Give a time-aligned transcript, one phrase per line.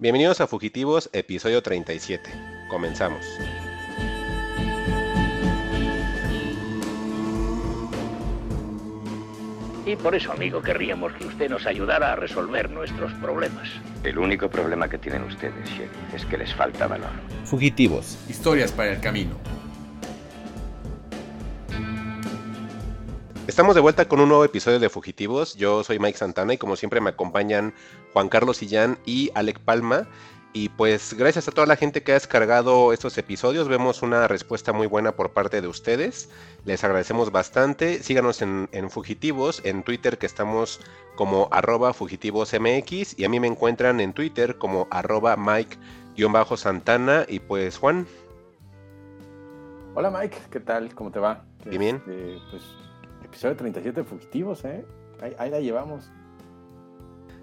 [0.00, 2.30] Bienvenidos a Fugitivos, episodio 37.
[2.70, 3.20] Comenzamos.
[9.84, 13.68] Y por eso, amigo, querríamos que usted nos ayudara a resolver nuestros problemas.
[14.02, 17.10] El único problema que tienen ustedes, Sheriff, es que les falta valor.
[17.44, 18.16] Fugitivos.
[18.26, 19.36] Historias para el camino.
[23.50, 25.56] Estamos de vuelta con un nuevo episodio de Fugitivos.
[25.56, 27.74] Yo soy Mike Santana y como siempre me acompañan
[28.12, 30.06] Juan Carlos Sillán y Alec Palma.
[30.52, 34.72] Y pues gracias a toda la gente que ha descargado estos episodios, vemos una respuesta
[34.72, 36.30] muy buena por parte de ustedes.
[36.64, 38.04] Les agradecemos bastante.
[38.04, 40.78] Síganos en, Fugitivos, en Twitter que estamos
[41.16, 47.26] como arroba fugitivosmx y a mí me encuentran en Twitter como arroba Mike-Santana.
[47.28, 48.06] Y pues Juan.
[49.96, 50.94] Hola Mike, ¿qué tal?
[50.94, 51.44] ¿Cómo te va?
[51.64, 51.96] Bien.
[51.96, 52.62] Este, pues
[53.30, 54.84] episodio 37 de Fugitivos, ¿eh?
[55.22, 56.10] Ahí, ahí la llevamos.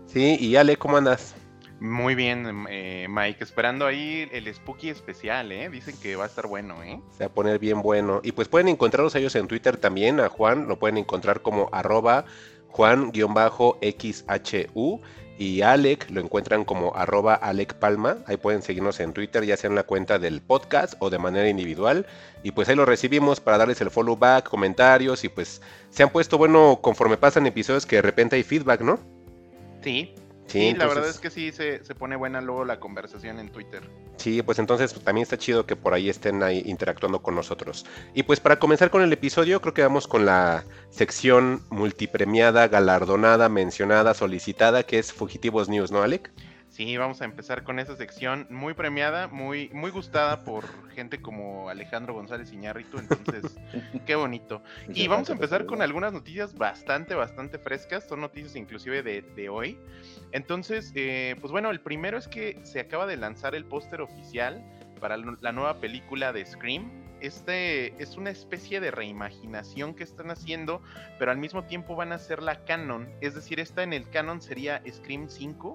[0.06, 1.34] Sí, y Ale, ¿cómo andas?
[1.80, 3.44] Muy bien, eh, Mike.
[3.44, 5.70] Esperando ahí el Spooky especial, ¿eh?
[5.70, 7.00] Dicen que va a estar bueno, ¿eh?
[7.12, 8.20] Se va a poner bien bueno.
[8.24, 10.20] Y pues pueden encontrarlos ellos en Twitter también.
[10.20, 12.26] A Juan lo pueden encontrar como arroba
[12.70, 13.12] Juan-XHU.
[15.38, 18.18] Y Alec lo encuentran como arroba Alec Palma.
[18.26, 21.48] Ahí pueden seguirnos en Twitter, ya sea en la cuenta del podcast o de manera
[21.48, 22.06] individual.
[22.44, 25.24] Y pues ahí lo recibimos para darles el follow back, comentarios.
[25.24, 29.00] Y pues se han puesto bueno conforme pasan episodios que de repente hay feedback, ¿no?
[29.84, 30.16] Sí,
[30.48, 33.84] Sí, la verdad es que sí se, pone buena luego la conversación en Twitter.
[34.18, 37.86] Sí, pues entonces también está chido que por ahí estén ahí interactuando con nosotros.
[38.16, 43.48] Y pues para comenzar con el episodio, creo que vamos con la sección multipremiada, galardonada,
[43.48, 46.32] mencionada, solicitada, que es Fugitivos News, ¿no, Alec?
[46.78, 51.72] Sí, vamos a empezar con esa sección muy premiada, muy, muy gustada por gente como
[51.72, 53.58] Alejandro González Iñárritu, entonces,
[54.06, 54.62] qué bonito.
[54.88, 59.80] Y vamos a empezar con algunas noticias bastante, bastante frescas, son noticias inclusive de, hoy.
[60.34, 64.64] Entonces, eh, pues bueno, el primero es que se acaba de lanzar el póster oficial
[65.00, 66.92] para la nueva película de Scream.
[67.22, 70.84] Este es una especie de reimaginación que están haciendo,
[71.18, 74.44] pero al mismo tiempo van a hacer la canon, es decir, esta en el canon
[74.44, 75.74] sería Scream 5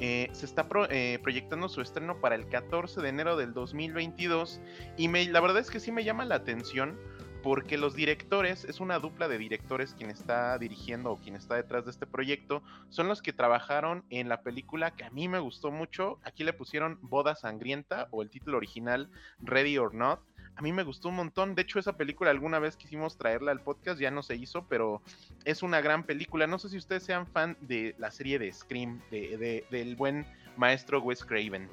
[0.00, 4.60] eh, se está eh, proyectando su estreno para el 14 de enero del 2022
[4.96, 6.98] y la verdad es que sí me llama la atención
[7.42, 11.84] porque los directores, es una dupla de directores quien está dirigiendo o quien está detrás
[11.84, 15.70] de este proyecto, son los que trabajaron en la película que a mí me gustó
[15.70, 19.10] mucho, aquí le pusieron Boda Sangrienta o el título original
[19.40, 20.20] Ready or Not,
[20.60, 21.54] a mí me gustó un montón.
[21.54, 25.00] De hecho, esa película alguna vez quisimos traerla al podcast, ya no se hizo, pero
[25.46, 26.46] es una gran película.
[26.46, 30.26] No sé si ustedes sean fan de la serie de Scream, de, del buen
[30.58, 31.66] maestro Wes Craven.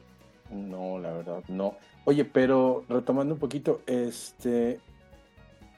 [0.51, 1.75] No, la verdad, no.
[2.05, 4.79] Oye, pero retomando un poquito, este.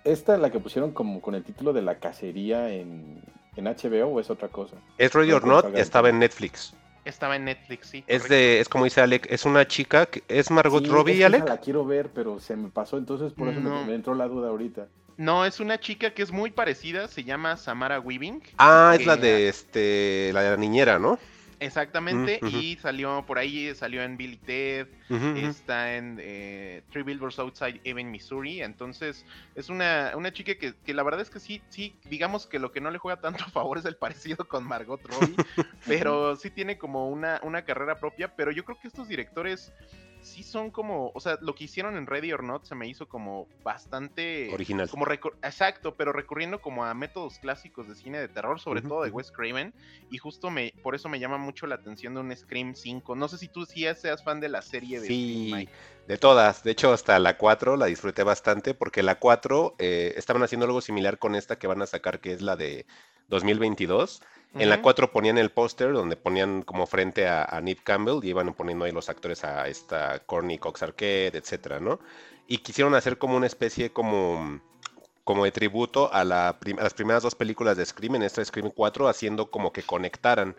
[0.04, 3.24] ¿Esta es la que pusieron como con el título de la cacería en,
[3.56, 4.76] en HBO o es otra cosa?
[5.00, 6.76] Es Ready or Not, estaba en Netflix.
[7.10, 8.04] Estaba en Netflix, sí.
[8.08, 11.48] Es de, es como dice Alec, es una chica, que, es Margot Robbie, Alec.
[11.48, 14.88] La quiero ver, pero se me pasó, entonces por eso me, entró la duda ahorita.
[15.18, 18.42] No, es una chica que es muy parecida, se llama Samara Weaving.
[18.58, 21.20] Ah, es la de este, la de la niñera, ¿no?
[21.60, 24.88] Exactamente, y salió por ahí, salió en Billy Ted,
[25.36, 29.26] está en eh, Three Billboards Outside Even, Missouri, entonces
[29.56, 32.72] es una, una chica que, que, la verdad es que sí, sí, digamos que lo
[32.72, 35.36] que no le juega tanto a favor es el parecido con Margot Robbie,
[35.86, 39.74] pero sí tiene como una, una carrera propia, pero yo creo que estos directores
[40.22, 43.08] sí son como, o sea, lo que hicieron en Ready or Not se me hizo
[43.08, 44.90] como bastante original.
[44.90, 45.06] Como
[45.42, 49.32] exacto, pero recurriendo como a métodos clásicos de cine de terror, sobre todo de Wes
[49.32, 49.74] Craven,
[50.10, 53.16] y justo me por eso me llama mucho la atención de un Scream 5.
[53.16, 55.68] No sé si tú sí seas fan de la serie de sí,
[56.08, 60.44] De todas, de hecho hasta la 4 la disfruté bastante porque la 4 eh, estaban
[60.44, 62.86] haciendo algo similar con esta que van a sacar que es la de
[63.30, 64.22] 2022
[64.56, 68.30] en la 4 ponían el póster donde ponían como frente a, a Nip Campbell y
[68.30, 72.00] iban poniendo ahí los actores a esta Corny Cox Arquette, etcétera, ¿no?
[72.48, 74.60] Y quisieron hacer como una especie como,
[75.24, 78.72] como de tributo a, la a las primeras dos películas de Scream, en esta Scream
[78.72, 80.56] 4, haciendo como que conectaran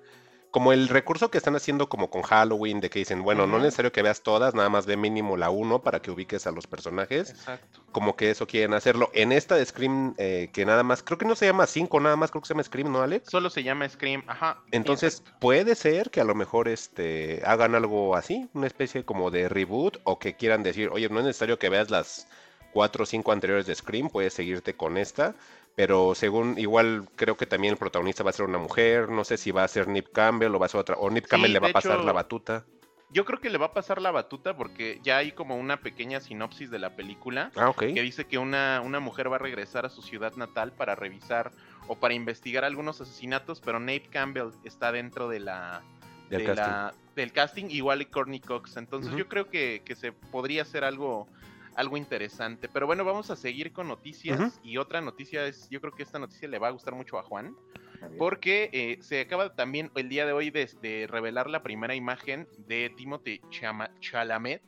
[0.53, 3.63] como el recurso que están haciendo como con Halloween, de que dicen, bueno, no es
[3.65, 6.67] necesario que veas todas, nada más ve mínimo la 1 para que ubiques a los
[6.67, 7.31] personajes.
[7.31, 7.80] Exacto.
[7.93, 9.11] Como que eso quieren hacerlo.
[9.15, 12.17] En esta de Scream, eh, que nada más, creo que no se llama 5, nada
[12.17, 13.31] más creo que se llama Scream, ¿no, Alex?
[13.31, 14.63] Solo se llama Scream, ajá.
[14.71, 19.49] Entonces, puede ser que a lo mejor este hagan algo así, una especie como de
[19.49, 22.29] reboot, o que quieran decir, oye, no es necesario que veas las
[22.73, 25.35] 4 o 5 anteriores de Scream, puedes seguirte con esta
[25.81, 29.37] pero según igual creo que también el protagonista va a ser una mujer, no sé
[29.37, 31.59] si va a ser Nip Campbell o va a ser otra, o Nip Campbell le
[31.59, 32.67] va a pasar la batuta.
[33.13, 36.21] Yo creo que le va a pasar la batuta porque ya hay como una pequeña
[36.21, 39.89] sinopsis de la película ah, que dice que una, una mujer va a regresar a
[39.89, 41.51] su ciudad natal para revisar
[41.89, 45.83] o para investigar algunos asesinatos, pero Nate Campbell está dentro de la
[46.29, 46.99] del, casting.
[47.17, 48.77] del casting, igual y Courtney Cox.
[48.77, 51.27] Entonces yo creo que, que, se podría hacer algo,
[51.75, 52.69] algo interesante.
[52.69, 54.61] Pero bueno, vamos a seguir con noticias.
[54.63, 57.23] Y otra noticia es, yo creo que esta noticia le va a gustar mucho a
[57.23, 57.57] Juan.
[58.19, 62.91] Porque eh, se acaba también el día de hoy de, revelar la primera imagen de
[62.97, 63.41] Timothy
[64.01, 64.63] Chalamet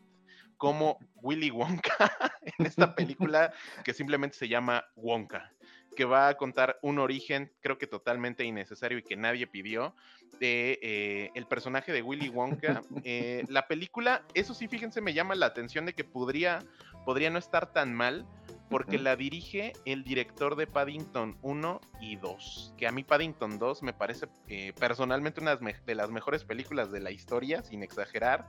[0.57, 1.97] como Willy Wonka
[2.59, 3.53] en esta película
[3.85, 5.51] que simplemente se llama Wonka
[5.95, 9.95] que va a contar un origen, creo que totalmente innecesario y que nadie pidió,
[10.41, 12.83] de eh, el personaje de Willy Wonka.
[13.05, 16.61] Eh, la película, eso sí, fíjense, me llama la atención de que podría,
[17.05, 18.27] podría no estar tan mal,
[18.73, 23.83] porque la dirige el director de Paddington 1 y 2, que a mí Paddington 2
[23.85, 28.49] me parece eh, personalmente una de las mejores películas de la historia, sin exagerar.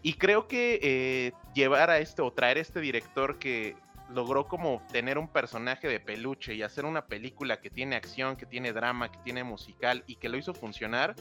[0.00, 3.76] Y creo que llevar a este o traer a este director que
[4.12, 8.46] logró como tener un personaje de peluche y hacer una película que tiene acción, que
[8.46, 11.14] tiene drama, que tiene musical y que lo hizo funcionar,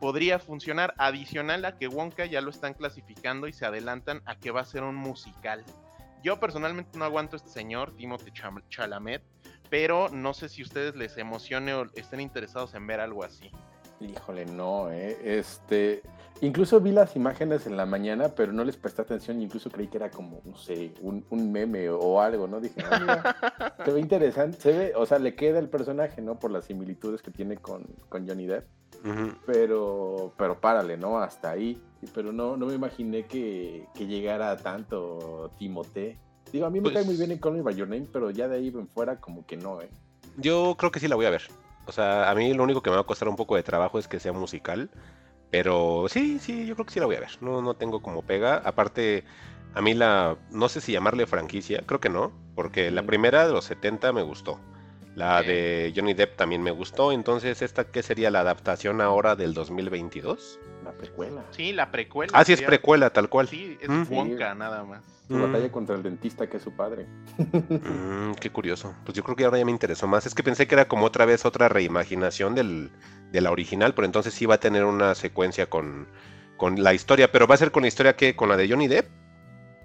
[0.00, 4.50] podría funcionar adicional a que Wonka ya lo están clasificando y se adelantan a que
[4.50, 5.64] va a ser un musical.
[6.24, 8.32] Yo personalmente no aguanto a este señor, Timothy
[8.70, 9.22] Chalamet,
[9.68, 13.50] pero no sé si ustedes les emocione o estén interesados en ver algo así.
[14.00, 15.18] Híjole, no, ¿eh?
[15.22, 16.02] Este,
[16.40, 19.98] incluso vi las imágenes en la mañana, pero no les presté atención, incluso creí que
[19.98, 22.58] era como, no sé, un, meme o algo, ¿no?
[22.58, 26.38] Dije, ah, se ve interesante, se ve, o sea, le queda el personaje, ¿no?
[26.38, 28.66] Por las similitudes que tiene con, Johnny Depp,
[29.46, 31.18] pero, pero párale, ¿no?
[31.18, 31.80] Hasta ahí,
[32.14, 36.18] pero no, no me imaginé que, llegara tanto Timote.
[36.52, 38.30] Digo, a mí me cae muy pues bien en Call Me By Your Name, pero
[38.30, 39.90] ya de ahí en fuera como que no, ¿eh?
[40.36, 41.42] Yo creo que sí la voy a ver.
[41.86, 43.98] O sea, a mí lo único que me va a costar un poco de trabajo
[43.98, 44.90] es que sea musical.
[45.50, 47.30] Pero sí, sí, yo creo que sí la voy a ver.
[47.40, 48.56] No, no tengo como pega.
[48.56, 49.24] Aparte,
[49.74, 50.36] a mí la.
[50.50, 52.32] No sé si llamarle franquicia, creo que no.
[52.54, 54.58] Porque la primera de los 70 me gustó.
[55.14, 57.12] La de Johnny Depp también me gustó.
[57.12, 60.58] Entonces, ¿esta qué sería la adaptación ahora del 2022?
[60.84, 61.44] La precuela.
[61.50, 62.32] Sí, la precuela.
[62.34, 63.48] Ah, sí, es precuela, tal cual.
[63.48, 64.06] Sí, es mm.
[64.10, 65.02] Wonka, nada más.
[65.28, 67.06] Su batalla contra el dentista, que es su padre.
[67.38, 68.94] Mm, qué curioso.
[69.04, 70.26] Pues yo creo que ahora ya me interesó más.
[70.26, 72.90] Es que pensé que era como otra vez otra reimaginación del,
[73.32, 76.08] de la original, pero entonces sí va a tener una secuencia con,
[76.58, 77.32] con la historia.
[77.32, 79.08] Pero va a ser con la historia que con la de Johnny Depp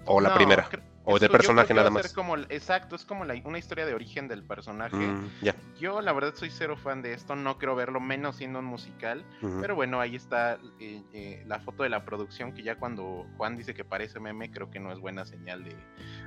[0.04, 0.68] o la primera.
[1.10, 2.12] O del personaje nada más.
[2.12, 4.96] Como, exacto, es como una historia de origen del personaje.
[4.96, 5.30] Mm,
[5.78, 9.24] Yo la verdad soy cero fan de esto, no quiero verlo menos siendo un musical.
[9.60, 13.56] Pero bueno, ahí está eh, eh, la foto de la producción que ya cuando Juan
[13.56, 15.76] dice que parece meme, creo que no es buena señal de,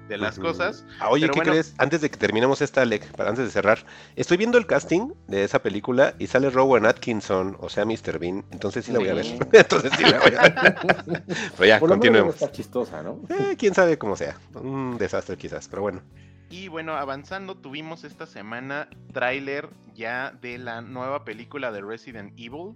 [0.07, 0.85] de las cosas.
[0.99, 1.73] Ah, oye, ¿qué crees?
[1.77, 3.85] Antes de que terminemos esta, Alec, para antes de cerrar,
[4.15, 8.19] estoy viendo el casting de esa película y sale Rowan Atkinson, o sea, Mr.
[8.19, 8.43] Bean.
[8.51, 9.25] Entonces sí la voy a ver.
[9.51, 11.23] entonces sí la voy a ver.
[11.57, 12.35] pero ya, continuemos.
[12.35, 13.19] Está chistosa, ¿no?
[13.29, 14.37] Eh, quién sabe cómo sea.
[14.73, 16.01] Un desastre quizás, pero bueno.
[16.49, 22.75] Y bueno, avanzando, tuvimos esta semana tráiler ya de la nueva película de Resident Evil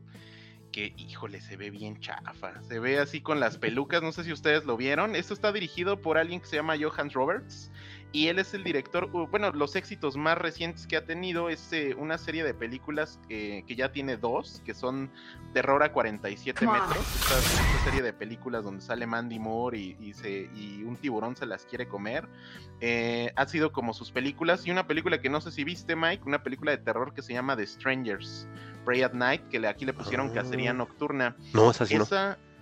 [0.72, 2.62] que, híjole, se ve bien chafa.
[2.62, 5.16] Se ve así con las pelucas, no sé si ustedes lo vieron.
[5.16, 7.72] Esto está dirigido por alguien que se llama Johannes Roberts.
[8.12, 11.94] Y él es el director, bueno, los éxitos más recientes que ha tenido es eh,
[11.98, 15.12] una serie de películas que ya tiene dos, que son
[15.54, 16.98] Terror a 47 metros.
[16.98, 17.42] Esta,
[17.84, 21.88] serie de películas donde sale Mandy Moore y, se, y un tiburón se las quiere
[21.88, 22.28] comer.
[22.80, 24.66] Eh, ha sido como sus películas.
[24.68, 27.34] Y una película que no sé si viste, Mike, una película de terror que se
[27.34, 28.48] llama The Strangers.
[28.86, 30.74] Pray at Night, que aquí le pusieron Cacería ah.
[30.74, 31.36] Nocturna.
[31.54, 31.98] No, esa sí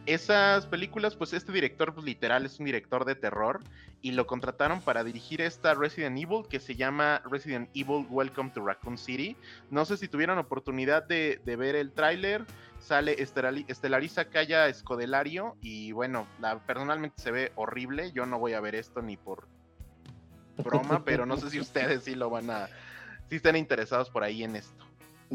[0.06, 3.62] Esas películas, pues este director pues, literal es un director de terror
[4.04, 8.64] y lo contrataron para dirigir esta Resident Evil que se llama Resident Evil Welcome to
[8.64, 9.36] Raccoon City.
[9.72, 12.46] No sé si tuvieron oportunidad de, ver el tráiler.
[12.78, 18.12] Sale Estelariza Calla Escodelario y bueno, la, personalmente se ve horrible.
[18.12, 19.48] Yo no voy a ver esto ni por
[20.64, 22.70] broma, pero no sé si ustedes sí lo van a,
[23.28, 24.85] si están interesados por ahí en esto.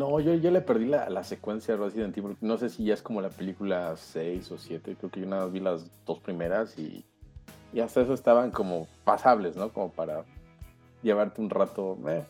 [0.00, 2.34] No, yo, yo le perdí la, la secuencia de Resident Evil.
[2.40, 4.96] No sé si ya es como la película 6 o 7.
[4.98, 7.04] Creo que yo nada más vi las dos primeras y,
[7.74, 9.68] y hasta eso estaban como pasables, ¿no?
[9.74, 10.24] Como para
[11.02, 11.98] llevarte un rato.
[12.08, 12.24] Eh.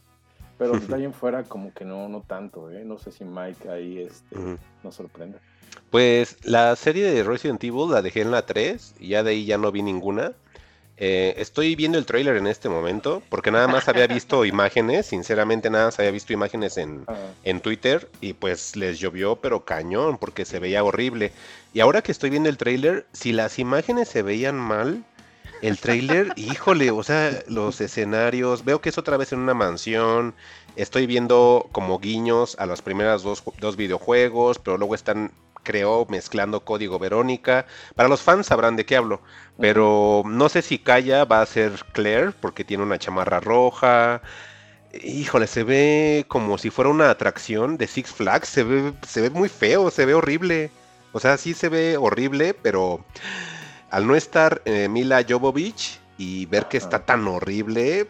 [0.58, 2.84] Pero de ahí en fuera como que no, no tanto, ¿eh?
[2.84, 4.34] No sé si Mike ahí este,
[4.82, 5.38] nos sorprende.
[5.90, 9.44] Pues la serie de Resident Evil la dejé en la 3 y ya de ahí
[9.44, 10.32] ya no vi ninguna.
[11.02, 15.70] Eh, estoy viendo el trailer en este momento porque nada más había visto imágenes, sinceramente
[15.70, 17.06] nada más había visto imágenes en,
[17.42, 21.32] en, Twitter y pues les llovió pero cañón porque se veía horrible.
[21.72, 25.02] Y ahora que estoy viendo el trailer, si las imágenes se veían mal,
[25.62, 30.34] el trailer, híjole, o sea, los escenarios, veo que es otra vez en una mansión,
[30.76, 36.64] estoy viendo como guiños a las primeras dos, dos videojuegos, pero luego están creó mezclando
[36.64, 37.66] código Verónica.
[37.94, 39.20] Para los fans sabrán de qué hablo,
[39.58, 44.22] pero no sé si Kaya va a ser Claire porque tiene una chamarra roja.
[45.02, 49.30] Híjole, se ve como si fuera una atracción de Six Flags, se ve, se ve
[49.30, 50.70] muy feo, se ve horrible.
[51.12, 53.04] O sea, sí se ve horrible, pero
[53.90, 58.08] al no estar eh, Mila Jovovich y ver que está tan horrible,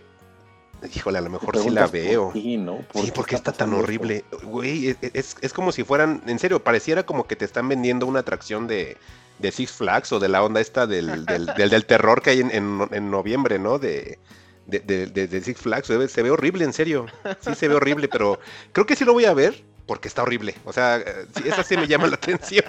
[0.94, 2.32] híjole, a lo mejor sí la veo.
[2.32, 4.24] sí, porque está, tan horrible.
[4.42, 8.20] Güey, es, es, como si fueran, en serio, pareciera como que te están vendiendo una
[8.20, 8.96] atracción de,
[9.38, 12.50] de Six Flags o de la onda esta del, del, del, terror que hay en,
[12.50, 13.78] en, noviembre, ¿no?
[13.78, 14.18] De,
[14.66, 15.86] de, de, Six Flags.
[15.86, 17.06] Se ve, horrible, en serio.
[17.40, 18.38] Sí se ve horrible, pero
[18.72, 20.54] creo que sí lo voy a ver porque está horrible.
[20.64, 21.02] O sea,
[21.36, 22.64] sí, esa sí me llama la atención.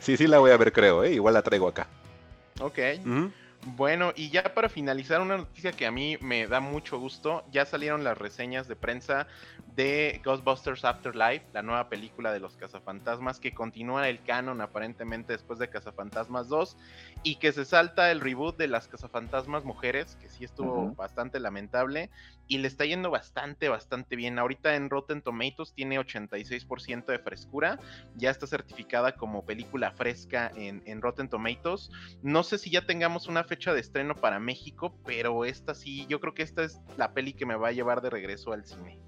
[0.00, 1.12] Sí, sí la voy a ver, creo, ¿eh?
[1.12, 1.88] Igual la traigo acá.
[2.60, 2.78] Ok.
[3.64, 7.66] Bueno, y ya para finalizar, una noticia que a mí me da mucho gusto, ya
[7.66, 9.26] salieron las reseñas de prensa
[9.74, 15.58] de Ghostbusters Afterlife, la nueva película de los cazafantasmas que continúa el canon aparentemente después
[15.58, 16.76] de Cazafantasmas 2
[17.22, 22.10] y que se salta el reboot de las cazafantasmas mujeres, que sí estuvo bastante lamentable
[22.46, 24.38] y le está yendo bastante, bastante bien.
[24.38, 27.78] Ahorita en Rotten Tomatoes tiene 86% de frescura,
[28.16, 31.90] ya está certificada como película fresca en, en Rotten Tomatoes.
[32.22, 36.20] No sé si ya tengamos una fecha de estreno para México, pero esta sí, yo
[36.20, 38.98] creo que esta es la peli que me va a llevar de regreso al cine.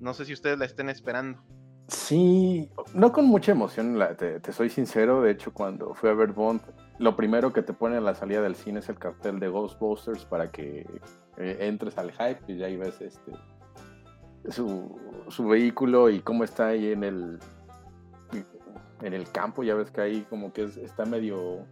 [0.00, 1.42] No sé si ustedes la estén esperando.
[1.88, 5.22] Sí, no con mucha emoción, te, soy sincero.
[5.22, 6.60] De hecho, cuando fui a ver Bond,
[6.98, 10.24] lo primero que te pone a la salida del cine es el cartel de Ghostbusters
[10.24, 10.86] para que
[11.36, 13.32] eh, entres al hype y ya ahí ves este,
[14.50, 17.38] su, su, vehículo y cómo está ahí en el,
[19.02, 19.64] en el campo.
[19.64, 21.66] Ya ves que ahí como que está medio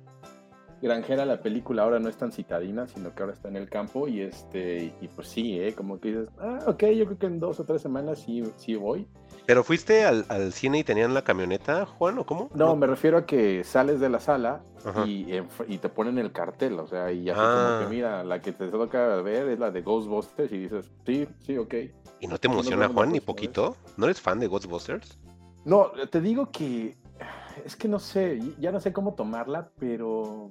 [0.80, 4.08] granjera la película ahora no es tan citadina, sino que ahora está en el campo
[4.08, 5.74] y este y pues sí, ¿eh?
[5.74, 8.76] como que dices, ah, ok, yo creo que en dos o tres semanas sí, sí
[8.76, 9.06] voy.
[9.46, 12.50] ¿Pero fuiste al, cine y tenían la camioneta, Juan, o cómo?
[12.54, 14.62] No, me refiero a que sales de la sala
[15.06, 15.26] y,
[15.66, 17.86] y, te ponen el cartel, o sea, y ya como que ah.
[17.88, 21.74] mira, la que te toca ver es la de Ghostbusters y dices, sí, sí, ok.
[22.20, 23.76] ¿Y no te emociona, Juan, ni poquito?
[23.96, 25.18] ¿No eres fan de Ghostbusters?
[25.64, 26.94] No, te digo que
[27.64, 30.50] es que no sé, ya no sé cómo tomarla, pero.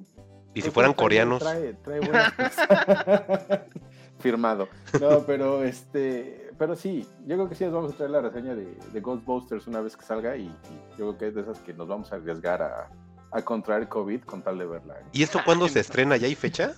[0.53, 1.39] ¿Y si fueran coreanos?
[1.39, 2.01] Trae, trae
[4.19, 4.67] Firmado.
[4.99, 6.51] No, pero este.
[6.57, 9.95] Pero sí, yo creo que sí vamos a traer la reseña de, Ghostbusters una vez
[9.95, 10.47] que salga y,
[10.91, 12.89] yo creo que es de esas que nos vamos a arriesgar a,
[13.31, 14.95] a contraer COVID con tal de verla.
[15.11, 16.17] ¿Y esto cuándo se estrena?
[16.17, 16.73] ¿Ya hay fecha?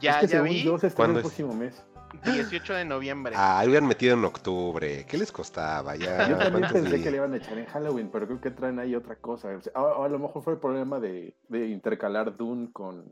[0.00, 0.62] Ya, ya vi.
[0.62, 1.82] Yo se estrena el próximo mes.
[2.24, 3.34] 18 de noviembre.
[3.36, 5.04] Ah, hubieran metido en octubre.
[5.06, 5.96] ¿Qué les costaba?
[5.96, 8.78] Ya, Yo también pensé que le iban a echar en Halloween, pero creo que traen
[8.78, 9.48] ahí otra cosa.
[9.74, 13.04] O, a, lo mejor fue el problema de, de intercalar Dune con,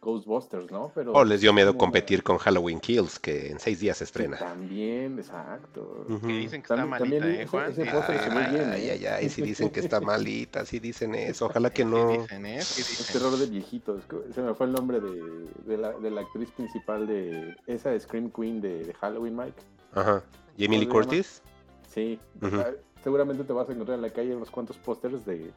[0.00, 0.90] Ghostbusters, ¿no?
[0.94, 4.38] Pero o les dio miedo competir con Halloween Kills, que en seis días se estrena.
[4.38, 6.06] También, exacto.
[6.20, 7.70] Que dicen que está malita, ¿eh, Juan?
[7.70, 11.46] Ese, ese muy bien, ay, ay, ay, si dicen que está malita, si dicen eso,
[11.50, 12.12] ojalá que no.
[12.12, 12.58] Dicen, ¿eh?
[12.58, 14.02] Es terror de viejitos.
[14.34, 18.30] Se me fue el nombre de, de, la, de la actriz principal de esa Scream
[18.30, 19.62] Queen de, de Halloween, Mike.
[19.94, 20.22] Ajá.
[20.58, 21.42] ¿Jamie Lee Curtis?
[21.88, 22.18] Sí.
[23.02, 25.50] Seguramente te vas a encontrar en la calle unos cuantos pósters de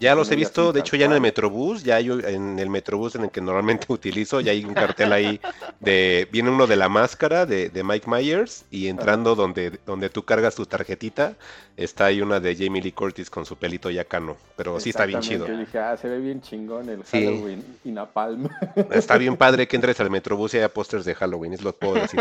[0.00, 3.14] ya los he visto, de hecho ya en el Metrobús, ya hay en el Metrobús
[3.14, 5.40] en el que normalmente utilizo, ya hay un cartel ahí
[5.80, 10.54] de, viene uno de la máscara de, Mike Myers y entrando donde, donde tú cargas
[10.54, 11.34] tu tarjetita,
[11.76, 15.06] está ahí una de Jamie Lee Curtis con su pelito ya cano, pero sí está
[15.06, 15.46] bien chido.
[15.46, 18.48] Dije, ah, se ve bien chingón el Halloween y Napalm.
[18.90, 21.86] Está bien padre que entres al Metrobús y haya pósters de Halloween, es lo que
[21.86, 22.20] puedo decir.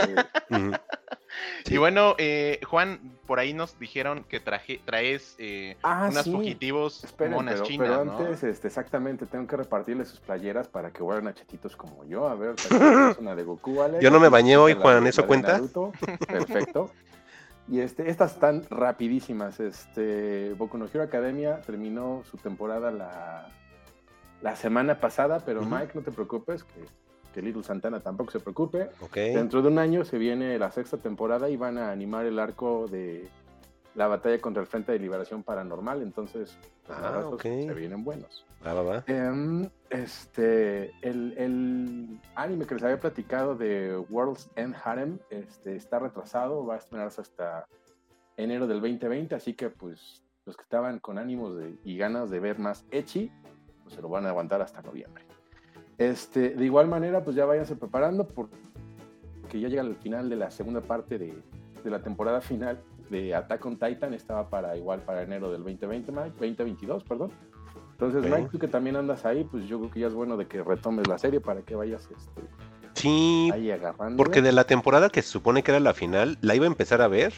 [1.66, 7.06] Y bueno, eh, Juan, por ahí nos dijeron que traje, traes eh, ah, unas fugitivos
[7.30, 11.34] monas chinas, pero antes, este, exactamente, tengo que repartirle sus playeras para que vuelvan a
[11.34, 12.28] chetitos como yo.
[12.28, 12.56] A ver,
[13.20, 14.00] una de Goku, ¿vale?
[14.02, 15.60] Yo no me bañé hoy, Juan, ¿eso cuenta?
[16.28, 16.92] Perfecto.
[17.70, 19.60] Y este, estas están rapidísimas.
[19.60, 23.50] Este, Boku no Hero Academia terminó su temporada la,
[24.42, 26.86] la semana pasada, pero Mike, no te preocupes, que
[27.42, 28.90] Little Santana tampoco se preocupe.
[29.14, 32.88] Dentro de un año se viene la sexta temporada y van a animar el arco
[32.88, 33.28] de
[33.98, 36.56] la batalla contra el Frente de Liberación Paranormal, entonces
[36.88, 38.46] ah, se vienen buenos.
[39.08, 46.64] Em, este, el, anime que les había platicado de World's End Harem este, está retrasado,
[46.64, 47.68] va a estrenarse hasta
[48.36, 52.60] enero del 2020, así que pues los que estaban con ánimos y ganas de ver
[52.60, 53.32] más Echi,
[53.84, 55.27] pues se lo van a aguantar hasta noviembre.
[55.98, 58.56] Este, de igual manera, pues ya váyanse preparando porque
[59.54, 61.34] ya llega el final de la segunda parte de,
[61.84, 64.14] la temporada final de Attack on Titan.
[64.14, 67.32] Estaba para igual para enero del 2020, Mike, 2022, perdón.
[67.92, 70.46] Entonces, Mike, tú que también andas ahí, pues yo creo que ya es bueno de
[70.46, 72.42] que retomes la serie para que vayas este,
[72.94, 74.18] sí, ahí agarrando.
[74.18, 77.02] Porque de la temporada que se supone que era la final, la iba a empezar
[77.02, 77.34] a ver,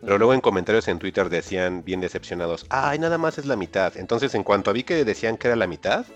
[0.00, 3.96] pero luego en comentarios en Twitter decían bien decepcionados, ay, nada más es la mitad.
[3.96, 6.06] Entonces, en cuanto vi que decían que era la mitad,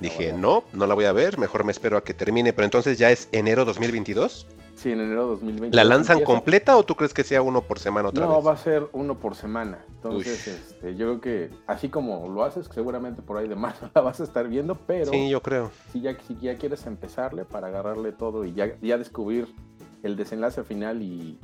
[0.00, 2.98] Dije, no, no la voy a ver, mejor me espero a que termine, pero entonces
[2.98, 4.46] ya es enero 2022.
[4.74, 5.74] Sí, en enero de 2020.
[5.74, 8.46] ¿La lanzan completa o tú crees que sea uno por semana otra no, vez?
[8.46, 9.78] va a ser uno por semana.
[9.94, 14.02] Entonces, este, yo creo que así como lo haces, seguramente por ahí de marzo la
[14.02, 15.70] vas a estar viendo, pero Sí, yo creo.
[15.92, 19.48] si ya, si ya quieres empezarle para agarrarle todo y ya, ya descubrir
[20.02, 21.38] el desenlace final y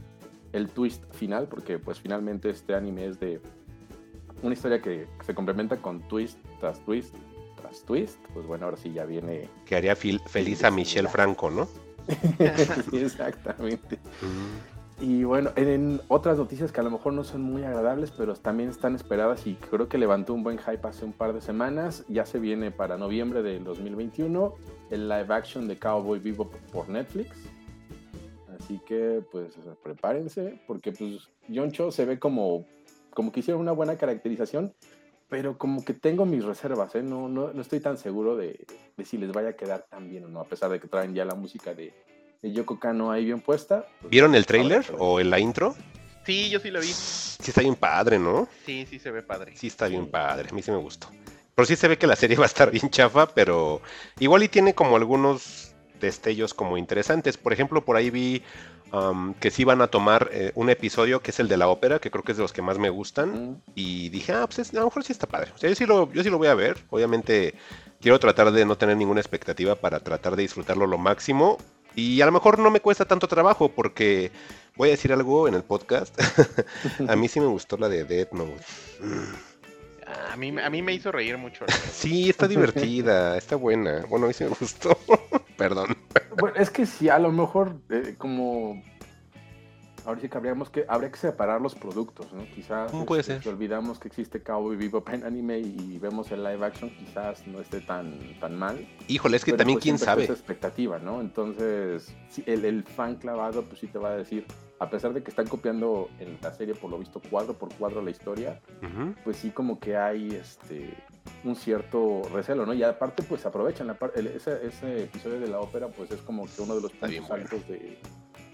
[0.52, 3.40] el twist final, porque pues finalmente este anime es de
[4.42, 7.14] una historia que se complementa con twist tras twist
[7.62, 9.48] tras twist, pues bueno, ahora sí ya viene...
[9.64, 11.68] Que haría feliz a Michelle Franco, ¿no?
[12.92, 13.98] Exactamente.
[15.00, 18.70] Y bueno, en otras noticias que a lo mejor no son muy agradables, pero también
[18.70, 22.04] están esperadas y creo que levantó un buen hype hace un par de semanas.
[22.08, 24.54] Ya se viene para noviembre del 2021
[24.90, 27.30] el live action de Cowboy Vivo por Netflix.
[28.56, 32.64] Así que pues prepárense, porque pues John Cho se ve como,
[33.12, 34.72] como que hicieron una buena caracterización,
[35.32, 37.02] pero como que tengo mis reservas, ¿eh?
[37.02, 38.66] no, no, no estoy tan seguro de,
[38.98, 41.14] de si les vaya a quedar tan bien o no, a pesar de que traen
[41.14, 41.94] ya la música de,
[42.42, 43.86] de Yoko Kano ahí bien puesta.
[44.02, 45.74] pues, ¿Vieron el trailer ahora, pues, o la intro?
[46.26, 46.86] Sí, yo sí lo vi.
[46.88, 48.46] Sí está bien padre, ¿no?
[48.66, 49.56] Sí, sí se ve padre.
[49.56, 51.08] Sí está bien padre, a mí sí me gustó.
[51.54, 53.80] Pero sí se ve que la serie va a estar bien chafa, pero
[54.20, 57.38] igual y tiene como algunos destellos como interesantes.
[57.38, 58.42] Por ejemplo, por ahí vi
[58.92, 61.98] um, que sí van a tomar eh, un episodio que es el de la ópera,
[61.98, 63.50] que creo que es de los que más me gustan.
[63.52, 65.50] Mm, Y dije, ah, pues es- a lo mejor sí está padre.
[65.54, 66.76] O sea, yo sí, lo, yo sí lo voy a ver.
[66.90, 67.54] Obviamente
[68.00, 71.58] quiero tratar de no tener ninguna expectativa para tratar de disfrutarlo lo máximo.
[71.94, 74.30] Y a lo mejor no me cuesta tanto trabajo porque
[74.76, 76.18] voy a decir algo en el podcast.
[77.08, 78.64] a mí sí me gustó la de Death Note.
[80.30, 81.64] A mí, a mí me hizo reír mucho.
[81.92, 84.04] Sí, está divertida, está buena.
[84.08, 84.98] Bueno, a mí sí me gustó.
[85.62, 85.96] Perdón.
[86.38, 88.82] Bueno, es que sí, a lo mejor eh, como...
[90.04, 92.44] Ahora sí que habríamos que, habría que separar los productos, ¿no?
[92.54, 93.42] Quizás ¿Cómo puede este, ser?
[93.42, 97.60] si olvidamos que existe Cowboy Vivo en anime y vemos el live action, quizás no
[97.60, 98.84] esté tan, tan mal.
[99.08, 100.24] Híjole, es que Pero, también pues, quién sabe.
[100.24, 101.20] esa expectativa, ¿no?
[101.20, 102.12] Entonces,
[102.46, 104.44] el, el fan clavado, pues sí te va a decir,
[104.80, 108.02] a pesar de que están copiando en la serie, por lo visto, cuadro por cuadro
[108.02, 108.60] la historia,
[109.22, 110.92] pues sí como que hay este
[111.44, 112.74] un cierto recelo, ¿no?
[112.74, 116.20] Y aparte, pues aprovechan la par- el- ese, ese episodio de la ópera, pues es
[116.22, 117.34] como que uno de los puntos bueno.
[117.44, 117.98] altos de,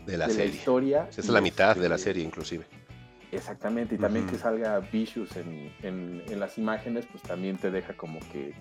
[0.09, 0.57] De la de la serie.
[0.57, 1.07] historia.
[1.11, 2.65] Esa es la mitad este, de la serie, inclusive.
[3.31, 7.93] Exactamente, y también que salga Vicious en, en, en las imágenes, pues también te deja
[7.95, 8.55] como que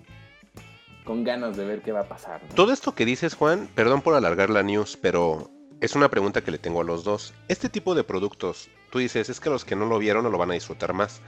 [1.06, 2.54] con ganas de ver qué va a pasar, ¿no?
[2.54, 6.52] Todo esto que dices, Juan, perdón por alargar la news, pero es una pregunta que
[6.52, 7.34] le tengo a los dos.
[7.48, 10.38] Este tipo de productos, tú dices, es que los que no lo vieron no lo
[10.38, 11.22] van a disfrutar más.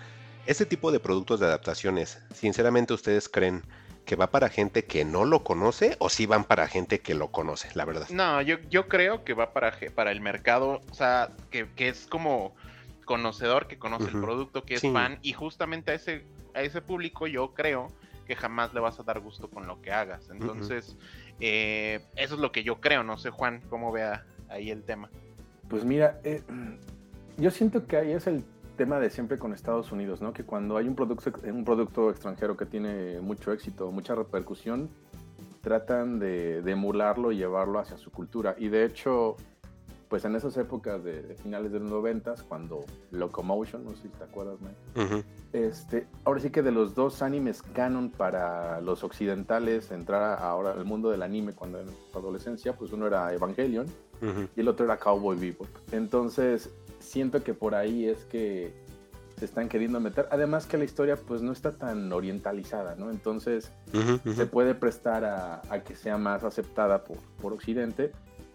[0.45, 3.63] Este tipo de productos de adaptaciones, sinceramente, ¿ustedes creen
[4.09, 7.27] que va para gente que no lo conoce o sí van para gente que lo
[7.27, 8.09] conoce, la verdad?
[8.09, 12.07] No, yo, yo creo que va para, para el mercado, o sea, que, que es
[12.07, 12.55] como
[13.05, 14.91] conocedor, que conoce el producto, que es Sí.
[14.91, 17.91] fan, y justamente a ese, a ese público yo creo
[18.25, 20.27] que jamás le vas a dar gusto con lo que hagas.
[20.31, 20.97] Entonces,
[21.39, 25.11] eh, eso es lo que yo creo, no sé Juan, cómo vea ahí el tema.
[25.67, 26.41] Pues mira, eh,
[27.37, 28.43] yo siento que ahí es el
[28.79, 30.31] tema de siempre con Estados Unidos, ¿no?
[30.31, 34.89] Que cuando hay un producto, un producto extranjero que tiene mucho éxito, mucha repercusión,
[35.61, 38.55] tratan de, de emularlo y llevarlo hacia su cultura.
[38.57, 39.35] Y de hecho,
[40.07, 44.07] pues en esas épocas de, de finales de los noventas, cuando Locomotion, no sé si
[44.07, 49.03] te acuerdas, Mike, Ujú, este, ahora sí que de los dos animes canon para los
[49.03, 53.33] occidentales entrar a- ahora al mundo del anime cuando en su adolescencia, pues uno era
[53.33, 53.87] Evangelion
[54.55, 55.67] y el otro era Cowboy Bebop.
[55.91, 56.69] Entonces,
[57.09, 58.73] siento que por ahí es que
[59.37, 60.27] se están queriendo meter.
[60.31, 63.09] Además que la historia pues no está tan orientalizada, ¿no?
[63.09, 63.71] Entonces,
[64.35, 68.11] se puede prestar a, a que sea más aceptada por, por Occidente.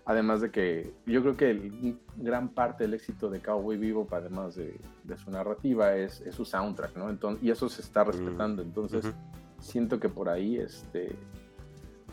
[0.06, 4.54] Además de que yo creo que el- gran parte del éxito de Cowboy Bebop, además
[4.54, 7.08] de, de su narrativa, es, es su soundtrack, ¿no?
[7.08, 8.60] Entonces, y eso se está respetando.
[8.60, 9.14] Entonces, Ujú.
[9.60, 11.16] siento que por ahí este,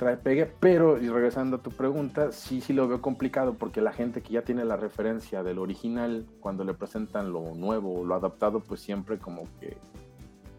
[0.02, 0.48] trae pegue.
[0.60, 4.34] Pero, y regresando a tu pregunta, sí, sí lo veo complicado porque la gente que
[4.34, 8.82] ya tiene la referencia del original, cuando le presentan lo nuevo o lo adaptado, pues
[8.82, 9.78] siempre como que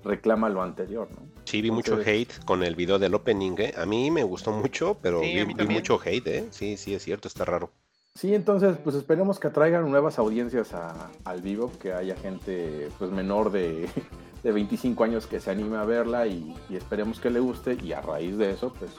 [0.05, 1.27] reclama lo anterior, ¿no?
[1.45, 3.75] Sí, vi mucho hate con el video del opening, ¿eh?
[3.77, 6.47] A mí me gustó mucho, pero Sí, vi, mucho hate, ¿eh?
[6.51, 7.71] Sí, sí, es cierto, está raro.
[8.15, 13.11] Sí, entonces, pues esperemos que atraigan nuevas audiencias a- al vivo, que haya gente pues
[13.11, 13.89] menor de,
[14.45, 17.93] de 25 años que se anime a verla y, y esperemos que le guste y
[17.93, 18.93] a raíz de eso, pues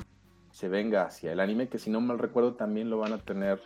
[0.63, 3.59] se venga hacia el anime, que si no mal recuerdo también lo van a tener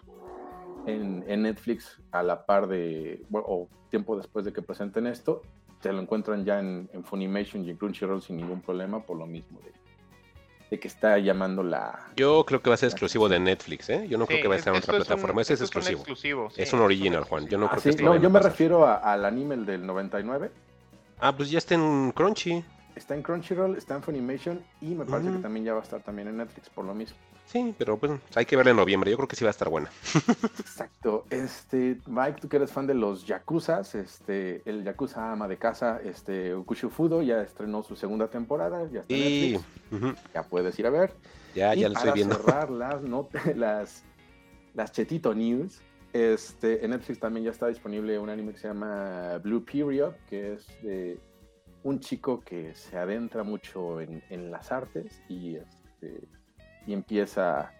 [0.87, 5.43] en, en Netflix a la par de, bueno, o tiempo después de que presenten esto,
[5.79, 9.27] se lo encuentran ya en, en Funimation y en Crunchyroll sin ningún problema por lo
[9.27, 9.71] mismo de,
[10.71, 11.99] de que está llamando la...
[12.15, 14.07] Yo creo que va a ser exclusivo de Netflix, ¿eh?
[14.09, 15.41] Yo no creo que va a es- estar en otra es un- plataforma.
[15.43, 15.99] Ese es esto un exclusivo.
[16.01, 17.47] exclusivo, sí, Es un original, Juan.
[17.47, 19.85] Yo no Ah, creo sí, que no, yo me refiero a- al anime el del
[19.85, 20.49] 99.
[21.19, 22.65] Ah, pues ya está en Crunchy.
[22.97, 26.01] Está en Crunchyroll, está en Funimation y me parece que también ya va a estar
[26.01, 27.15] también en Netflix por lo mismo.
[27.45, 29.09] Sí, pero pues hay que verla en noviembre.
[29.09, 29.89] Yo creo que sí va a estar buena.
[30.59, 31.25] Exacto.
[31.29, 36.01] Este, Mike, tú que eres fan de los Yakuzas, este, el Yakuza ama de casa,
[36.03, 40.77] este, Ukushu Fudo ya estrenó su segunda temporada, ya está en Y Netflix, ya puedes
[40.77, 41.13] ir a ver.
[41.55, 42.35] ya, y ya lo estoy viendo.
[42.35, 44.03] cerrar las, not- las,
[44.73, 45.79] las Chetito News,
[46.11, 50.53] este, en Netflix también ya está disponible un anime que se llama Blue Period, que
[50.53, 51.17] es de
[51.83, 56.27] un chico que se adentra mucho en, en las artes y, este,
[56.85, 57.71] y empieza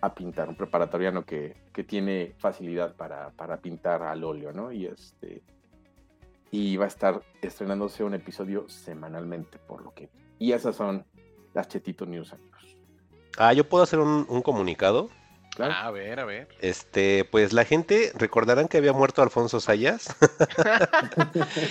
[0.00, 4.70] a pintar, un preparatoriano que, que tiene facilidad para, para pintar al óleo, ¿no?
[4.70, 5.42] Y este
[6.54, 10.08] y va a estar estrenándose un episodio semanalmente, por lo que...
[10.38, 11.04] Y esas son
[11.52, 12.76] las Chetito News, amigos.
[13.36, 15.10] Ah, yo puedo hacer un, un comunicado.
[15.54, 15.74] ¿Claro?
[15.74, 16.48] A ver, a ver.
[16.60, 20.08] Este, pues la gente, recordarán que había muerto Alfonso Sayas.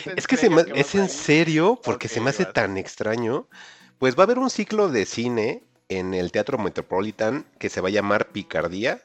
[0.05, 2.53] ¿En Es que se me- que es en serio, porque se me hace vas.
[2.53, 3.47] tan extraño.
[3.99, 7.89] Pues va a haber un ciclo de cine en el Teatro Metropolitan que se va
[7.89, 9.01] a llamar Picardía.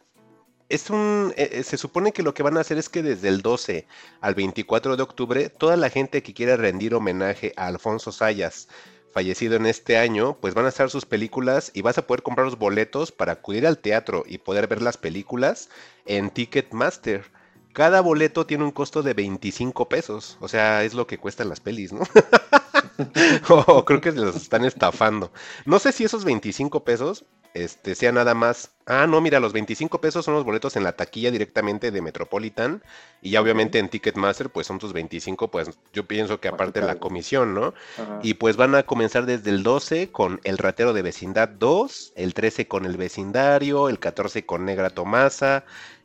[0.69, 3.29] Es un, eh, eh, se supone que lo que van a hacer es que desde
[3.29, 3.87] el 12
[4.21, 8.69] al 24 de octubre, toda la gente que quiera rendir homenaje a Alfonso Sayas,
[9.13, 12.47] fallecido en este año, pues van a estar sus películas y vas a poder comprar
[12.47, 15.69] los boletos para acudir al teatro y poder ver las películas
[16.07, 17.25] en Ticketmaster.
[17.73, 21.61] Cada boleto tiene un costo de 25 pesos, o sea, es lo que cuestan las
[21.61, 22.01] pelis, ¿no?
[23.49, 25.33] o creo que los están estafando.
[25.65, 28.71] No sé si esos 25 pesos este, sea nada más.
[28.87, 32.83] Ah, no, mira, los 25 pesos son los boletos en la taquilla directamente de Metropolitan.
[33.21, 36.99] Y ya obviamente en Ticketmaster, pues son tus 25, pues yo pienso que aparte la
[36.99, 37.75] comisión, ¿no?
[37.99, 38.21] Ajá.
[38.23, 42.35] Y pues van a comenzar desde el 12 con El Ratero de Vecindad 2, el
[42.35, 45.65] 13 con El Vecindario, el 14 con Negra Tomasa.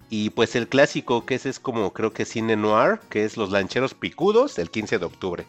[0.09, 3.51] Y pues el clásico, que ese es como creo que cine noir, que es Los
[3.51, 5.45] Lancheros Picudos, el 15 de octubre.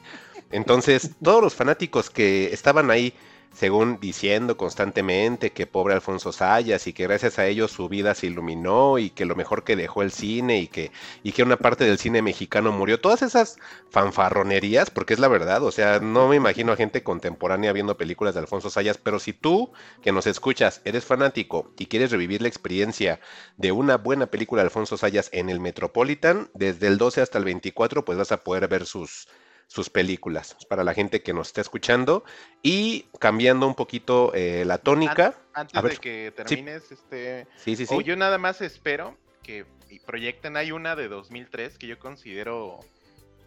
[0.51, 3.13] Entonces, todos los fanáticos que estaban ahí,
[3.55, 8.27] según diciendo constantemente que pobre Alfonso Sayas y que gracias a ellos su vida se
[8.27, 10.91] iluminó y que lo mejor que dejó el cine y que,
[11.23, 13.57] y que una parte del cine mexicano murió, todas esas
[13.91, 18.35] fanfarronerías, porque es la verdad, o sea, no me imagino a gente contemporánea viendo películas
[18.35, 22.49] de Alfonso Sayas, pero si tú que nos escuchas eres fanático y quieres revivir la
[22.49, 23.21] experiencia
[23.57, 27.45] de una buena película de Alfonso Sayas en el Metropolitan, desde el 12 hasta el
[27.45, 29.29] 24, pues vas a poder ver sus,
[29.67, 32.25] sus películas para la gente que nos está escuchando
[32.63, 35.35] y cambiando un poquito eh, la tónica.
[35.53, 37.47] Antes de que termines, este.
[37.57, 37.95] Sí, sí, sí.
[37.95, 39.67] O yo nada más espero que
[40.07, 40.57] proyecten.
[40.57, 42.81] Hay una de 2003 que yo considero,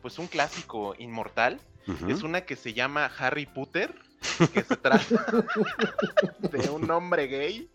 [0.02, 1.60] pues, un clásico inmortal.
[2.10, 3.96] Es una que se llama Harry Potter,
[4.54, 5.26] que se trata
[6.40, 7.70] de un hombre gay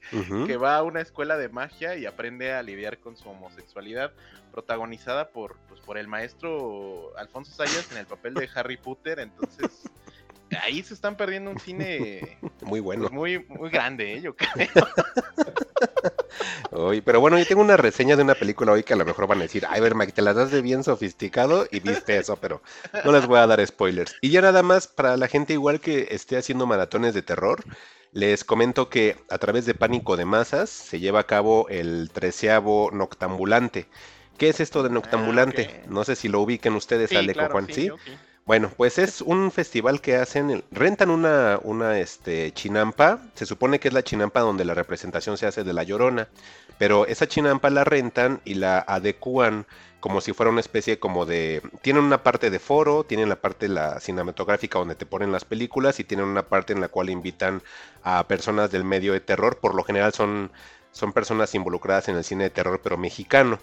[0.46, 4.12] que va a una escuela de magia y aprende a lidiar con su homosexualidad,
[4.50, 9.18] protagonizada por, pues, por el maestro Alfonso Sayas en el papel de Harry Potter.
[9.18, 9.88] Entonces,
[10.62, 13.03] ahí se están perdiendo un cine Muy bueno.
[13.03, 14.21] pues, muy, muy grande, ¿eh?
[14.21, 14.53] yo creo.
[17.05, 19.38] Pero bueno, yo tengo una reseña de una película hoy que a lo mejor van
[19.38, 22.62] a decir, ay, ver, Mike, te las das de bien sofisticado y viste eso, pero
[23.05, 24.17] no les voy a dar spoilers.
[24.21, 27.62] Y ya nada más, para la gente igual que esté haciendo maratones de terror,
[28.12, 32.91] les comento que a través de Pánico de Masas se lleva a cabo el treceavo
[32.93, 33.87] Noctambulante.
[34.38, 35.83] ¿Qué es esto de Noctambulante?
[35.83, 35.91] ok.
[35.91, 38.12] No sé si lo ubiquen ustedes, Sí, Aleco claro, Juan, sí, sí.
[38.44, 43.87] Bueno, pues es un festival que hacen, rentan una, una este, chinampa, se supone que
[43.88, 46.28] es la chinampa donde la representación se hace de la llorona,
[46.76, 49.64] pero esa chinampa la rentan y la adecúan
[50.00, 51.62] como si fuera una especie como de...
[51.83, 56.00] Tienen una parte de foro, tienen la parte la cinematográfica donde te ponen las películas
[56.00, 57.62] y tienen una parte en la cual invitan
[58.02, 60.50] a personas del medio de terror, por lo general son,
[60.92, 63.59] son personas involucradas en el cine de terror pero mexicano.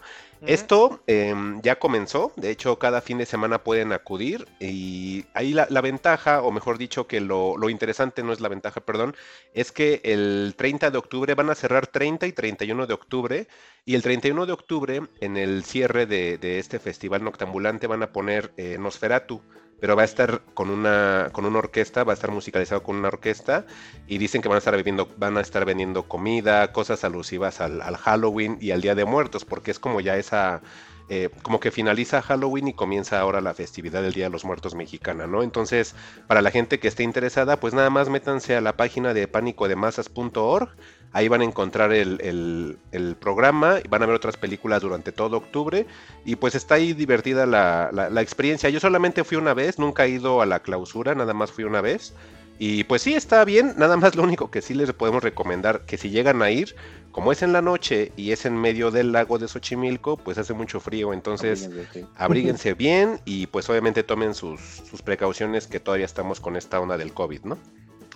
[0.46, 5.68] Esto em, ya comenzó, de hecho cada fin de semana pueden acudir y ahí la,
[5.70, 9.16] la ventaja, o mejor dicho que lo, lo interesante no es la ventaja, perdón,
[9.54, 13.48] es que el 30 de octubre van a cerrar 30 y 31 de octubre
[13.86, 18.12] y el 31 de octubre en el cierre de, de este festival noctambulante van a
[18.12, 19.42] poner eh, Nosferatu.
[19.80, 23.08] Pero va a estar con una, con una orquesta, va a estar musicalizado con una
[23.08, 23.66] orquesta
[24.08, 27.82] y dicen que van a estar vendiendo, van a estar vendiendo comida, cosas alusivas al,
[27.82, 30.62] al Halloween y al Día de Muertos, porque es como ya esa,
[31.10, 34.76] eh, como que finaliza Halloween y comienza ahora la festividad del Día de los Muertos
[34.76, 35.44] mexicana, ¿no?
[35.44, 35.96] Entonces,
[36.28, 40.70] para la gente que esté interesada, pues nada más métanse a la página de pánicodemasas.org,
[41.12, 45.38] ahí van a encontrar el, el- el programa, van a ver otras películas durante todo
[45.38, 45.88] octubre,
[46.26, 48.70] y pues está ahí divertida la, la- la experiencia.
[48.70, 51.82] Yo solamente fui una vez, nunca he ido a la clausura, nada más fui una
[51.82, 52.14] vez.
[52.62, 55.98] Y pues sí, está bien, nada más lo único que sí les podemos recomendar, que
[55.98, 56.76] si llegan a ir,
[57.12, 60.54] Como es en la noche y es en medio del lago de Xochimilco, pues hace
[60.54, 62.06] mucho frío, entonces Abríguense, sí.
[62.16, 66.98] abríguense bien y pues obviamente tomen sus, sus precauciones que todavía estamos con esta onda
[66.98, 67.58] del COVID, ¿no?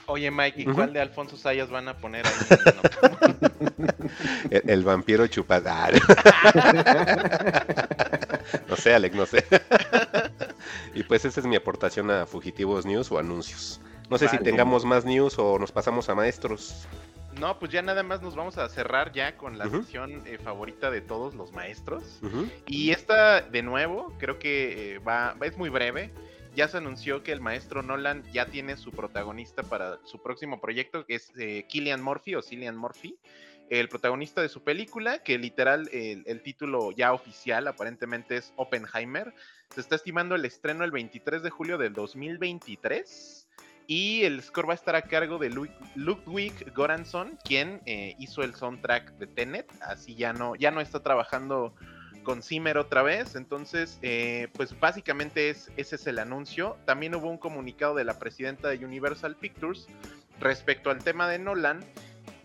[0.06, 2.34] Oye, Mike, ¿y cuál de Alfonso Sayas van a poner ahí?
[4.50, 5.90] El, el vampiro chupada.
[8.68, 9.46] no sé, Alec, no sé.
[10.94, 13.80] y pues esa es mi aportación a Fugitivos News o anuncios.
[14.10, 16.86] No sé si tengamos más news o nos pasamos a maestros.
[17.44, 20.90] No, pues ya nada más nos vamos a cerrar ya con la sección eh, favorita
[20.90, 22.22] de todos los maestros.
[22.68, 26.10] Y esta, de nuevo, creo que eh, va, es muy breve.
[26.56, 31.06] Ya se anunció que el maestro Nolan ya tiene su protagonista para su próximo proyecto,
[31.06, 33.18] que es eh, Killian Murphy o Cillian Murphy,
[33.70, 39.34] el protagonista de su película, que literal el, el título ya oficial aparentemente es Oppenheimer.
[39.76, 43.50] Se está estimando el estreno el 23 de julio del 2023.
[43.88, 48.44] Y el score va a estar a cargo de Lu- Ludwig Göransson, quien eh, hizo
[48.44, 49.70] el soundtrack de Tenet.
[49.82, 51.76] Así ya no, ya no está trabajando
[52.24, 53.36] con Zimmer otra vez.
[53.36, 56.78] Entonces, eh, pues básicamente es, ese es el anuncio.
[56.86, 59.88] También hubo un comunicado de la presidenta de Universal Pictures
[60.40, 61.82] respecto al tema de Nolan,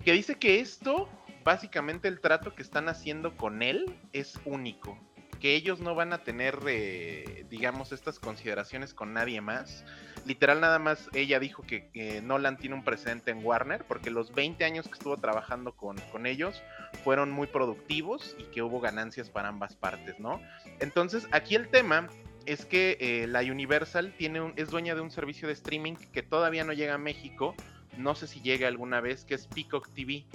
[0.04, 1.08] que dice que esto,
[1.44, 4.98] básicamente el trato que están haciendo con él es único.
[5.40, 9.84] Que ellos no van a tener, eh, digamos, estas consideraciones con nadie más.
[10.28, 14.62] Literal, nada más ella dijo que Nolan tiene un precedente en Warner, porque los 20
[14.62, 16.62] años que estuvo trabajando con, con ellos
[17.02, 20.38] fueron muy productivos y que hubo ganancias para ambas partes, ¿no?
[20.80, 22.08] Entonces, aquí el tema
[22.44, 26.22] es que eh, la Universal tiene un, es dueña de un servicio de streaming que
[26.22, 27.54] todavía no llega a México,
[27.96, 30.26] no sé si llega alguna vez, que es Peacock TV.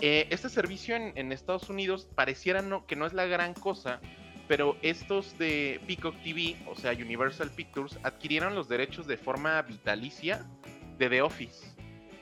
[0.00, 3.98] Eh, este servicio en, en Estados Unidos pareciera no, que no es la gran cosa,
[4.48, 10.44] pero estos de Peacock TV, o sea, Universal Pictures, adquirieron los derechos de forma vitalicia
[10.98, 11.66] de The Office.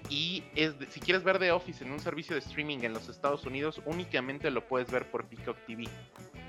[0.09, 3.09] Y es de- si quieres ver The Office en un servicio de streaming en los
[3.09, 5.85] Estados Unidos, únicamente lo puedes ver por Peacock TV.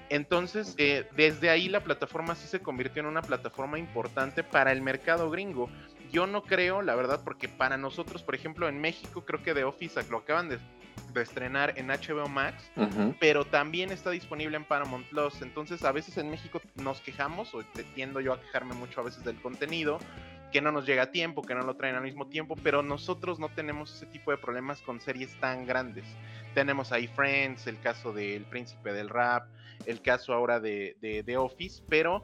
[0.09, 4.81] Entonces, eh, desde ahí la plataforma sí se convirtió en una plataforma importante para el
[4.81, 5.69] mercado gringo.
[6.11, 9.65] Yo no creo, la verdad, porque para nosotros, por ejemplo, en México, creo que The
[9.65, 10.59] Office lo acaban de,
[11.23, 12.69] estrenar en HBO Max
[13.19, 15.41] pero también está disponible en Paramount Plus.
[15.41, 19.03] Entonces, a veces en México nos quejamos, o te- tiendo yo a quejarme mucho a
[19.03, 19.99] veces del contenido,
[20.51, 23.37] que no nos llega a tiempo, que no lo traen al mismo tiempo, pero nosotros
[23.39, 26.05] no tenemos ese tipo de problemas con series tan grandes.
[26.53, 29.47] Tenemos ahí Friends, el caso del Príncipe del Rap,
[29.85, 32.23] el caso ahora de, de, de Office, pero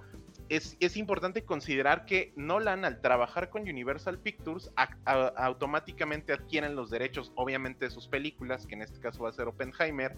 [0.56, 4.72] es, importante considerar que Nolan al trabajar con Universal Pictures
[5.06, 9.48] automáticamente adquieren los derechos obviamente de sus películas, que en este caso va a ser
[9.48, 10.16] Oppenheimer,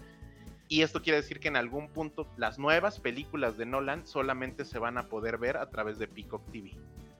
[0.68, 4.78] y esto quiere decir que en algún punto las nuevas películas de Nolan solamente se
[4.78, 6.72] van a poder ver a través de Peacock TV.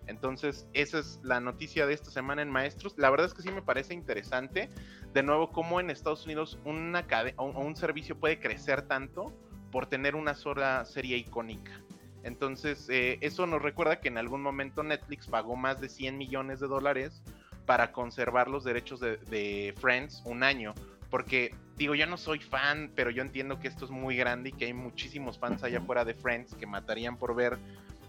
[0.06, 2.94] Entonces, esa es la noticia de esta semana en Maestros.
[2.96, 4.70] La verdad es que sí me parece interesante.
[5.12, 9.32] De nuevo, cómo en Estados Unidos un servicio puede crecer tanto
[9.70, 11.82] por tener una sola serie icónica.
[12.26, 16.58] Entonces, eh, eso nos recuerda que en algún momento Netflix pagó más de 100 millones
[16.58, 17.22] de dólares
[17.66, 20.74] para conservar los derechos de, de Friends un año.
[21.08, 24.52] Porque, digo, yo no soy fan, pero yo entiendo que esto es muy grande y
[24.52, 27.58] que hay muchísimos fans allá afuera de Friends que matarían por ver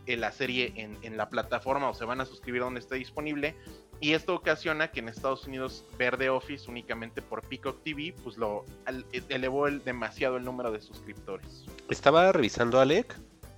[0.08, 3.56] eh, la serie en, en la plataforma o se van a suscribir donde esté disponible.
[4.00, 8.36] Y esto ocasiona que en Estados Unidos ver The Office únicamente por Peacock TV, pues
[8.38, 11.66] lo al- elevó el- demasiado el número de suscriptores.
[11.90, 13.16] Estaba revisando Alec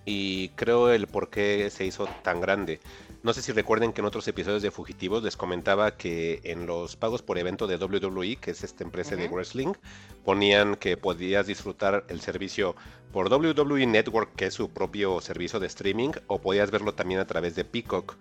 [0.10, 2.80] y creo el por qué se hizo tan grande.
[3.22, 6.96] No sé si recuerden que en otros episodios de Fugitivos les comentaba que en los
[6.96, 9.74] pagos por evento de WWE, que es esta empresa de wrestling,
[10.26, 12.76] ponían que podías disfrutar el servicio
[13.12, 17.28] por WWE Network, que es su propio servicio de streaming, o podías verlo también a
[17.28, 18.16] través de Peacock.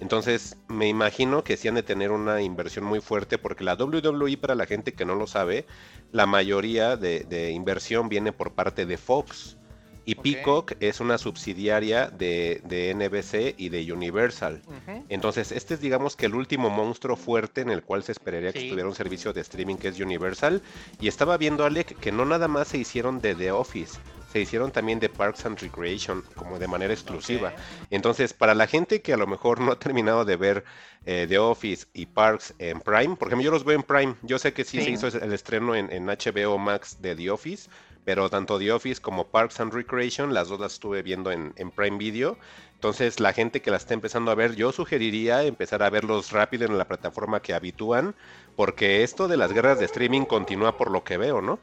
[0.00, 4.38] Entonces, me imagino que sí han de tener una inversión muy fuerte, porque la WWE,
[4.38, 5.66] para la gente que no lo sabe,
[6.10, 9.58] la mayoría de, de inversión viene por parte de Fox.
[10.04, 10.14] Y.
[10.16, 14.60] Peacock es una subsidiaria de, de NBC y de Universal.
[15.08, 18.58] Entonces, este es digamos que el último monstruo fuerte en el cual se esperaría que
[18.60, 18.64] Sí.
[18.66, 20.62] estuviera un servicio de streaming que es Universal.
[21.00, 23.98] Y estaba viendo, Alec, que no nada más se hicieron de The Office,
[24.32, 27.52] se hicieron también de Parks and Recreation, como de manera exclusiva.
[27.90, 30.64] Entonces, para la gente que a lo mejor no ha terminado de ver
[31.06, 34.52] eh, The Office y Parks en Prime, porque yo los veo en Prime, yo sé
[34.52, 37.68] que sí, se hizo el estreno en, en HBO Max de The Office,
[38.04, 41.98] pero tanto The Office como Parks and Recreation, las dos las estuve viendo en, Prime
[41.98, 42.36] Video.
[42.74, 46.66] Entonces, la gente que la está empezando a ver, yo sugeriría empezar a verlos rápido
[46.66, 48.14] en la plataforma que habitúan,
[48.56, 51.58] porque esto de las guerras de streaming continúa por lo que veo, ¿no?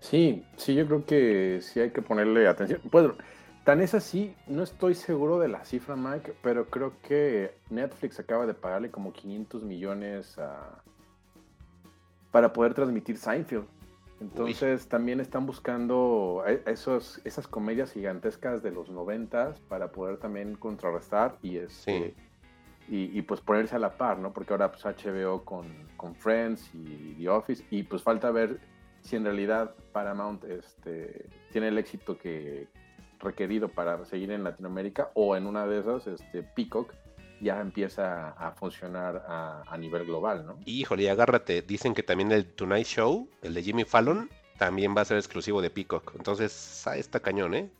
[0.00, 2.80] Sí, sí, yo creo que sí hay que ponerle atención.
[2.84, 3.14] Bueno,
[3.64, 8.46] tan es así, no estoy seguro de la cifra, Mike, pero creo que Netflix acaba
[8.46, 10.36] de pagarle como 500 millones
[12.30, 13.66] para poder transmitir Seinfeld.
[14.20, 20.56] Entonces también están buscando e, esos, esas comedias gigantescas de los noventas para poder también
[20.56, 22.14] contrarrestar y este,
[22.88, 24.32] y, pues ponerse a la par, ¿no?
[24.32, 28.60] Porque ahora pues HBO con, con Friends y The Office y pues falta ver
[29.02, 32.66] si en realidad Paramount este, tiene el éxito que
[33.20, 36.92] requerido para seguir en Latinoamérica o en una de esas este, Peacock
[37.40, 40.58] ya empieza a funcionar a, nivel global, ¿no?
[40.64, 41.62] Híjole, agárrate.
[41.62, 45.62] Dicen que también el Tonight Show, el de Jimmy Fallon, también va a ser exclusivo
[45.62, 46.14] de Peacock.
[46.16, 47.70] Entonces, ah, está cañón, ¿eh?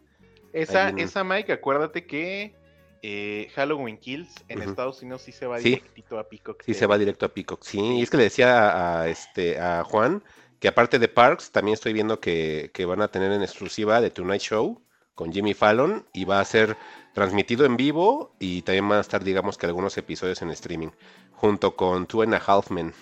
[0.52, 2.54] Esa, esa Mike, acuérdate que
[3.02, 6.62] eh, Halloween Kills en Estados Unidos sí se va directito a Peacock.
[6.64, 7.80] Sí, se va directo a Peacock, sí.
[7.80, 10.22] Y es que le decía a, este, a Juan
[10.58, 14.10] que aparte de Parks, también estoy viendo que, que van a tener en exclusiva de
[14.10, 14.82] Tonight Show
[15.18, 16.76] con Jimmy Fallon y va a ser
[17.12, 20.90] transmitido en vivo y también van a estar, digamos que algunos episodios en streaming,
[21.32, 22.94] junto con Two and a Half Men.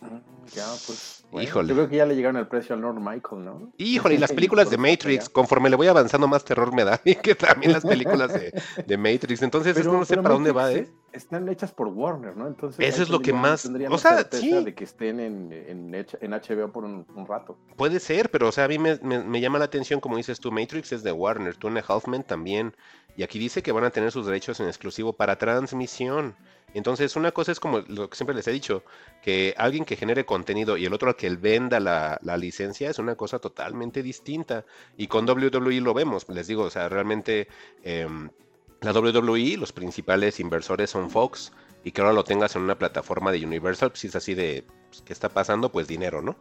[0.00, 0.22] Ah,
[0.54, 1.22] ya, pues.
[1.38, 1.68] Híjole.
[1.68, 3.72] Yo creo que ya le llegaron el precio al Lord Michael, ¿no?
[3.76, 6.98] Híjole, y las películas de Matrix, conforme le voy avanzando, más terror me da.
[7.04, 9.42] Y que también las películas de, Matrix.
[9.42, 10.88] Entonces, no sé para dónde va, ¿eh?
[11.12, 12.46] Están hechas por Warner, ¿no?
[12.46, 13.68] Entonces, eso es lo que más.
[13.90, 14.52] O sea, sí.
[14.64, 17.58] de que estén en, en, HBO por un, rato.
[17.76, 20.52] Puede ser, pero, o sea, a mí me, me, llama la atención, como dices tú,
[20.52, 22.74] Matrix es de Warner, Two and a Half Men también.
[23.16, 26.36] Y aquí dice que van a tener sus derechos en exclusivo para transmisión.
[26.74, 28.84] Entonces, una cosa es como lo que siempre les he dicho,
[29.22, 33.38] que alguien que genere contenido y el otro que venda la, licencia es una cosa
[33.38, 34.64] totalmente distinta.
[34.96, 37.48] Y con WWE lo vemos, les digo, o sea, realmente
[37.82, 38.30] em,
[38.80, 41.52] la WWE, los principales inversores son Fox,
[41.84, 45.02] y que ahora lo tengas en una plataforma de Universal, pues es así de, pues,
[45.02, 45.70] ¿qué está pasando?
[45.70, 46.36] Pues dinero, ¿no?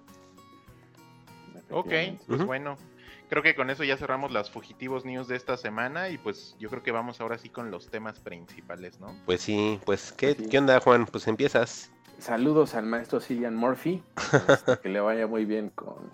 [1.71, 1.93] Ok,
[2.27, 2.77] pues bueno
[3.29, 6.69] creo que con eso ya cerramos las fugitivos news de esta semana y pues yo
[6.69, 9.15] creo que vamos ahora sí con los temas principales, ¿no?
[9.25, 11.05] Pues sí, pues ¿qué, ¿qué onda Juan?
[11.05, 11.91] Pues empiezas.
[12.17, 14.03] Saludos al maestro Cillian Murphy,
[14.49, 16.11] este, que le vaya muy bien con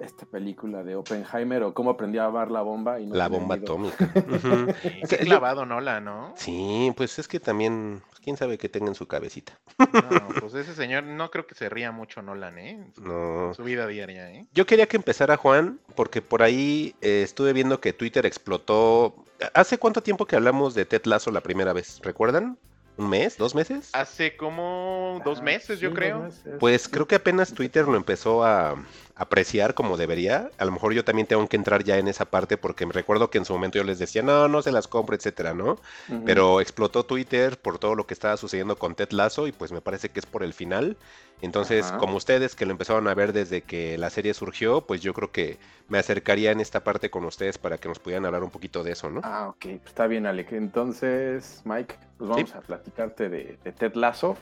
[0.00, 3.00] esta película de Oppenheimer o cómo aprendí a amar la bomba.
[3.00, 4.10] Y no la bomba atómica.
[5.08, 6.32] Qué clavado Nola, ¿no?
[6.36, 9.58] Sí, pues es que también, pues, quién sabe qué tenga en su cabecita.
[9.78, 12.92] no, pues ese señor no creo que se ría mucho Nolan, ¿eh?
[13.00, 13.52] no.
[13.54, 14.46] su vida diaria, ¿eh?
[14.52, 19.24] Yo quería que empezara Juan, porque por ahí eh, estuve viendo que Twitter explotó.
[19.54, 22.00] ¿Hace cuánto tiempo que hablamos de Ted Lasso la primera vez?
[22.02, 22.58] ¿Recuerdan?
[22.98, 23.38] ¿Un mes?
[23.38, 23.90] ¿Dos meses?
[23.92, 26.28] Hace como dos ah, meses, yo creo.
[26.58, 28.74] Pues creo que apenas Twitter lo empezó a
[29.14, 30.50] apreciar como debería.
[30.58, 33.30] A lo mejor yo también tengo que entrar ya en esa parte porque me recuerdo
[33.30, 35.78] que en su momento yo les decía, no, no se las compro, etcétera, ¿no?
[36.24, 39.80] Pero explotó Twitter por todo lo que estaba sucediendo con Ted Lasso y pues me
[39.80, 40.96] parece que es por el final.
[41.40, 45.14] Entonces, como ustedes que lo empezaron a ver desde que la serie surgió, pues yo
[45.14, 48.50] creo que me acercaría en esta parte con ustedes para que nos pudieran hablar un
[48.50, 49.20] poquito de eso, ¿no?
[49.22, 50.52] Ah, ok, está bien, Alec.
[50.52, 54.36] Entonces, Mike, pues vamos a platicarte de, Ted Lasso.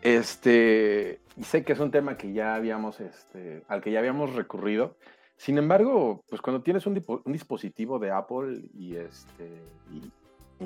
[0.00, 4.96] Este, sé que es un tema que ya habíamos, este, al que ya habíamos recurrido.
[5.36, 10.10] Sin embargo, pues cuando tienes un, dispositivo de Apple y, este, y,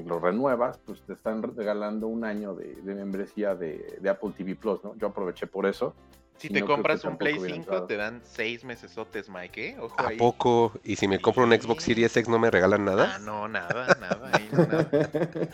[0.02, 4.82] lo renuevas, pues te están regalando un año de, membresía de, de, Apple TV Plus,
[4.82, 4.96] ¿no?
[4.96, 5.94] Yo aproveché por eso.
[6.36, 9.76] Si te compras un Play 5, te dan seis mesesotes, Mike, ¿eh?
[9.96, 10.72] ¿A poco?
[10.82, 13.14] ¿Y si me compro un Xbox Series X no me regalan nada?
[13.14, 14.90] Ah, no, nada, nada, nada.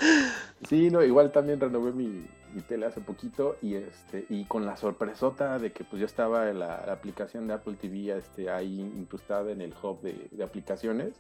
[0.69, 2.27] sí, no, igual también renové mi,
[2.67, 6.77] tele hace poquito y este y con la sorpresota de que pues ya estaba la,
[6.91, 11.15] aplicación de Apple TV este, ahí incrustada en el hub de aplicaciones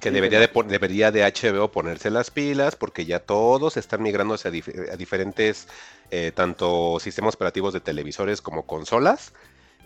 [0.00, 4.96] que debería de, debería de HBO ponerse las pilas porque ya todos están migrando a,
[4.96, 5.68] diferentes
[6.10, 9.32] eh, tanto sistemas operativos de televisores como consolas.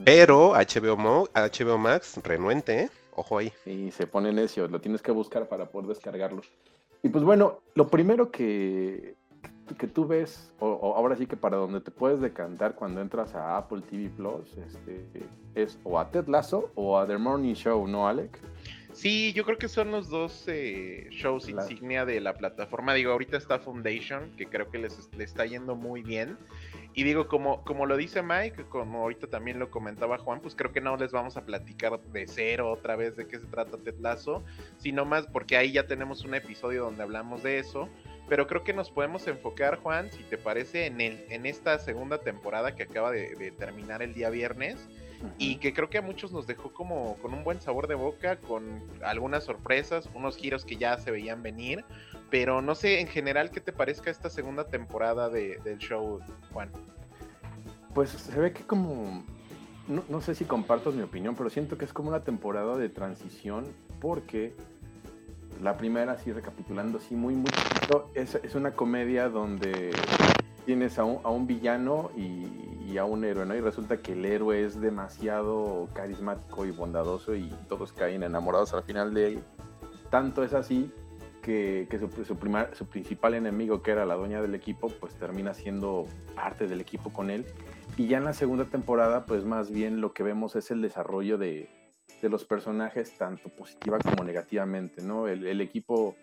[0.04, 2.90] Pero HBO, HBO Max, renuente, ¿eh?
[3.14, 3.52] ojo ahí.
[3.64, 6.42] Y se pone necio, lo tienes que buscar para poder descargarlo.
[7.02, 9.14] Y pues bueno, lo primero que,
[9.78, 13.56] que tú ves, o, ahora sí que para donde te puedes decantar cuando entras a
[13.56, 15.06] Apple TV Plus, este,
[15.54, 18.38] es o a Ted Lasso o a The Morning Show, ¿no, Alec?
[18.94, 22.94] Sí, yo creo que son los dos eh, shows insignia de la plataforma.
[22.94, 26.38] Digo, ahorita está Foundation, que creo que les, está yendo muy bien.
[26.94, 30.70] Y digo, como, como lo dice Mike, como ahorita también lo comentaba Juan, pues creo
[30.70, 33.98] que no les vamos a platicar de cero otra vez de qué se trata Ted
[33.98, 34.44] Lasso,
[34.78, 37.88] sino más porque ahí ya tenemos un episodio donde hablamos de eso.
[38.28, 42.18] Pero creo que nos podemos enfocar, Juan, si te parece, en, el, en esta segunda
[42.18, 44.88] temporada que acaba de terminar el día viernes
[45.38, 48.36] y que creo que a muchos nos dejó como con un buen sabor de boca,
[48.36, 51.84] con algunas sorpresas, unos giros que ya se veían venir,
[52.30, 56.20] pero no sé en general qué te parezca esta segunda temporada de, del show,
[56.52, 56.70] Juan.
[57.94, 59.24] Pues se ve que como,
[59.86, 63.66] no, sé si compartas mi opinión, pero siento que es como una temporada de transición
[64.00, 64.54] porque
[65.62, 67.50] la primera, así recapitulando, sí, muy, muy
[68.14, 69.92] es, es una comedia donde
[70.64, 73.54] tienes a un, villano y, a un héroe, ¿no?
[73.54, 78.84] Y resulta que el héroe es demasiado carismático y bondadoso y todos caen enamorados al
[78.84, 79.44] final de él.
[80.10, 80.92] Tanto es así
[81.44, 81.88] que,
[82.26, 87.12] su, principal enemigo, que era la dueña del equipo, pues termina siendo parte del equipo
[87.12, 87.44] con él.
[87.96, 91.38] Y ya en la segunda temporada, pues más bien lo que vemos es el desarrollo
[91.38, 91.68] de,
[92.22, 95.28] los personajes, tanto positiva como negativamente, ¿no?
[95.28, 96.16] El, equipo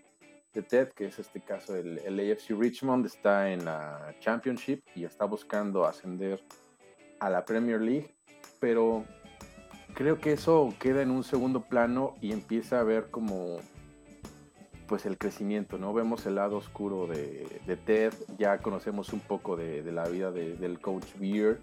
[0.53, 5.05] de Ted, que es este caso el, el, AFC Richmond, está en la Championship y
[5.05, 6.43] está buscando ascender
[7.19, 8.13] a la Premier League,
[8.59, 9.05] pero
[9.93, 13.59] creo que eso queda en un segundo plano y empieza a ver como
[14.87, 15.93] pues el crecimiento, ¿no?
[15.93, 20.81] Vemos el lado oscuro de, Ted, ya conocemos un poco de, de la vida del
[20.81, 21.61] coach Beer,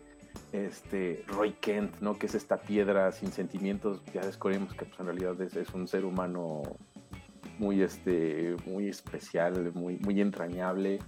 [0.53, 2.18] este Roy Kent, ¿no?
[2.18, 5.86] Que es esta piedra sin sentimientos, ya descubrimos que pues, en realidad es, es, un
[5.89, 6.62] ser humano
[7.59, 11.00] muy, este, muy especial, muy, muy entrañable.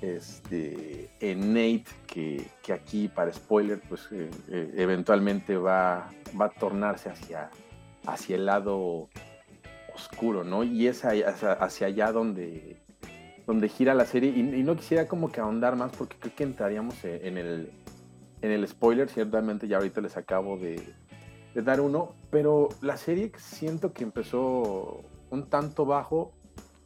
[0.00, 6.50] Este, en Nate, que, que, aquí para spoiler, pues eh, eh, eventualmente va, va a
[6.50, 7.50] tornarse hacia,
[8.06, 9.08] hacia el lado
[9.94, 10.64] oscuro, ¿no?
[10.64, 12.76] Y es hacia, allá donde,
[13.46, 14.30] donde gira la serie.
[14.30, 17.70] Y, no quisiera como que ahondar más porque creo que entraríamos en el,
[18.42, 19.08] en el spoiler.
[19.08, 20.80] Ciertamente ya ahorita les acabo de,
[21.54, 22.14] de dar uno.
[22.30, 26.32] Pero la serie siento que empezó un tanto bajo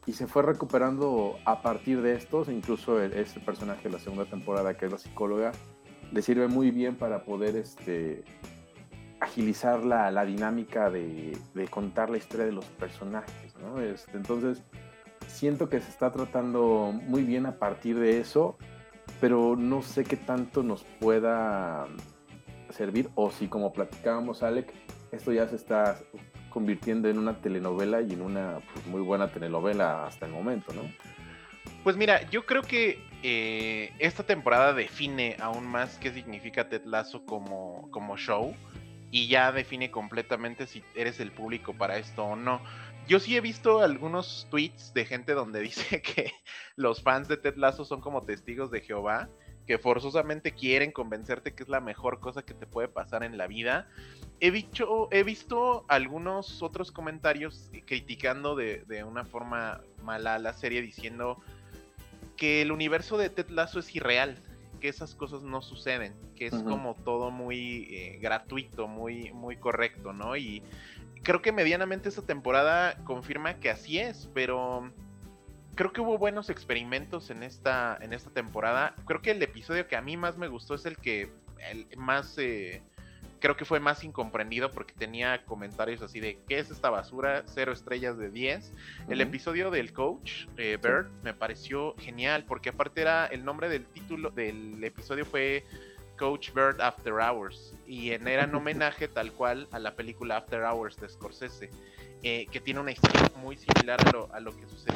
[0.05, 2.49] y se fue recuperando a partir de estos.
[2.49, 5.51] Incluso este personaje de la segunda temporada, que es la psicóloga,
[6.11, 8.23] le sirve muy bien para poder este,
[9.19, 13.53] agilizar la, la dinámica de, de, contar la historia de los personajes.
[13.81, 14.63] Este, entonces,
[15.27, 18.57] siento que se está tratando muy bien a partir de eso,
[19.19, 21.87] pero no sé qué tanto nos pueda
[22.69, 24.73] servir, o si como platicábamos, Alec,
[25.11, 25.97] esto ya se está
[26.51, 30.83] convirtiendo en una telenovela y en una pues, muy buena telenovela hasta el momento, ¿no?
[31.83, 37.25] Pues mira, yo creo que eh, esta temporada define aún más qué significa Ted Lasso
[37.25, 38.53] como, como show
[39.09, 42.61] y ya define completamente si eres el público para esto o no.
[43.07, 46.31] Yo sí he visto algunos tweets de gente donde dice que
[46.75, 49.29] los fans de Ted Lasso son como testigos de Jehová,
[49.67, 53.47] que forzosamente quieren convencerte que es la mejor cosa que te puede pasar en la
[53.47, 53.87] vida.
[54.39, 60.81] He, dicho, he visto algunos otros comentarios criticando de, de una forma mala la serie
[60.81, 61.37] diciendo
[62.37, 64.41] que el universo de Ted Lasso es irreal,
[64.79, 66.69] que esas cosas no suceden, que es uh -huh.
[66.69, 70.35] como todo muy eh, gratuito, muy, muy correcto, ¿no?
[70.35, 70.63] Y
[71.23, 74.91] creo que medianamente esta temporada confirma que así es, pero
[75.81, 78.93] creo que hubo buenos experimentos en esta, en esta temporada.
[79.07, 81.31] Creo que el episodio que a mí más me gustó es el que
[81.71, 82.37] el más...
[82.37, 82.83] Eh,
[83.39, 87.41] creo que fue más incomprendido porque tenía comentarios así de ¿qué es esta basura?
[87.47, 88.59] Cero estrellas de 10.
[88.59, 89.11] Uh -huh.
[89.11, 91.13] El episodio del coach, eh, Bird, sí.
[91.23, 95.65] me pareció genial porque aparte era el nombre del título del episodio fue
[96.15, 100.61] Coach Bird After Hours y en, era en homenaje tal cual a la película After
[100.61, 101.71] Hours de Scorsese,
[102.21, 104.93] eh, que tiene una historia muy similar a lo, a lo que sucede.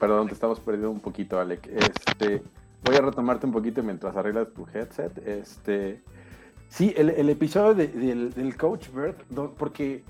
[0.00, 1.66] Perdón, te estamos perdiendo un poquito, Alec.
[1.66, 2.42] Este,
[2.82, 5.18] voy a retomarte un poquito mientras arreglas tu headset.
[5.28, 6.00] Este,
[6.68, 9.16] sí, el, episodio de, del, del, Coach Bird,
[9.58, 10.02] porque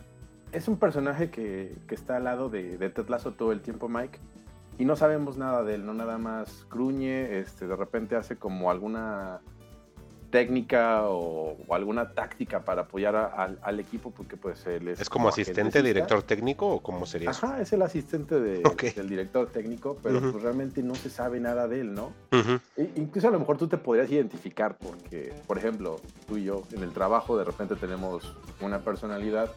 [0.53, 4.21] es un personaje que, que está al lado de, de, todo el tiempo, Mike,
[4.79, 8.71] y no sabemos nada de él, no nada más gruñe, este, de repente hace como
[8.71, 9.41] alguna
[10.31, 15.01] técnica o, o, alguna táctica para apoyar a, a, al equipo porque pues él es...
[15.01, 17.63] ¿Es como, como asistente, director técnico o cómo sería Ajá, eso?
[17.63, 18.91] es el asistente de, okay.
[18.91, 20.33] del director técnico, pero uh -huh.
[20.33, 22.13] pues realmente no se sabe nada de él, ¿no?
[22.33, 22.61] Uh -huh.
[22.77, 26.63] e incluso a lo mejor tú te podrías identificar porque, por ejemplo, tú y yo
[26.73, 29.51] en el trabajo de repente tenemos una personalidad,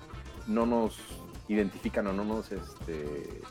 [0.48, 0.98] no nos
[1.48, 2.52] identifican o no nos...
[2.52, 3.42] Este,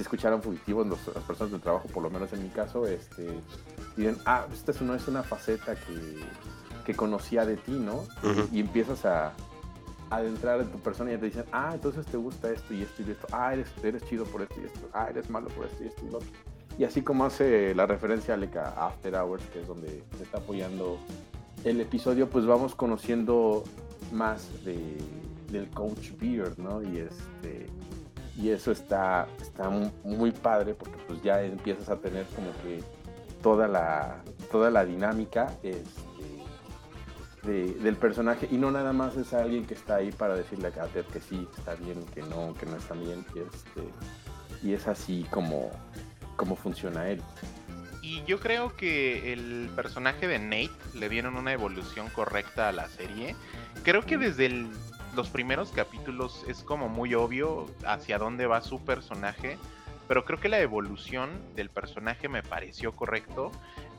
[0.00, 3.28] si escucharon fugitivos los, las personas del trabajo, por lo menos en mi caso, este,
[3.98, 6.16] dicen, ah, esta es una, es una faceta que,
[6.86, 7.96] que conocía de ti, ¿no?
[7.96, 8.48] Uh -huh.
[8.50, 9.34] y, empiezas a,
[10.08, 13.10] adentrar en tu persona y te dicen, ah, entonces te gusta esto y esto y
[13.10, 15.88] esto, ah, eres, eres chido por esto y esto, ah, eres malo por esto y
[15.88, 16.30] esto y lo otro.
[16.78, 20.98] Y así como hace la referencia a After Hours, que es donde se está apoyando
[21.64, 23.64] el episodio, pues vamos conociendo
[24.12, 24.96] más de,
[25.52, 26.82] del Coach Beard, ¿no?
[26.82, 27.66] Y este
[28.36, 29.68] y eso está, está
[30.04, 32.82] muy padre porque pues ya empiezas a tener como que
[33.42, 35.90] toda la, toda la dinámica este,
[37.42, 40.86] de, del personaje y no nada más es alguien que está ahí para decirle a
[40.86, 43.88] Ted que sí, está bien, que no, que no está bien y, este,
[44.62, 45.70] y es así como,
[46.36, 47.22] como funciona él.
[48.02, 52.88] Y yo creo que el personaje de Nate le dieron una evolución correcta a la
[52.88, 53.36] serie.
[53.84, 54.68] Creo que desde el
[55.14, 59.58] los primeros capítulos es como muy obvio hacia dónde va su personaje,
[60.08, 63.52] pero creo que la evolución del personaje me pareció correcto.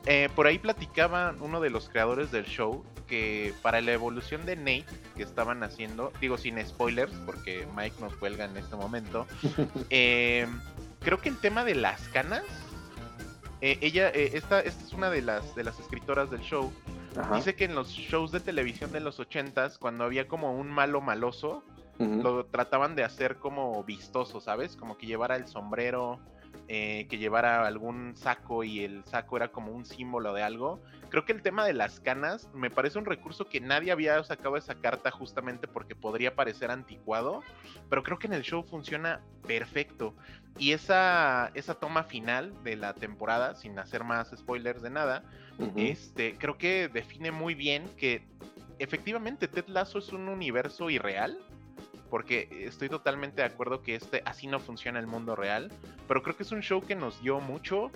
[0.06, 4.56] Eh, por ahí platicaba uno de los creadores del show que para la evolución de
[4.56, 4.84] Nate
[5.16, 9.26] que estaban haciendo, digo sin spoilers porque Mike nos cuelga en este momento,
[9.90, 10.46] eh,
[11.00, 12.44] creo que el tema de las canas,
[13.60, 16.72] eh, ella, esta, esta es una de las, de las escritoras del show,
[17.34, 21.00] dice que en los shows de televisión de los ochentas, cuando había como un malo
[21.00, 21.64] maloso,
[21.98, 24.76] lo trataban de hacer como vistoso, ¿sabes?
[24.76, 26.18] Como que llevara el sombrero,
[26.68, 30.80] eh, que llevara algún saco y el saco era como un símbolo de algo.
[31.10, 34.56] Creo que el tema de las canas me parece un recurso que nadie había sacado
[34.56, 37.42] esa carta justamente porque podría parecer anticuado,
[37.90, 40.14] pero creo que en el show funciona perfecto.
[40.56, 45.24] Y esa, esa toma final de la temporada, sin hacer más spoilers de nada,
[45.76, 48.22] este, creo que define muy bien que
[48.78, 51.38] efectivamente Ted Lasso es un universo irreal
[52.10, 55.72] porque estoy totalmente de acuerdo que este así no funciona el mundo real,
[56.06, 57.90] pero creo que es un show que nos dio mucho,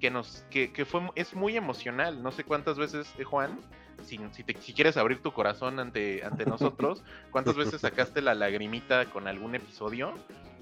[0.00, 3.58] que nos que, fue es muy emocional, no sé cuántas veces eh, Juan
[4.04, 9.28] si, si, quieres abrir tu corazón ante, ante nosotros, ¿cuántas veces sacaste la lagrimita con
[9.28, 10.14] algún episodio?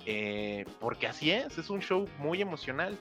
[0.05, 2.99] Eh, porque así es, es un show muy emocional.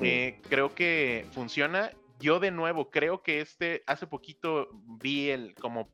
[0.00, 1.90] Eh, creo que funciona.
[2.18, 5.90] Yo de nuevo creo que este, hace poquito vi el como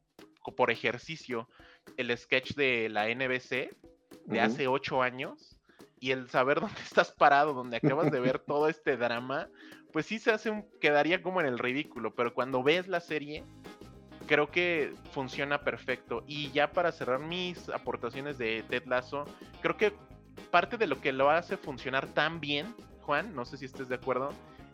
[0.56, 1.48] por ejercicio
[1.96, 3.74] el sketch de la NBC
[4.26, 5.58] de hace ocho años
[6.00, 9.48] y el saber dónde estás parado, donde acabas de ver todo este drama,
[9.92, 13.44] pues sí se hace un, quedaría como en el ridículo, pero cuando ves la serie,
[14.26, 16.24] creo que funciona perfecto.
[16.26, 19.24] Y ya para cerrar mis aportaciones de Ted Lasso,
[19.60, 19.92] creo que
[20.50, 23.96] parte de lo que lo hace funcionar tan bien, Juan, no sé si estés de
[23.96, 24.30] acuerdo,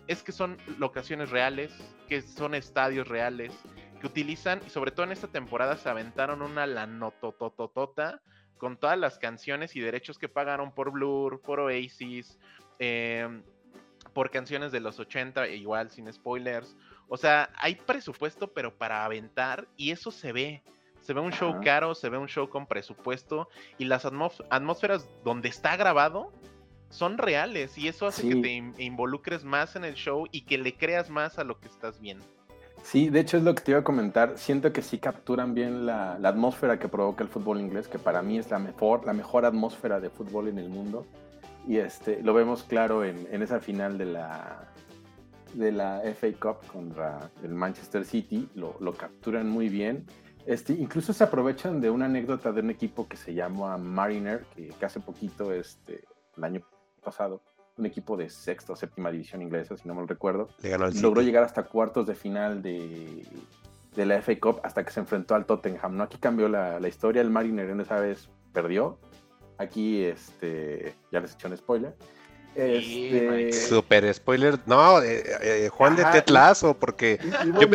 [0.09, 1.71] es que son locaciones reales,
[2.09, 3.53] que son estadios reales,
[4.01, 8.21] que utilizan, y sobre todo en esta temporada se aventaron una lanotototota
[8.57, 12.39] con todas las canciones y derechos que pagaron por Blur, por Oasis,
[12.79, 13.43] em,
[14.15, 16.75] por canciones de los 80, e igual sin spoilers.
[17.09, 20.63] O sea, hay presupuesto, pero para aventar, y eso se ve.
[21.01, 25.49] Se ve un show caro, se ve un show con presupuesto, y las atmósferas donde
[25.49, 26.33] está grabado
[26.91, 30.77] son reales, y eso hace que te involucres más en el show y que le
[30.77, 32.25] creas más a lo que estás viendo.
[32.83, 34.39] Sí, de hecho es lo que te iba a comentar.
[34.39, 38.39] Siento que sí capturan bien la, atmósfera que provoca el fútbol inglés, que para mí
[38.39, 41.07] es la mejor, la mejor atmósfera de fútbol en el mundo.
[41.67, 44.73] Y este, lo vemos claro en, esa final de la,
[45.53, 48.49] de la FA Cup contra el Manchester City.
[48.55, 50.07] Lo, capturan muy bien.
[50.47, 54.69] Este, incluso se aprovechan de una anécdota de un equipo que se llama Mariner, que,
[54.69, 56.05] que hace poquito, este,
[56.39, 56.63] el año
[56.99, 57.43] pasado,
[57.77, 60.49] un equipo de sexta o séptima división inglesa, si no mal recuerdo.
[61.01, 63.25] Logró llegar hasta cuartos de final de,
[63.95, 65.97] de, la FA Cup hasta que se enfrentó al Tottenham.
[65.97, 66.05] ¿no?
[66.05, 68.99] Aquí cambió la, la historia, el Mariner en esa vez perdió.
[69.59, 71.95] Aquí este, ya les he hecho un spoiler.
[72.55, 73.53] Este...
[73.53, 74.59] Super spoiler.
[74.67, 77.21] No, eh, eh, Juan de Tetlazo, porque,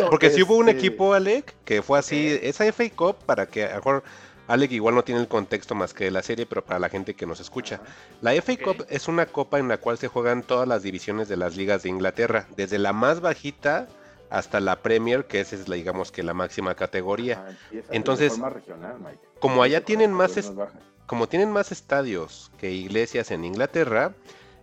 [0.09, 2.49] porque si hubo un este equipo, Alec, que fue así, eh.
[2.49, 4.03] esa FA Cup, para que a lo mejor
[4.47, 7.13] Alec igual no tiene el contexto más que de la serie, pero para la gente
[7.13, 7.81] que nos escucha.
[8.21, 11.37] La FA Cup es una copa en la cual se juegan todas las divisiones de
[11.37, 13.87] las ligas de Inglaterra, desde la más bajita
[14.29, 17.45] hasta la Premier, que esa es la, digamos que la máxima categoría.
[17.91, 18.39] Entonces,
[19.39, 20.51] como allá tienen más
[21.05, 24.13] como tienen más estadios que iglesias en Inglaterra,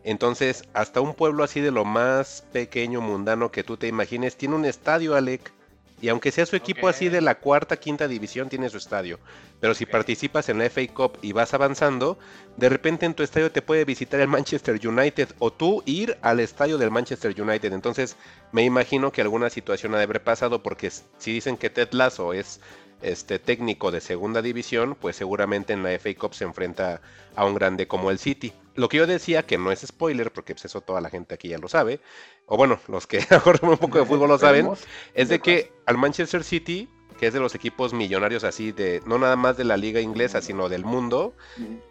[0.03, 4.57] entonces hasta un pueblo así de lo más pequeño mundano que tú te imagines tiene
[4.57, 5.53] un estadio, Alec.
[6.01, 9.19] Y aunque sea su equipo así de la cuarta, quinta división, tiene su estadio.
[9.61, 12.19] Pero si participas en la FA Cup y vas avanzando,
[12.57, 16.41] de repente en tu estadio te puede visitar el Manchester United o tú ir al
[16.41, 17.73] estadio del Manchester United.
[17.73, 18.17] Entonces
[18.53, 22.33] me imagino que alguna situación ha de haber pasado porque si dicen que Ted Lasso
[22.33, 22.61] es
[23.03, 27.01] este técnico de segunda división, pues seguramente en la FA Cup se enfrenta
[27.35, 28.53] a un grande como el City.
[28.75, 31.49] Lo que yo decía, que no es spoiler, porque pues eso toda la gente aquí
[31.49, 32.01] ya lo sabe,
[32.47, 34.69] o bueno, los que acordamos un poco de fútbol lo saben,
[35.15, 36.89] es de que al Manchester City,
[37.19, 40.41] que es de los equipos millonarios así de, no nada más de la liga inglesa,
[40.41, 41.35] sino del mundo,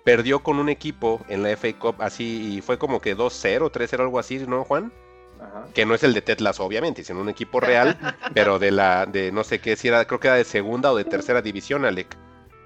[0.04, 4.00] perdió con un equipo en la FA Cup así y fue como que 2-0, 3-0,
[4.00, 4.92] algo así, ¿no, Juan?
[5.74, 7.98] Que no es el de Tetlas, obviamente, sino un equipo real,
[8.34, 10.98] pero de la, de no sé qué, si era, creo que era de segunda o
[10.98, 12.18] de tercera división, Alec.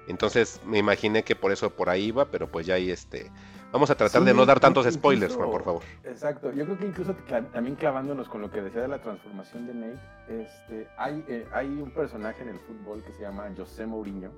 [0.06, 3.30] Entonces me imaginé que por eso por ahí iba, pero pues ya ahí este.
[3.72, 5.82] Vamos a tratar de no dar tantos spoilers, Juan, por favor.
[6.04, 6.52] Exacto.
[6.52, 7.12] Yo creo que incluso
[7.52, 9.98] también clavándonos con lo que decía de la transformación de Nate,
[10.28, 14.30] este, hay, eh, hay un personaje en el fútbol que se llama José Mourinho,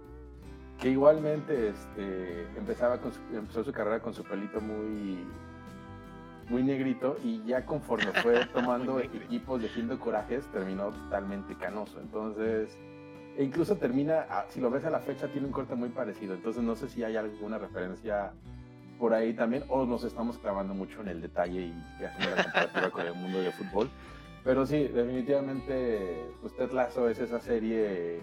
[0.79, 5.27] que igualmente este, empezaba con empezó su carrera con su pelito muy
[6.49, 12.01] muy negrito y ya conforme fue tomando equipos de de corajes terminó totalmente canoso.
[12.01, 12.77] Entonces,
[13.37, 16.35] e incluso termina, ah, si lo ves a la fecha, tiene un corte muy parecido.
[16.35, 18.33] Entonces no sé si hay alguna referencia
[18.99, 22.91] por ahí también, o nos estamos clavando mucho en el detalle y haciendo la comparativa
[22.91, 23.91] con el mundo del fútbol.
[24.43, 28.21] Pero sí, definitivamente, pues Ted Lasso es esa serie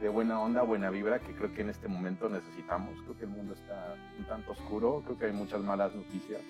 [0.00, 2.98] de buena onda, buena vibra que creo que en este momento necesitamos.
[3.02, 6.40] Creo que el mundo está un tanto oscuro, creo que hay muchas malas noticias.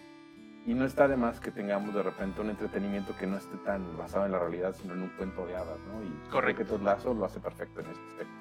[0.67, 3.97] Y no está de más que tengamos de repente un entretenimiento que no esté tan
[3.97, 6.03] basado en la realidad, sino en un cuento de hadas, ¿no?
[6.03, 6.65] Y Correcto.
[6.65, 8.35] Ted Lasso lo hace perfecto en este aspecto.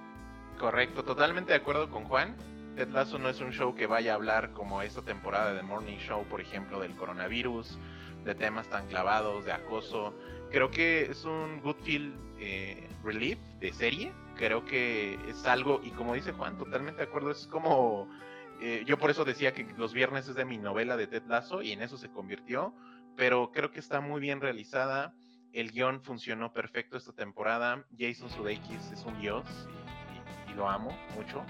[0.60, 2.36] Correcto, totalmente de acuerdo con Juan.
[2.76, 5.98] Ted Lasso no es un show que vaya a hablar como esta temporada de Morning
[5.98, 7.80] Show, por ejemplo, del coronavirus,
[8.26, 10.14] de temas tan clavados, de acoso.
[10.52, 14.12] Creo que es un good feel eh, relief de serie.
[14.36, 18.10] Creo que es algo, y como dice Juan, totalmente de acuerdo, es como...
[18.62, 21.62] eh, yo por eso decía que los viernes es de mi novela de Ted Lasso
[21.62, 22.74] y en eso se convirtió,
[23.16, 25.14] pero creo que está muy bien realizada.
[25.54, 27.86] El guion funcionó perfecto esta temporada.
[27.98, 29.46] Jason Sudeikis es un dios
[30.48, 31.44] y, lo amo mucho.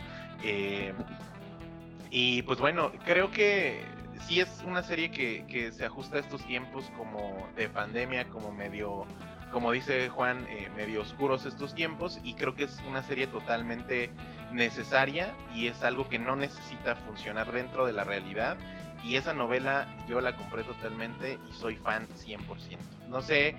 [0.44, 0.94] Eh,
[2.12, 3.84] y pues bueno, creo que
[4.28, 8.52] sí es una serie que, que se ajusta a estos tiempos como de pandemia, como
[8.52, 9.06] medio,
[9.52, 12.20] como dice Juan, eh, medio oscuros estos tiempos.
[12.24, 14.12] Y creo que es una serie totalmente
[14.52, 18.58] necesaria y es algo que no necesita funcionar dentro de la realidad.
[19.04, 22.78] Y esa novela yo la compré totalmente y soy fan 100%.
[23.08, 23.56] No sé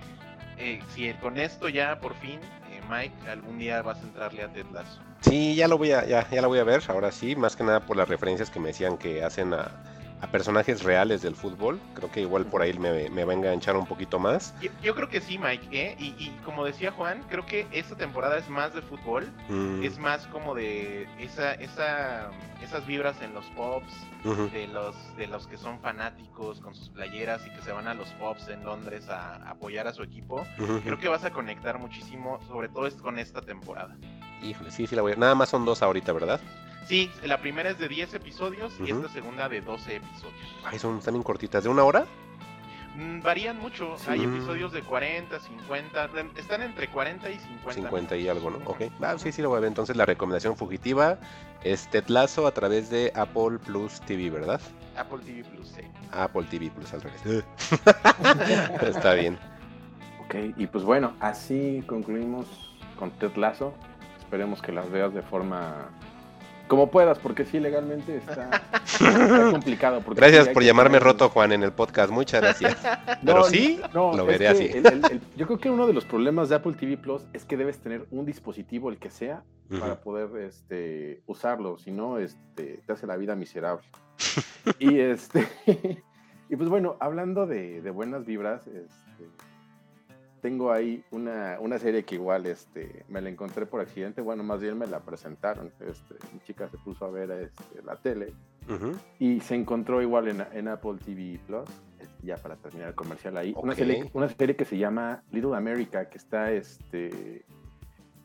[0.57, 2.39] eh, si con esto ya por fin,
[2.69, 5.01] eh, Mike, algún día vas a entrarle a Ted Lasso.
[5.21, 7.63] Sí, ya lo voy a, ya, ya la voy a ver, ahora sí, más que
[7.63, 9.90] nada por las referencias que me decían que hacen a,
[10.21, 11.79] a personajes reales del fútbol.
[11.95, 14.53] Creo que igual por ahí me, me va a enganchar un poquito más.
[14.61, 15.95] Yo, yo creo que sí, Mike, ¿eh?
[15.99, 19.97] y, y como decía Juan, creo que esta temporada es más de fútbol, Mm, es
[19.97, 22.29] más como de esa, esa,
[22.61, 23.91] esas vibras en los pops,
[24.23, 24.49] ujú.
[24.49, 27.93] de los, de los que son fanáticos con sus playeras y que se van a
[27.93, 30.45] los pops en Londres a, a apoyar a su equipo.
[30.83, 33.97] Creo que vas a conectar muchísimo, sobre todo es con esta temporada.
[34.43, 35.15] Híjole, sí, sí la voy a...
[35.15, 36.39] Nada más son dos ahorita, ¿verdad?
[36.87, 40.55] Sí, la primera es de 10 episodios y esta segunda de 12 episodios.
[40.65, 41.63] Ay, son, bien cortitas.
[41.63, 42.05] ¿De una hora?
[42.95, 44.09] Mm, varían mucho, Sí.
[44.09, 47.73] hay episodios de 40, 50, están entre 40 y 50.
[47.73, 48.57] 50 y algo, ¿no?
[48.65, 48.81] Ok.
[49.01, 49.69] Ah, sí, sí, lo voy a ver.
[49.69, 51.17] Entonces la recomendación fugitiva
[51.63, 54.59] es Ted Lasso a través de Apple Plus TV, ¿verdad?
[54.97, 55.81] Apple TV Plus, sí.
[56.11, 57.45] Apple TV Plus al revés.
[58.81, 59.37] Está bien.
[60.25, 62.47] Ok, y pues bueno, así concluimos
[62.97, 63.73] con Ted Lasso.
[64.19, 65.89] Esperemos que las veas de forma
[66.71, 68.49] como puedas, porque sí, legalmente está,
[68.85, 69.99] está complicado.
[69.99, 72.09] porque Gracias sí por llamarme tener- roto, Juan, en el podcast.
[72.13, 72.77] Muchas gracias.
[73.25, 74.67] Pero No, sí, no, lo veré así.
[74.73, 77.43] el- el- el- yo creo que uno de los problemas de Apple TV Plus es
[77.43, 79.43] que debes tener un dispositivo, el que sea,
[79.81, 83.85] para poder este, usarlo, si no, este, te hace la vida miserable.
[84.79, 85.45] y este
[86.49, 89.25] y pues bueno, hablando de, de buenas vibras, este,
[90.41, 94.59] tengo ahí una, una serie que igual este, me la encontré por accidente, bueno, más
[94.59, 95.71] bien me la presentaron.
[95.79, 98.33] Este, mi chica se puso a ver este, la tele
[98.69, 98.91] Ujú.
[99.19, 101.69] y se encontró igual en, en Apple TV Plus,
[101.99, 103.77] este, ya para terminar el comercial ahí, una, Ok.
[103.79, 107.45] serie, una serie que se llama Little America, que está este,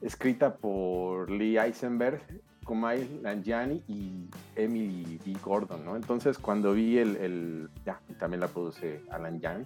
[0.01, 2.21] escrita por Lee Eisenberg,
[2.64, 5.35] Kumail Nanjiani y Emily B.
[5.45, 5.95] Gordon, ¿no?
[5.97, 9.64] Entonces cuando vi el, el- ya, también la produce Alan Young,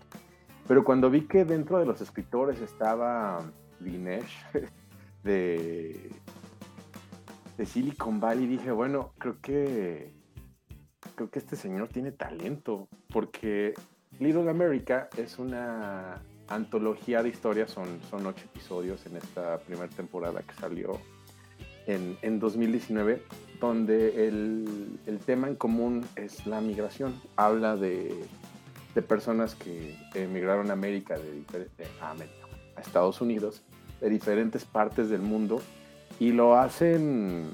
[0.70, 3.42] pero cuando vi que dentro de los escritores estaba
[3.80, 4.36] Dinesh
[5.24, 6.12] de,
[7.64, 10.12] Silicon Valley, dije, bueno, creo que
[11.16, 13.74] creo que este señor tiene talento, porque
[14.20, 20.40] Little America es una antología de historias, son, son ocho episodios en esta primera temporada
[20.42, 21.00] que salió
[21.88, 23.24] en, en 2019,
[23.60, 27.20] donde el, el tema en común es la migración.
[27.34, 28.24] Habla de,
[28.94, 31.44] de personas que emigraron a América, de,
[32.00, 33.62] a, América, a Estados Unidos,
[34.00, 35.60] de diferentes partes del mundo,
[36.18, 37.50] y lo hacen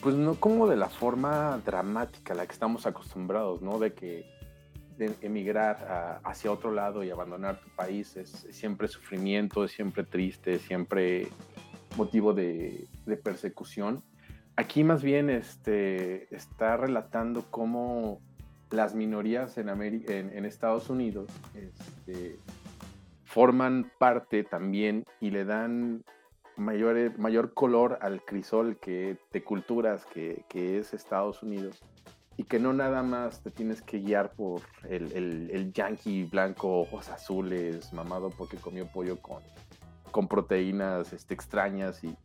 [0.00, 3.78] pues no como de la forma dramática a la que estamos acostumbrados, ¿no?
[3.78, 4.26] De que
[4.98, 9.70] de emigrar a- hacia otro lado y abandonar tu país es, es siempre sufrimiento, es
[9.72, 11.28] siempre triste, es siempre
[11.96, 14.02] motivo de, de persecución.
[14.56, 18.20] Aquí más bien este, está relatando cómo
[18.72, 22.38] las minorías en, Estados Unidos este,
[23.24, 26.04] forman parte también y le dan
[26.56, 31.82] mayor, mayor color al crisol que, de culturas que, que es Estados Unidos
[32.36, 36.80] y que no nada más te tienes que guiar por el, el, el yankee blanco,
[36.80, 39.42] ojos azules, mamado porque comió pollo con,
[40.10, 42.16] con proteínas este, extrañas y,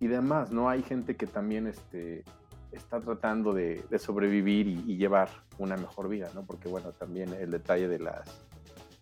[0.00, 0.68] y demás, ¿no?
[0.68, 2.24] Hay gente que también este,
[2.72, 6.44] está tratando de, sobrevivir y, llevar una mejor vida, ¿no?
[6.44, 8.28] Porque bueno, también el detalle de las,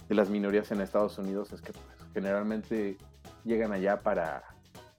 [0.09, 2.97] de las minorías en Estados Unidos es que pues, generalmente
[3.45, 4.43] llegan allá para,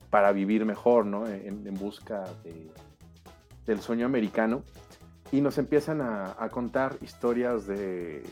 [0.09, 1.27] para vivir mejor, ¿no?
[1.27, 2.71] En, en busca de,
[3.65, 4.63] del sueño americano.
[5.31, 8.23] Y nos empiezan a, a contar historias de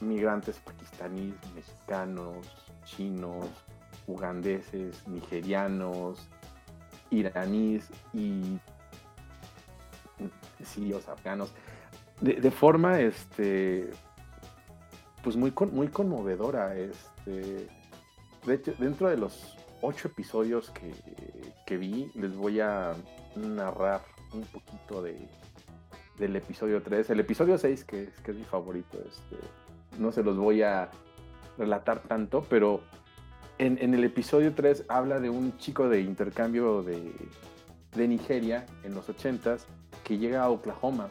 [0.00, 2.46] migrantes pakistaníes, mexicanos,
[2.84, 3.46] chinos,
[4.06, 6.28] ugandeses, nigerianos,
[7.10, 8.58] iraníes y
[10.64, 11.52] sirios, afganos,
[12.20, 13.90] de, de, forma este
[15.22, 16.76] pues muy, muy conmovedora.
[16.76, 17.68] Este,
[18.46, 20.92] de hecho, dentro de los ocho episodios que,
[21.66, 22.94] que vi, les voy a
[23.36, 24.02] narrar
[24.32, 25.18] un poquito de,
[26.18, 27.10] del episodio 3.
[27.10, 29.36] El episodio 6, que es, que es mi favorito, este,
[29.98, 30.90] no se los voy a
[31.56, 32.80] relatar tanto, pero
[33.58, 37.12] en, en, el episodio 3 habla de un chico de intercambio de,
[37.94, 39.62] de Nigeria en los 80s
[40.08, 41.10] que llega a Oklahoma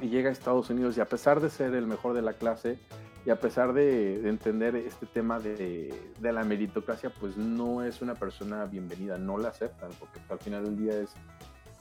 [0.00, 2.78] y llega a Estados Unidos y a pesar de ser el mejor de la clase
[3.26, 8.00] y a pesar de, de entender este tema de, de, la meritocracia, pues no es
[8.00, 11.12] una persona bienvenida, no la aceptan, porque al final del día es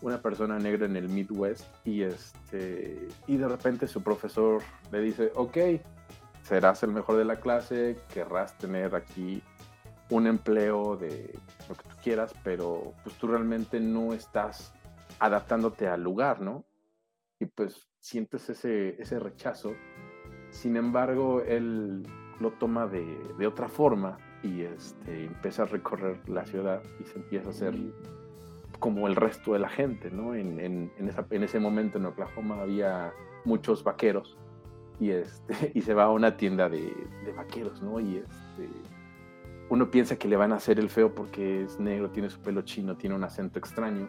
[0.02, 5.32] una persona negra en el Midwest y, este, y de repente su profesor le dice,
[5.36, 5.58] ok,
[6.42, 9.44] serás el mejor de la clase, querrás tener aquí
[10.10, 11.38] un empleo de
[11.70, 14.74] lo que tú quieras, pero pues tú realmente no estás
[15.20, 16.66] adaptándote al lugar, ¿no?
[17.40, 19.74] Y pues sientes ese, ese rechazo.
[20.50, 22.04] Sin embargo, él
[22.40, 23.06] lo toma de,
[23.38, 27.76] de otra forma y este, empieza a recorrer la ciudad y se empieza a hacer
[28.80, 30.36] como el resto de la gente, ¿no?
[30.36, 33.14] En, en, en, esa, en ese momento en Oklahoma había
[33.46, 34.38] muchos vaqueros
[35.00, 36.94] y, este, y se va a una tienda de,
[37.26, 38.00] de vaqueros, ¿no?
[38.00, 38.70] Y este,
[39.70, 42.62] uno piensa que le van a hacer el feo porque es negro, tiene su pelo
[42.62, 44.08] chino, tiene un acento extraño,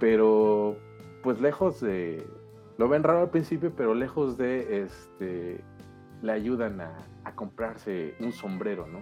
[0.00, 0.76] pero
[1.22, 2.26] pues lejos de,
[2.78, 5.60] lo ven raro al principio, pero lejos de, este,
[6.22, 9.00] le ayudan a, a comprarse un sombrero, ¿no?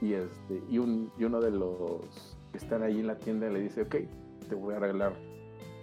[0.00, 3.60] Y, este, y, un, y uno de los que están ahí en la tienda le
[3.60, 3.96] dice, ok,
[4.48, 5.12] te voy a regalar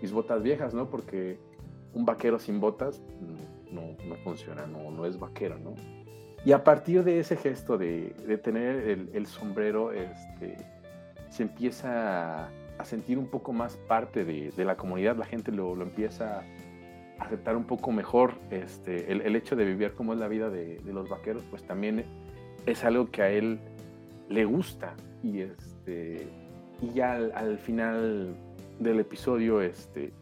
[0.02, 0.90] mis botas viejas, ¿no?
[0.90, 1.38] Porque
[1.94, 3.02] un vaquero sin botas
[3.72, 5.76] no, no funciona, no, no es vaquero, ¿no?
[6.46, 10.56] Y a partir de ese gesto de, de tener el, el, sombrero, este,
[11.30, 12.50] se empieza a,
[12.80, 17.56] a, sentir un poco más parte de, la comunidad, la gente lo, empieza a aceptar
[17.56, 18.34] un poco mejor.
[18.50, 22.06] Este, el, hecho de vivir como es la vida de, los vaqueros, pues también
[22.66, 23.60] es algo que a él
[24.30, 24.96] le gusta.
[25.24, 26.28] Y, este,
[26.94, 28.36] ya al, al final
[28.80, 30.14] del episodio este,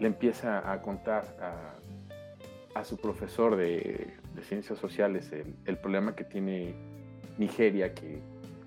[0.00, 1.36] le empieza a contar
[2.74, 6.74] a, su profesor de, ciencias sociales el, problema que tiene
[7.38, 8.20] Nigeria, que,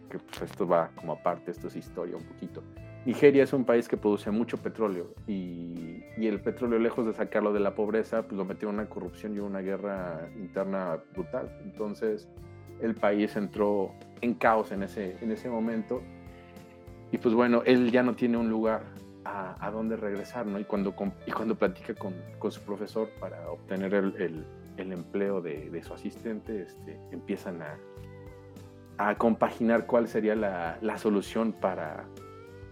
[0.10, 2.64] que pues esto va como aparte, esto es historia un poquito.
[3.08, 7.62] Nigeria es un país que produce mucho petróleo y, el petróleo, lejos de sacarlo de
[7.62, 11.58] la pobreza, pues lo metió en una corrupción y una guerra interna brutal.
[11.64, 12.28] Entonces
[12.82, 16.02] el país entró en caos en ese, en ese momento
[17.10, 18.84] y pues bueno, él ya no tiene un lugar
[19.24, 20.60] a, a dónde regresar, ¿no?
[20.60, 20.94] Y cuando,
[21.26, 24.46] y cuando platica con, con su profesor para obtener el,
[24.78, 32.06] empleo de, su asistente, este, empiezan a, compaginar cuál sería la solución para,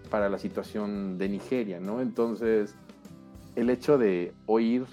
[0.05, 2.01] para, la situación de Nigeria, ¿no?
[2.01, 2.75] Entonces,
[3.55, 4.85] el hecho de oír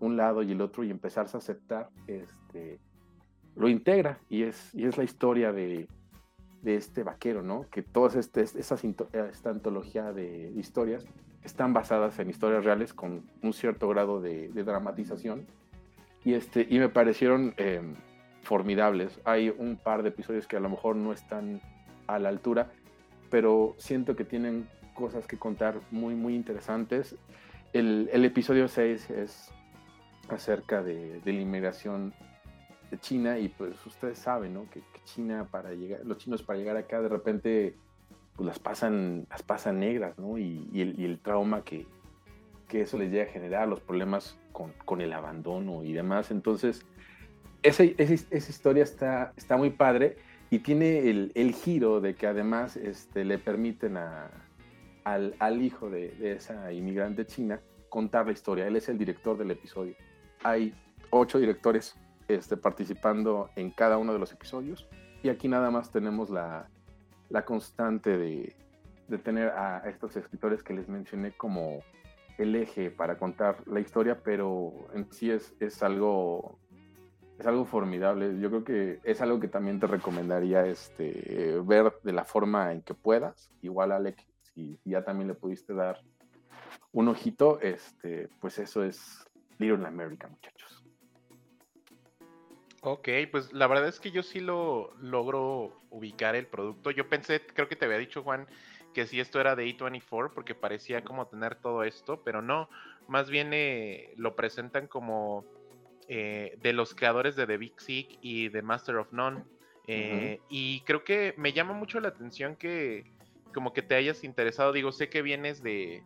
[0.00, 2.78] un lado y el otro y empezarse a aceptar, este,
[3.56, 5.88] lo integra y es, y es la historia de,
[6.62, 7.66] de este vaquero, ¿no?
[7.70, 8.76] Que todas este, esta,
[9.30, 11.04] esta antología de historias
[11.42, 15.46] están basadas en historias reales con un cierto grado de, de dramatización
[16.24, 17.80] y, este, y me parecieron eh,
[18.42, 19.20] formidables.
[19.24, 21.60] Hay un par de episodios que a lo mejor no están
[22.06, 22.70] a la altura,
[23.30, 27.16] pero siento que tienen cosas que contar muy, muy interesantes.
[27.72, 29.50] El, el episodio 6 es
[30.28, 32.12] acerca de, de, la inmigración
[32.90, 34.68] de China y pues ustedes saben, ¿no?
[34.70, 37.74] Que, que, China para llegar, los chinos para llegar acá de repente
[38.36, 40.38] pues las pasan, las pasan negras, ¿no?
[40.38, 41.86] Y, y, el, y el trauma que,
[42.68, 46.30] que eso les llega a generar, los problemas con, con el abandono y demás.
[46.30, 46.84] Entonces,
[47.62, 50.18] esa, esa, esa, historia está, está muy padre
[50.50, 54.30] y tiene el, el giro de que además este, le permiten a,
[55.04, 58.66] al, al, hijo de, de, esa inmigrante china contar la historia.
[58.66, 59.94] Él es el director del episodio.
[60.42, 60.74] Hay
[61.10, 61.96] ocho directores
[62.28, 64.88] este, participando en cada uno de los episodios
[65.22, 66.68] y aquí nada más tenemos la,
[67.28, 68.54] la constante de,
[69.08, 71.82] de tener a estos escritores que les mencioné como
[72.38, 76.58] el eje para contar la historia, pero en sí es, es algo
[77.38, 78.38] es algo formidable.
[78.40, 82.82] Yo creo que es algo que también te recomendaría este, ver de la forma en
[82.82, 83.50] que puedas.
[83.62, 86.00] Igual, Alec, si, ya también le pudiste dar
[86.92, 89.24] un ojito, este, pues eso es
[89.58, 90.84] Little America, muchachos.
[92.82, 96.90] Ok, pues la verdad es que yo sí lo logro ubicar el producto.
[96.90, 98.46] Yo pensé, creo que te había dicho, Juan,
[98.94, 102.68] que si esto era de A24 porque parecía como tener todo esto, pero no,
[103.06, 105.44] más bien eh, lo presentan como
[106.10, 109.44] eh, de los creadores de The Big Sick y de Master of None.
[109.86, 113.12] Eh, y creo que me llama mucho la atención que
[113.52, 116.02] como que te hayas interesado, digo, sé que vienes de,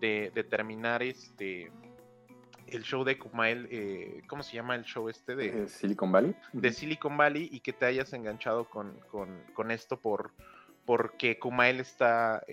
[0.00, 1.70] de, terminar este
[2.66, 6.34] el show de Kumail, eh, ¿cómo se llama el show este de Silicon Valley?
[6.52, 8.98] De Silicon Valley y que te hayas enganchado con,
[9.54, 10.32] con, esto por
[10.84, 12.44] porque Kumail está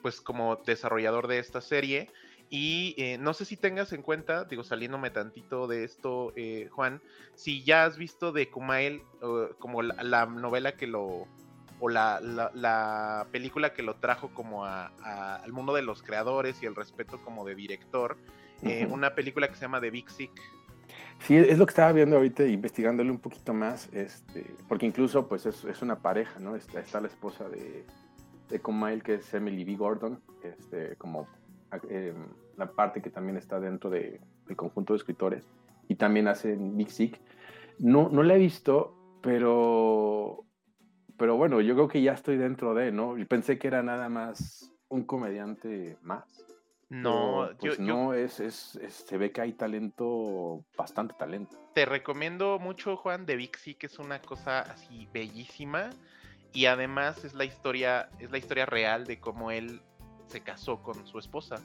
[0.00, 2.10] pues como desarrollador de esta serie
[2.48, 7.00] y eh, no sé si tengas en cuenta, digo, saliéndome tantito de esto, eh, Juan,
[7.34, 9.02] si ya has visto de Kumail
[9.58, 11.26] como la, novela que lo,
[11.80, 14.92] o la, la, película que lo trajo como a,
[15.42, 18.16] al mundo de los creadores y el respeto como de director,
[18.62, 20.30] eh, una película que se llama The Big Sick.
[21.18, 25.46] Sí, es lo que estaba viendo ahorita, investigándole un poquito más, este, porque incluso pues
[25.46, 26.54] es, es una pareja, ¿no?
[26.54, 27.84] Está, está la esposa de,
[28.48, 29.76] de Kumail, que es Emily B.
[29.76, 31.26] Gordon, este, como
[31.88, 32.14] eh,
[32.56, 35.46] la parte que también está dentro de, del conjunto de escritores
[35.88, 37.20] y también hace Big Sick.
[37.78, 40.44] No, no la he visto, pero,
[41.18, 43.18] pero bueno, yo creo que ya estoy dentro de, ¿no?
[43.18, 46.46] Y pensé que era nada más un comediante más.
[46.88, 51.56] No, pues no, Es, es, se ve que hay talento, bastante talento.
[51.74, 55.90] Te recomiendo mucho, Juan, de Big Sick, es una cosa así bellísima.
[56.52, 59.82] Y además es la historia, es la historia real de cómo él
[60.26, 61.56] se casó con su esposa.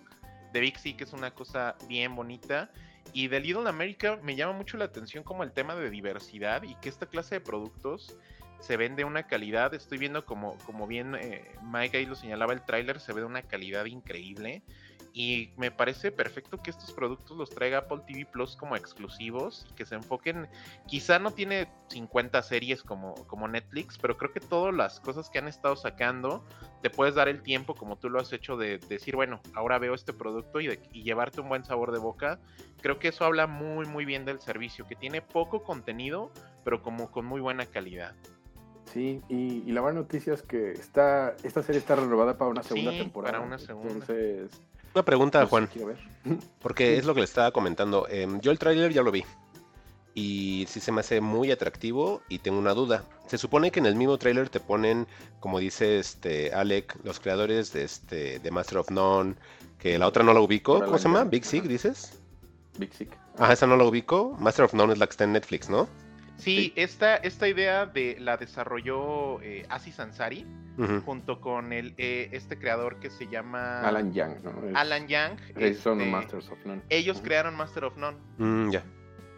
[0.53, 2.71] De Big que es una cosa bien bonita.
[3.13, 6.75] Y de Little America me llama mucho la atención como el tema de diversidad y
[6.75, 8.15] que esta clase de productos
[8.59, 9.73] se vende una calidad.
[9.73, 13.27] Estoy viendo como, como bien eh, Mike ahí lo señalaba el tráiler, se ve de
[13.27, 14.63] una calidad increíble.
[15.13, 19.73] Y me parece perfecto que estos productos los traiga Apple TV Plus como exclusivos y
[19.73, 20.47] que se enfoquen.
[20.87, 25.39] Quizá no tiene 50 series como, como Netflix, pero creo que todas las cosas que
[25.39, 26.45] han estado sacando,
[26.81, 29.93] te puedes dar el tiempo, como tú lo has hecho, de, decir, bueno, ahora veo
[29.93, 32.39] este producto y, y llevarte un buen sabor de boca.
[32.81, 36.31] Creo que eso habla muy, muy bien del servicio, que tiene poco contenido,
[36.63, 38.15] pero como con muy buena calidad.
[38.93, 42.91] Sí, y, la buena noticia es que está, esta serie está renovada para una segunda
[42.91, 43.33] temporada.
[43.33, 43.89] Para una segunda.
[43.89, 44.61] Entonces,
[44.93, 45.69] una pregunta, Juan.
[46.61, 48.07] Porque es lo que le estaba comentando.
[48.09, 49.23] Em, yo el tráiler ya lo vi.
[50.13, 53.05] Y sí se me hace muy atractivo y tengo una duda.
[53.27, 55.07] Se supone que en el mismo tráiler te ponen,
[55.39, 59.35] como dice este Alec, los creadores de este de Master of None,
[59.79, 60.83] que la otra no la ubico.
[60.83, 61.23] ¿Cómo se llama?
[61.23, 62.19] Big Sick, dices.
[62.77, 63.17] Big Sick.
[63.37, 64.35] Ajá, esa no la ubico.
[64.37, 65.87] Master of None es la que está en Netflix, ¿no?
[66.37, 70.45] Sí, Esta, esta idea de la desarrolló eh, Aziz Ansari
[71.05, 74.77] junto con el, eh, este creador que se llama Alan Young, ¿no?
[74.77, 75.37] Alan Young.
[75.55, 76.81] Ellos son este, Masters of None.
[76.89, 78.17] Ellos crearon Master of None.
[78.37, 78.83] Mm, ya.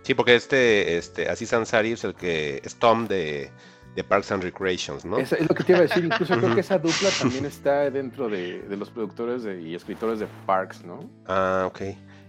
[0.03, 3.51] Sí, porque este, este Aziz Ansari es el que es Tom de,
[3.95, 5.17] de Parks and Recreations, ¿no?
[5.17, 7.89] Es, es, lo que te iba a decir, incluso creo que esa dupla también está
[7.89, 11.09] dentro de, de los productores y escritores de Parks, ¿no?
[11.27, 11.81] Ah, ok.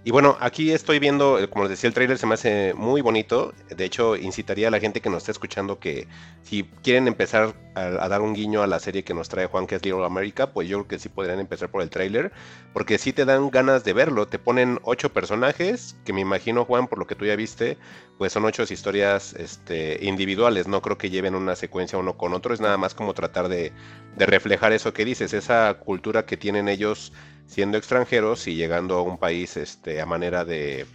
[0.06, 3.00] Y bueno, aquí estoy viendo, eh, como les decía, el trailer se me hace muy
[3.00, 3.54] bonito.
[3.74, 6.06] De hecho, incitaría a la gente que nos está escuchando que
[6.42, 9.76] si quieren empezar a, dar un guiño a la serie que nos trae Juan, que
[9.76, 12.32] es Little America, pues yo creo que sí podrían empezar por el trailer,
[12.74, 14.28] porque sí te dan ganas de verlo.
[14.28, 17.78] Te ponen ocho personajes, que me imagino, Juan, por lo que tú ya viste,
[18.18, 20.68] pues son ocho historias este, individuales.
[20.68, 22.52] No creo que lleven una secuencia uno con otro.
[22.52, 23.72] Es nada más como tratar de,
[24.16, 27.10] de reflejar eso que dices, esa cultura que tienen ellos
[27.46, 30.86] siendo extranjeros y llegando a un país este, a manera de,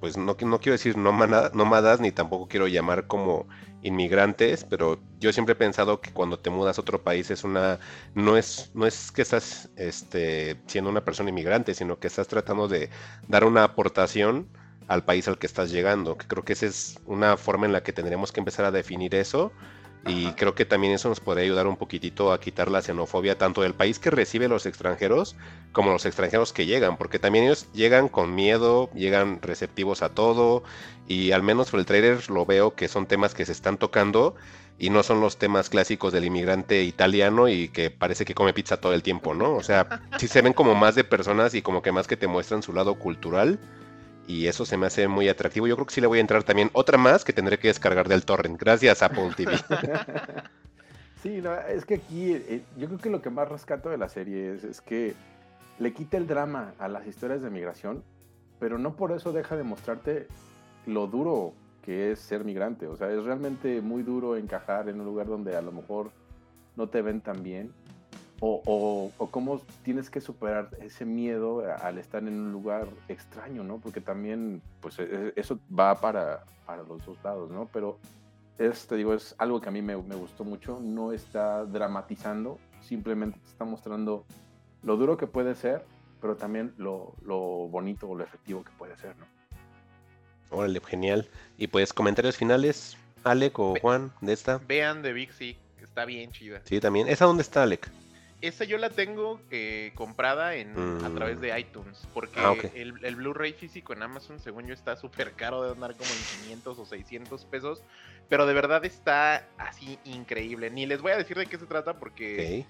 [0.00, 3.46] pues no, no quiero decir nómadas, ni tampoco quiero llamar como
[3.82, 7.78] inmigrantes, pero yo siempre he pensado que cuando te mudas a otro país es una,
[8.14, 12.66] no es, no es que estás este, siendo una persona inmigrante, sino que estás tratando
[12.66, 12.88] de
[13.28, 14.48] dar una aportación
[14.88, 17.82] al país al que estás llegando, que creo que esa es una forma en la
[17.82, 19.52] que tendríamos que empezar a definir eso
[20.06, 23.62] y creo que también eso nos podría ayudar un poquitito a quitar la xenofobia tanto
[23.62, 25.36] del país que recibe los extranjeros
[25.72, 30.62] como los extranjeros que llegan, porque también ellos llegan con miedo, llegan receptivos a todo
[31.08, 34.34] y al menos por el trailer lo veo que son temas que se están tocando
[34.78, 38.78] y no son los temas clásicos del inmigrante italiano y que parece que come pizza
[38.78, 39.54] todo el tiempo, ¿no?
[39.54, 42.26] O sea, sí se ven como más de personas y como que más que te
[42.26, 43.58] muestran su lado cultural
[44.26, 45.66] y eso se me hace muy atractivo.
[45.66, 48.08] Yo creo que sí le voy a entrar también otra más que tendré que descargar
[48.08, 48.58] del torrent.
[48.58, 49.56] Gracias Apple TV.
[51.22, 54.54] sí, es que aquí eh, yo creo que lo que más rescato de la serie
[54.54, 55.14] es, que
[55.78, 58.02] le quita el drama a las historias de migración,
[58.58, 60.28] pero no por eso deja de mostrarte
[60.86, 61.52] lo duro
[61.82, 62.86] que es ser migrante.
[62.86, 66.10] O sea, es realmente muy duro encajar en un lugar donde a lo mejor
[66.76, 67.72] no te ven tan bien
[68.40, 73.78] o, cómo tienes que superar ese miedo al estar en un lugar extraño, ¿no?
[73.78, 77.68] Porque también, pues e, e, eso va para, para los dos lados, ¿no?
[77.72, 77.98] Pero
[78.58, 82.58] es, te digo, es algo que a mí me, me gustó mucho, no está dramatizando,
[82.82, 84.24] simplemente está mostrando
[84.82, 85.84] lo duro que puede ser,
[86.20, 89.26] pero también lo, lo bonito o lo efectivo que puede ser, ¿no?
[90.50, 91.28] Órale, genial.
[91.58, 94.58] Y pues comentarios finales, Alec o Juan, de esta.
[94.58, 96.60] Vean de Big Sick, está bien chida.
[96.64, 97.08] Sí, también.
[97.08, 97.90] ¿Esa dónde está, Alec?
[98.46, 101.14] Esa yo la tengo eh, comprada en, a Mm.
[101.14, 105.32] través de iTunes, porque Ah, el, el Blu-ray físico en Amazon, según yo, está súper
[105.34, 107.82] caro, de andar como en 500 o 600 pesos,
[108.28, 110.70] pero de verdad está así increíble.
[110.70, 112.66] Ni les voy a decir de qué se trata porque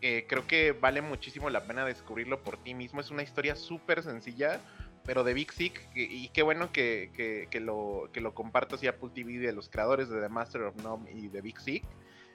[0.00, 3.00] eh, creo que vale muchísimo la pena descubrirlo por ti mismo.
[3.00, 4.62] Es una historia súper sencilla,
[5.04, 8.86] pero de Big Sick, y qué bueno que, que- que lo, que lo compartas y
[8.86, 11.84] Apple TV de los creadores de The Master of None y de Big Sick.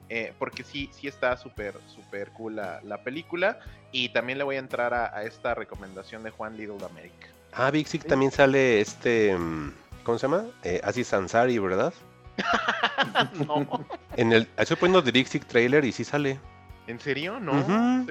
[0.10, 3.60] Eh, porque sí, sí está súper, súper cool la, la película.
[3.92, 7.28] Y también le voy a entrar a, a esta recomendación de Juan Little de América.
[7.54, 9.38] Ah, Big Sick también sale este.
[9.38, 9.74] mm,
[10.04, 10.46] ¿Cómo se llama?
[10.64, 11.94] Eh, Aziz Ansari, ¿verdad?
[13.48, 13.86] no,
[14.18, 14.48] En el.
[14.58, 16.40] Estoy poniendo The Big Sick trailer y sí sale.
[16.88, 17.40] ¿en serio?
[17.40, 17.52] No,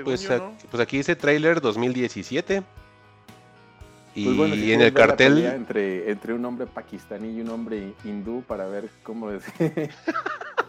[0.05, 0.57] pues, no.
[0.71, 2.63] pues aquí dice trailer 2017.
[4.15, 5.39] Y Pues bueno, si en el cartel.
[5.47, 9.43] Entre, entre un hombre pakistaní y un hombre hindú para ver cómo es.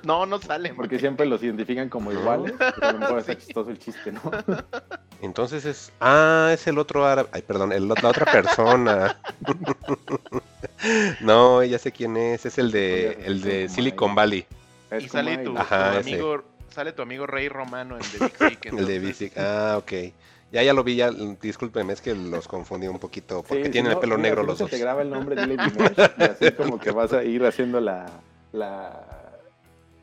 [0.03, 0.73] No, no sale.
[0.73, 2.53] Porque siempre los identifican como iguales.
[2.57, 3.35] pero a lo mejor Sí.
[3.37, 4.21] chistoso el chiste, ¿no?
[5.21, 5.93] Entonces es.
[6.01, 7.29] Ah, es el otro árabe.
[7.31, 9.17] Ay, perdón, el- la otra persona.
[11.21, 12.45] no, ya sé quién es.
[12.45, 14.45] Es el de, el de Silicon Valley.
[14.91, 15.57] Es Y sale tu.
[15.57, 18.65] Ajá, tu amigo, sale tu amigo Rey Romano en The Big Sick.
[18.73, 19.37] El de Big Sick.
[19.37, 19.91] Ah, ok.
[20.53, 21.09] Ya, ya lo vi, ya.
[21.09, 23.43] Discúlpeme, es que los confundí un poquito.
[23.43, 24.69] Porque Sí, tienen si el pelo mira, negro si no los dos.
[24.69, 28.05] te graba el nombre, dile Dinesh, y así como que vas a ir haciendo la.
[28.51, 29.03] la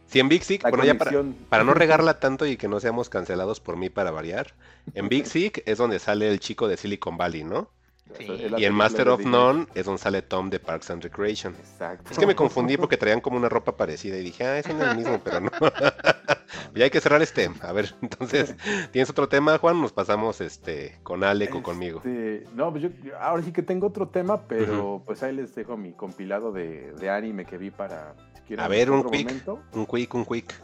[0.09, 1.13] Sí, en Big Sick, bueno, ya para,
[1.49, 4.55] para no regarla tanto y que no seamos cancelados por mí para variar.
[4.95, 7.71] En Big Sick es donde sale el chico de Silicon Valley, ¿no?
[8.19, 8.27] Sí.
[8.57, 9.25] Y en Master of.
[9.25, 11.55] None es donde sale Tom de Parks and Recreation.
[11.55, 12.11] Exacto.
[12.11, 14.97] Es que me confundí porque traían como una ropa parecida y dije, ah, es el
[14.97, 15.51] mismo, pero no.
[16.75, 17.51] ya hay que cerrar este.
[17.63, 18.55] A ver, entonces,
[18.91, 19.81] ¿tienes otro tema, Juan?
[19.81, 21.99] Nos pasamos este con Alec o conmigo.
[22.05, 22.91] Este, no, pues yo
[23.21, 27.11] ahora sí que tengo otro tema, pero pues ahí les dejo mi compilado de, de
[27.11, 28.15] anime que vi para.
[28.35, 29.25] Si quieren, A ver, un quick.
[29.27, 30.55] momento, Un quick, un quick.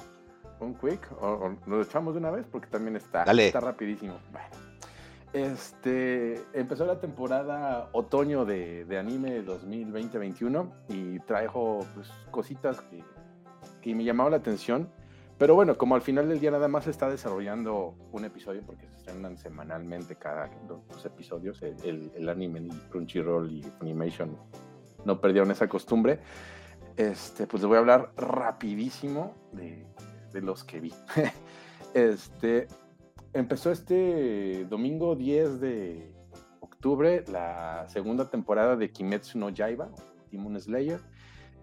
[0.61, 1.01] un quick.
[1.21, 3.47] O, o nos echamos de una vez porque también está, Dale.
[3.47, 4.19] está rapidísimo.
[4.33, 4.66] Bueno.
[5.37, 13.05] Este, empezó la temporada otoño de, de anime 2020-21 y trajo pues, cositas que,
[13.83, 14.89] que me llamaron la atención.
[15.37, 18.87] Pero bueno, como al final del día nada más se está desarrollando un episodio, porque
[18.89, 24.35] se estrenan semanalmente cada dos episodios, el, el- el anime y Crunchyroll y Funimation
[25.05, 26.19] no perdieron esa costumbre.
[26.97, 29.85] Este, pues les voy a hablar rapidísimo de,
[30.33, 30.95] de los que vi.
[31.93, 32.69] este,
[33.39, 36.13] empezó este domingo 10 de
[36.61, 39.89] octubre la segunda temporada de Kimetsu no Yaiba,
[40.31, 41.01] Demon Slayer.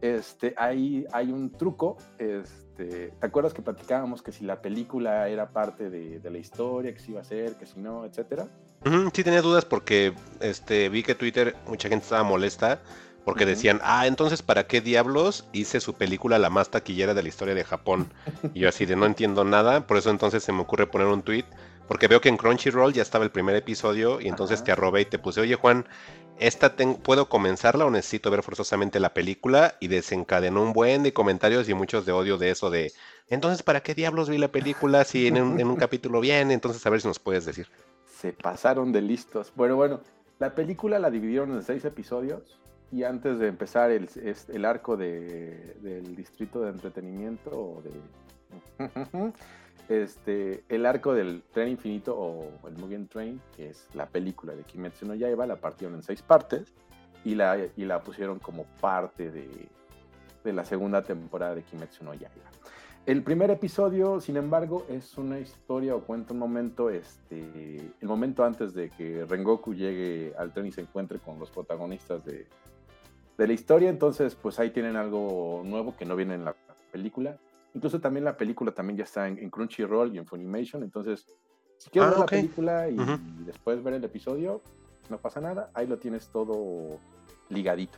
[0.01, 1.97] Este, hay, hay un truco.
[2.17, 6.99] Este, ¿Te acuerdas que platicábamos que si la película era parte de, la historia, que
[6.99, 8.47] si iba a ser, que si no, etcétera?
[9.13, 12.82] Sí tenía dudas porque este vi que Twitter mucha gente estaba molesta
[13.26, 17.30] porque decían, ah, entonces ¿para qué diablos hice su película la más taquillera de la
[17.30, 18.11] historia de Japón?
[18.53, 21.21] Y yo así de no entiendo nada, por eso entonces se me ocurre poner un
[21.21, 21.45] tweet,
[21.88, 25.05] porque veo que en Crunchyroll ya estaba el primer episodio y entonces te arrobé y
[25.05, 25.86] te puse, oye Juan,
[26.39, 29.76] esta ten- ¿puedo comenzarla o necesito ver forzosamente la película?
[29.80, 32.91] Y desencadenó un buen de comentarios y muchos de odio de eso de,
[33.30, 36.53] entonces ¿para qué diablos vi la película si en un, en un capítulo viene?
[36.53, 37.67] Entonces a ver si nos puedes decir.
[38.19, 39.51] se pasaron de listos.
[39.55, 40.01] Bueno, bueno,
[40.39, 42.59] la película la dividieron en seis episodios
[42.93, 44.07] y antes de empezar el,
[44.49, 47.91] el arco de- del distrito de entretenimiento o de...
[49.89, 54.63] Este, el arco del tren infinito o el Mugen Train, que es la película de
[54.63, 56.73] Kimetsu no Yaiba, la partieron en seis partes
[57.25, 59.49] y la, y la pusieron como parte de,
[60.45, 62.49] de la segunda temporada de Kimetsu no Yaiba.
[63.05, 68.45] El primer episodio, sin embargo, es una historia o cuenta un momento, este, el momento
[68.45, 72.47] antes de que Rengoku llegue al tren y se encuentre con los protagonistas de,
[73.38, 73.89] de la historia.
[73.89, 76.55] Entonces, pues ahí tienen algo nuevo que no viene en la
[76.91, 77.38] película.
[77.73, 80.84] Incluso también la película también ya está en, en Crunchyroll y en Funimation.
[80.84, 81.25] Entonces,
[81.77, 82.31] si quieres Ah, ver ok.
[82.31, 83.17] la película y Ujú.
[83.45, 84.61] después ver el episodio,
[85.09, 85.71] no pasa nada.
[85.73, 86.99] Ahí lo tienes todo
[87.49, 87.97] ligadito.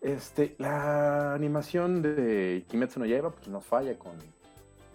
[0.00, 4.12] Este, la animación de Kimetsu no Yaiba pues no falla con,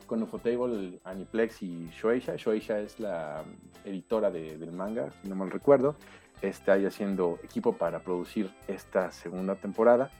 [0.06, 2.36] con Ufotable, Aniplex y Shueisha.
[2.36, 3.44] Shueisha es la
[3.86, 5.96] editora de- del manga, si no mal recuerdo.
[6.42, 10.12] Está ahí haciendo equipo para producir esta segunda temporada.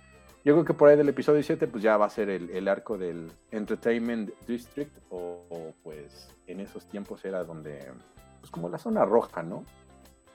[0.46, 2.68] Yo creo que por ahí del episodio 7 pues ya va a ser el, el
[2.68, 7.92] arco del Entertainment District o, o, pues en esos tiempos era donde
[8.40, 9.66] pues como la zona roja, ¿no?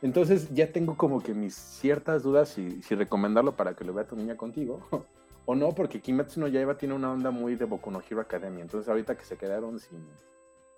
[0.03, 4.07] Entonces ya tengo como que mis ciertas dudas si, si recomendarlo para que lo vea
[4.07, 4.87] tu niña contigo
[5.47, 8.61] o no, porque Kimetsu no Yaiba tiene una onda muy de Boku no Hero Academia.
[8.61, 10.07] Entonces ahorita que se quedaron sin,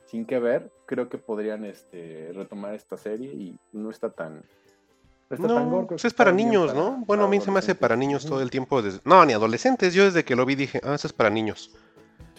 [0.04, 4.44] sin que ver, creo que podrían este, retomar esta serie y no está tan...
[5.30, 7.02] No, pues es para niños, ¿no?
[7.06, 8.80] Bueno, a mí se me hace para niños todo el tiempo.
[9.04, 9.92] No, ni adolescentes.
[9.92, 11.72] Yo desde que lo vi dije, ah, eso es para niños.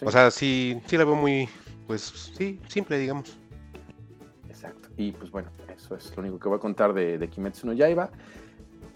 [0.02, 1.48] O sea, sí, sí la veo muy,
[1.86, 3.38] pues sí, simple, digamos.
[4.48, 4.88] Exacto.
[4.96, 7.72] Y pues bueno, eso es lo único que voy a contar de, de Kimetsu no
[7.74, 8.10] Yaiba.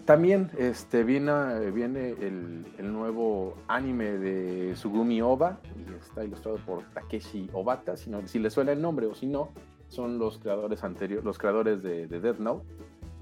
[0.05, 7.49] También este, viene, viene el, nuevo anime de Sugumi Oba, y está ilustrado por Takeshi
[7.53, 9.51] Obata, si, si le suena el nombre o si no,
[9.87, 12.65] son los creadores anteriores, los creadores de, de Death Note,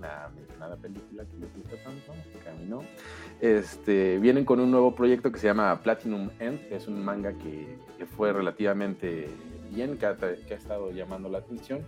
[0.01, 2.81] la mencionada película que les gusta tanto, que a mí no.
[3.39, 7.33] Este, vienen con un nuevo proyecto que se llama Platinum End, que es un manga
[7.33, 7.77] que,
[8.17, 9.29] fue relativamente
[9.71, 11.81] bien, que ha, que ha, estado llamando la atención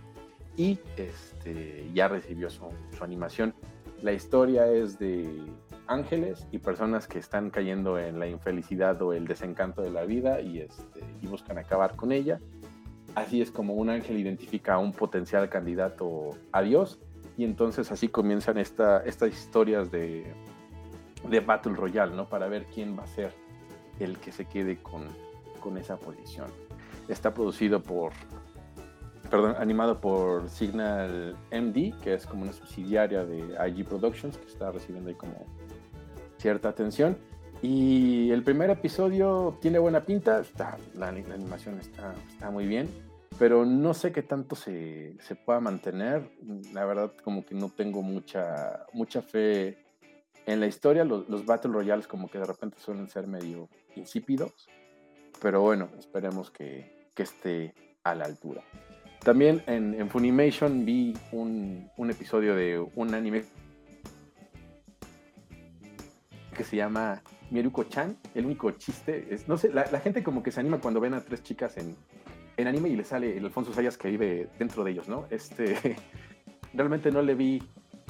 [0.56, 2.64] y este, ya recibió su,
[2.96, 3.54] su animación.
[4.02, 5.42] La historia es de
[5.86, 10.40] ángeles y personas que están cayendo en la infelicidad o el desencanto de la vida
[10.40, 12.38] y, este, y buscan acabar con ella.
[13.14, 17.00] Así es como un ángel identifica a un potencial candidato a Dios
[17.36, 20.24] y entonces así comienzan esta, estas historias de,
[21.28, 22.28] de Battle Royale, ¿no?
[22.28, 23.32] Para ver quién va a ser
[23.98, 25.02] el que se quede con,
[25.60, 26.46] con esa posición.
[27.08, 28.12] Está producido por
[29.30, 34.70] perdón, animado por Signal MD, que es como una subsidiaria de IG Productions, que está
[34.70, 35.46] recibiendo ahí como
[36.38, 37.16] cierta atención.
[37.62, 42.88] Y el primer episodio tiene buena pinta, está, la, animación está, está, muy bien,
[43.38, 46.30] pero no sé qué tanto se, se, pueda mantener.
[46.72, 49.78] La verdad, como que no tengo mucha, mucha fe
[50.46, 51.04] en la historia.
[51.04, 54.68] Los, los Battle Royales como que de repente suelen ser medio insípidos,
[55.40, 58.62] pero bueno, esperemos que, que esté a la altura.
[59.24, 63.44] También en, Funimation vi un, episodio de un anime
[66.54, 68.18] que se llama Mieruko-chan.
[68.34, 71.22] El único chiste es, no sé, la, gente como que se anima cuando ven a
[71.22, 71.96] tres chicas en,
[72.58, 75.26] anime y le sale el Alfonso Sayas que vive dentro de ellos, ¿no?
[75.30, 75.96] Este,
[76.74, 77.62] realmente no le vi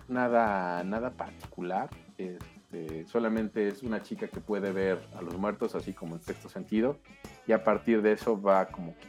[0.08, 1.90] nada, nada particular.
[2.18, 6.48] Este, solamente es una chica que puede ver a los muertos, así como en sexto
[6.48, 6.98] sentido,
[7.46, 9.08] y a partir de eso va como que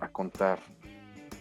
[0.00, 0.58] a contar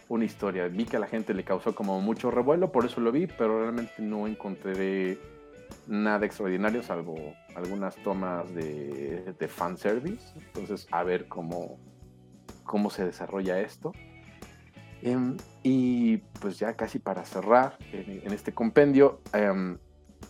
[0.10, 0.68] una historia.
[0.68, 3.60] Vi que a la gente le causó como mucho revuelo, por eso lo vi, pero
[3.60, 5.18] realmente no encontré
[5.88, 7.16] nada extraordinario, salvo
[7.56, 10.34] algunas tomas de, de fanservice.
[10.38, 11.80] Entonces, a ver cómo,
[12.64, 13.94] cómo se desarrolla esto.
[15.02, 19.78] Em, y pues ya casi para cerrar en, este compendio, em,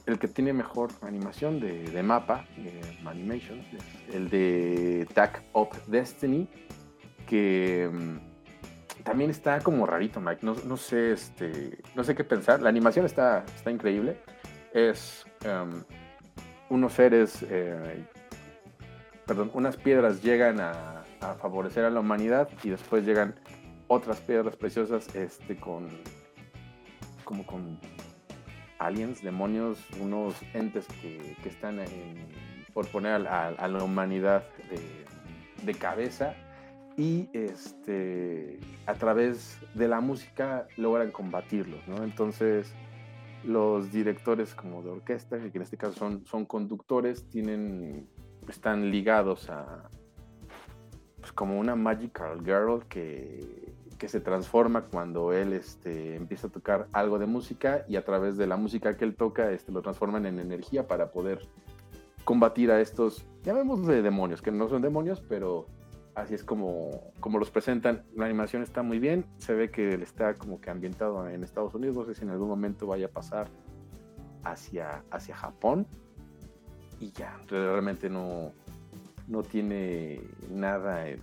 [0.08, 3.64] el que tiene mejor animación de, mapa, de animation,
[4.12, 6.50] el de Tag of Destiny,
[7.28, 8.20] que em,
[9.04, 10.44] también está como rarito, Mike.
[10.44, 12.62] No, sé, este, no sé qué pensar.
[12.62, 14.18] La animación está, está increíble.
[14.74, 15.84] Es um,
[16.70, 18.06] unos seres, eh,
[19.26, 21.03] perdón, unas piedras llegan a,
[21.36, 23.36] favorecer a la humanidad y después llegan
[23.88, 25.88] otras piedras preciosas, este, con,
[27.24, 27.80] como con
[28.80, 31.80] aliens, demonios, unos entes que, están
[32.74, 35.06] por poner a, la humanidad de,
[35.64, 36.36] de cabeza
[36.98, 42.04] y este, a través de la música logran combatirlos, ¿no?
[42.04, 42.74] Entonces,
[43.44, 48.08] los directores como de orquesta, que en este caso son, son conductores, tienen,
[48.48, 49.90] están ligados a,
[51.36, 57.20] como una magical girl que, que se transforma cuando él este, empieza a tocar algo
[57.20, 60.40] de música y a través de la música que él toca este, lo transforman en
[60.40, 61.48] energía para poder
[62.24, 65.68] combatir a estos, llamémosle demonios, que no son demonios, pero
[66.16, 68.04] así es como, como los presentan.
[68.16, 71.74] La animación está muy bien, se ve que él está como que ambientado en Estados
[71.74, 73.48] Unidos, no si en algún momento vaya a pasar
[74.44, 75.88] hacia, hacia Japón.
[77.00, 78.52] Y ya, realmente no,
[79.28, 81.22] no tiene nada en,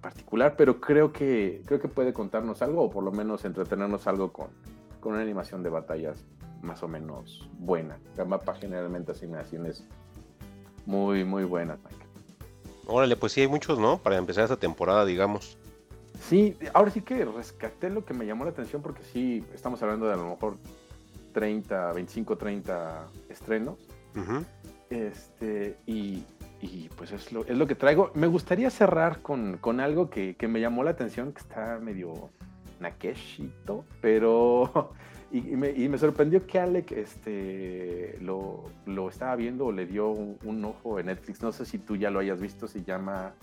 [0.00, 4.32] particular, pero creo que, creo que puede contarnos algo, o por lo menos entretenernos algo
[4.32, 4.48] con,
[4.98, 6.24] con una animación de batallas
[6.60, 7.96] más o menos buena.
[8.16, 9.84] La mapa generalmente animaciones
[10.86, 11.78] muy, muy buenas,
[12.88, 13.98] Órale, pues sí hay muchos, ¿no?
[13.98, 15.58] Para empezar esta temporada, digamos.
[16.20, 20.06] Sí, ahora sí que rescaté lo que me llamó la atención porque sí, estamos hablando
[20.06, 20.56] de a lo mejor
[21.32, 23.78] 30, 25, 30 estrenos.
[24.88, 26.22] Este, y,
[26.96, 28.10] pues es lo, es lo que traigo.
[28.14, 32.30] Me gustaría cerrar con, algo que, que, me llamó la atención, que está medio
[32.80, 34.92] nakeshito, pero
[35.32, 38.64] y, me, sorprendió que Alec este, lo,
[39.08, 41.42] estaba viendo o le dio un, ojo en Netflix.
[41.42, 43.34] No sé si tú ya lo hayas visto, se llama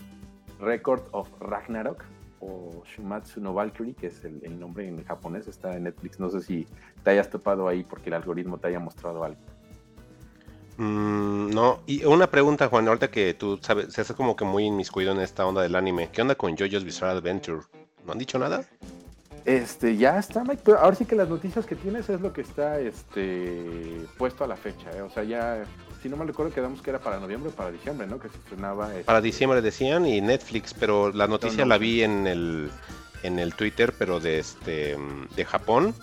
[0.59, 2.03] Record of Ragnarok
[2.39, 6.19] o Shumatsu no Valkyrie, que es el, nombre en japonés, está en Netflix.
[6.19, 6.67] No sé si
[7.03, 9.41] te hayas topado ahí porque el algoritmo te haya mostrado algo.
[10.77, 14.65] Mm, no, y una pregunta, Juan, ahorita que tú sabes, se hace como que muy
[14.65, 16.09] inmiscuido en esta onda del anime.
[16.11, 17.61] ¿Qué onda con JoJo's Bizarre Adventure?
[18.05, 18.65] ¿No han dicho nada?
[19.45, 20.61] Este, ya está, Mike.
[20.63, 24.47] Pero ahora sí que las noticias que tienes es lo que está este, puesto a
[24.47, 24.89] la fecha.
[24.95, 25.01] ¿eh?
[25.01, 25.63] O sea, ya,
[26.01, 28.19] si no mal recuerdo, quedamos que era para noviembre o para diciembre, ¿no?
[28.19, 28.91] Que se estrenaba.
[28.91, 32.71] este, Para diciembre decían y Netflix, pero la noticia no la vi en el,
[33.23, 34.97] en el Twitter, pero de, este,
[35.35, 35.93] de Japón.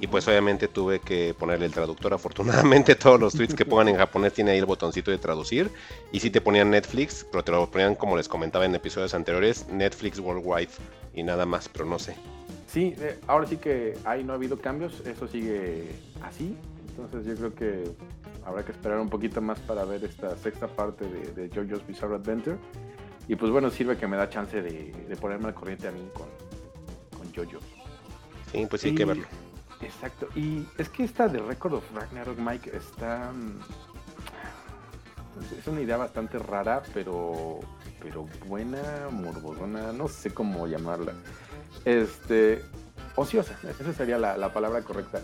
[0.00, 2.12] Y pues obviamente tuve que ponerle el traductor.
[2.14, 5.70] Afortunadamente todos los tweets que pongan en japonés tiene ahí el botoncito de traducir.
[6.12, 9.66] Y si te ponían Netflix, pero te lo ponían como les comentaba en episodios anteriores,
[9.68, 10.70] Netflix Worldwide
[11.14, 12.16] y nada más, pero no sé.
[12.66, 15.90] Sí, eh, ahora sí que ahí no ha habido cambios, eso sigue
[16.22, 16.56] así.
[16.96, 17.84] Entonces yo creo que
[18.44, 22.16] habrá que esperar un poquito más para ver esta sexta parte de, de JoJo's Bizarre
[22.16, 22.56] Adventure.
[23.28, 26.00] Y pues bueno, sirve que me da chance de, de ponerme al corriente a mí
[26.12, 26.26] con,
[27.16, 27.60] con JoJo.
[28.52, 29.24] Sí, pues sí hay que verlo.
[29.82, 30.28] Exacto.
[30.34, 33.32] Y es que esta de Record of Ragnarok, Mike, está.
[33.32, 33.58] mm,
[35.58, 37.60] Es una idea bastante rara, pero.
[38.00, 41.12] Pero buena, morbosona, no sé cómo llamarla.
[41.84, 42.64] Este.
[43.14, 45.20] Ociosa, esa sería la, la palabra correcta.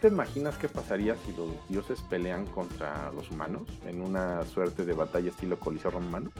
[0.00, 4.92] ¿Te, imaginas qué pasaría si los dioses pelean contra los humanos en una suerte de
[4.92, 6.30] batalla estilo Coliseo Romano?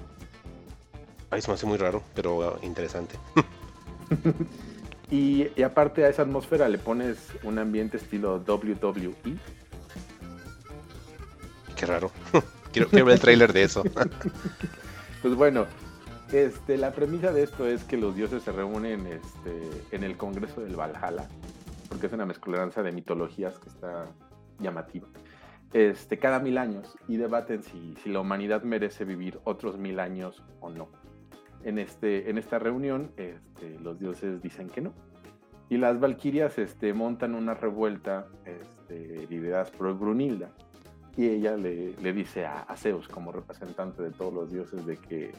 [1.30, 3.18] Ay, se me hace muy raro, pero interesante.
[5.10, 9.36] Y, y aparte a esa atmósfera le pones un ambiente estilo WWE.
[11.76, 12.10] Qué raro.
[12.72, 13.84] quiero, quiero ver el tráiler de eso.
[15.24, 15.64] Pues bueno,
[16.32, 20.60] este, la premisa de esto es que los dioses se reúnen este, en el Congreso
[20.60, 21.28] del Valhalla,
[21.88, 24.06] porque es una mezcolanza de mitologías que está
[24.58, 25.06] llamativa,
[25.72, 30.42] este, cada mil años y debaten si, si la humanidad merece vivir otros mil años
[30.60, 30.88] o no.
[31.64, 34.92] En, este, en esta reunión, este, los dioses dicen que no.
[35.68, 40.50] Y las valquirias este, montan una revuelta este, lideradas por Brunilda,
[41.16, 44.96] y ella le, le dice a, a, Zeus como representante de todos los dioses de
[44.96, 45.32] que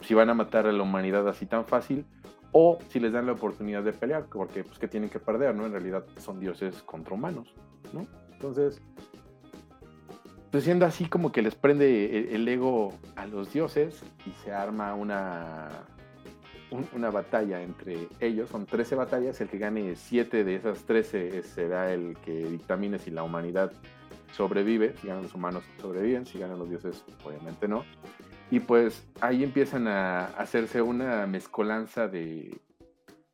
[0.00, 2.04] si van a matar a la humanidad así tan fácil
[2.52, 5.66] o si les dan la oportunidad de pelear, porque pues que tienen que perder, ¿no?
[5.66, 7.52] En realidad son dioses contra humanos,
[7.92, 8.06] ¿no?
[8.32, 8.80] Entonces,
[10.54, 14.94] pues siendo así como que les prende el, ego a los dioses y se arma
[14.94, 15.68] una,
[16.70, 21.42] un, una batalla entre ellos, son 13 batallas, el que gane 7 de esas 13
[21.42, 23.72] será el que dictamine si la humanidad
[24.32, 27.84] sobrevive, si ganan los humanos sobreviven, si ganan los dioses obviamente no.
[28.48, 32.60] Y pues ahí empiezan a hacerse una mezcolanza de,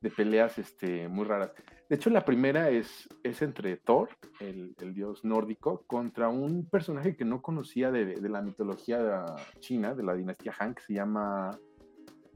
[0.01, 1.51] de peleas este, muy raras.
[1.91, 7.25] De hecho, la primera es, es entre Thor, el, dios nórdico, contra un personaje que
[7.25, 9.25] no conocía de, de, la mitología
[9.59, 11.59] china, de la dinastía Han, que se llama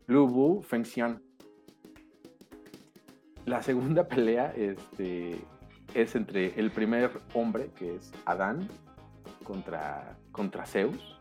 [0.08, 1.22] Lu Bu Fengxian.
[3.44, 5.36] La segunda pelea este,
[5.94, 8.68] es entre el primer hombre, que es Adán,
[9.44, 11.16] contra, contra Zeus.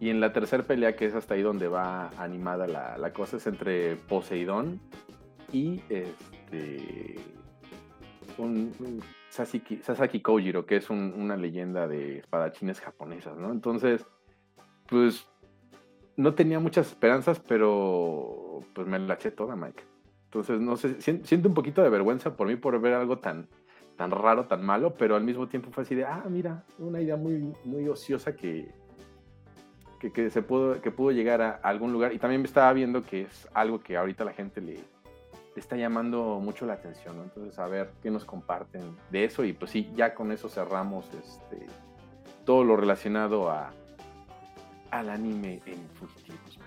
[0.00, 3.36] Y en la tercera pelea, que es hasta ahí donde va animada la, la cosa,
[3.36, 4.80] es entre Poseidón
[5.52, 6.35] y este
[8.38, 13.52] un, un Sasaki, Kojiro, que es un, una leyenda de espadachines japonesas, ¿no?
[13.52, 14.06] Entonces,
[14.88, 15.26] pues
[16.16, 19.82] no tenía muchas esperanzas, pero pues me la eché toda, Mike.
[20.24, 23.48] Entonces, no sé, siento un poquito de vergüenza por mí por ver algo tan,
[23.96, 27.16] tan raro, tan malo, pero al mismo tiempo fue así de, ah, mira, una idea
[27.16, 28.72] muy, muy ociosa que,
[30.00, 32.12] que, que, se pudo, que pudo llegar a, algún lugar.
[32.12, 34.80] Y también me estaba viendo que es algo que ahorita la gente le
[35.60, 37.22] está llamando mucho la atención, ¿no?
[37.24, 39.44] Entonces, a ver qué nos comparten de eso.
[39.44, 41.66] Y pues sí, ya con eso cerramos este,
[42.44, 43.72] todo lo relacionado a,
[44.90, 46.58] al anime en fugitivos.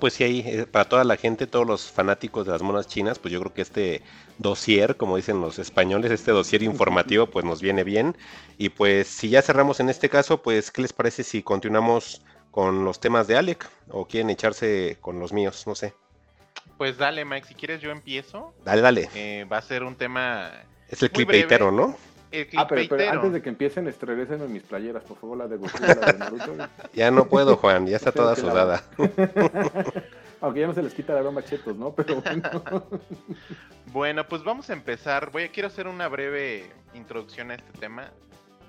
[0.00, 3.18] Pues sí, ahí, eh, para toda la gente, todos los fanáticos de las monas chinas,
[3.18, 4.02] pues yo creo que este
[4.38, 8.16] dossier, como dicen los españoles, este dossier informativo, pues nos viene bien.
[8.56, 12.84] Y pues si ya cerramos en este caso, pues ¿qué les parece si continuamos con
[12.84, 13.68] los temas de Alec?
[13.90, 15.66] ¿O quieren echarse con los míos?
[15.66, 15.94] No sé.
[16.80, 18.54] Pues dale, Mike, si quieres yo empiezo.
[18.64, 19.10] Dale, dale.
[19.14, 20.50] Eh, va a ser un tema...
[20.88, 21.94] Es el clipbaitero, ¿no?
[22.30, 25.58] El ah, pero, pero, antes de que empiecen, regresen mis playeras, por favor, la de
[25.58, 26.56] Goku, la de Naruto.
[26.94, 28.82] ya no puedo, Juan, ya está toda sudada.
[30.40, 31.92] Aunque ya no se les quita la broma chetos, ¿no?
[31.92, 32.64] Pero bueno.
[33.92, 35.30] bueno, pues vamos a empezar.
[35.32, 38.10] Voy a quiero hacer una breve introducción a este tema.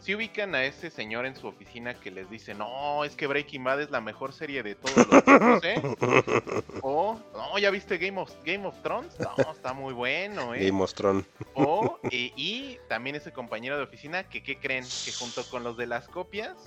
[0.01, 3.63] Si ubican a ese señor en su oficina que les dice, no, es que Breaking
[3.63, 5.81] Bad es la mejor serie de todos los tiempos, ¿eh?
[6.81, 9.15] O, no, ¿ya viste Game of, Game of Thrones?
[9.19, 10.65] No, está muy bueno, ¿eh?
[10.65, 11.25] Game of Thrones.
[11.53, 14.85] O, eh, y también ese compañero de oficina que, ¿qué creen?
[15.05, 16.57] Que junto con los de las copias,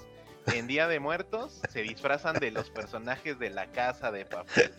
[0.53, 4.73] en Día de Muertos se disfrazan de los personajes de la casa de papel.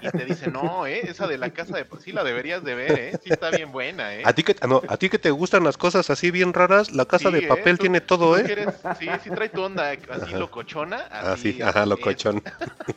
[0.00, 1.00] Y te dicen, no, ¿eh?
[1.08, 3.18] esa de la casa de papel, sí la deberías de ver, ¿eh?
[3.22, 4.22] Sí está bien buena, ¿eh?
[4.24, 7.06] A ti que, no, a ti que te gustan las cosas así bien raras, la
[7.06, 7.48] casa de ¿eh?
[7.48, 8.66] papel tiene todo, ¿eh?
[8.98, 10.98] sí, sí trae tu onda así locochona.
[11.10, 12.42] Así, ah, ajá, locochón.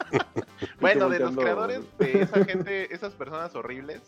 [0.79, 4.01] bueno, de los creadores de esa gente, esas personas horribles,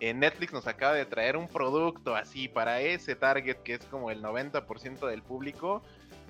[0.00, 4.10] en Netflix nos acaba de traer un producto así para ese target que es como
[4.10, 5.82] el 90% del público,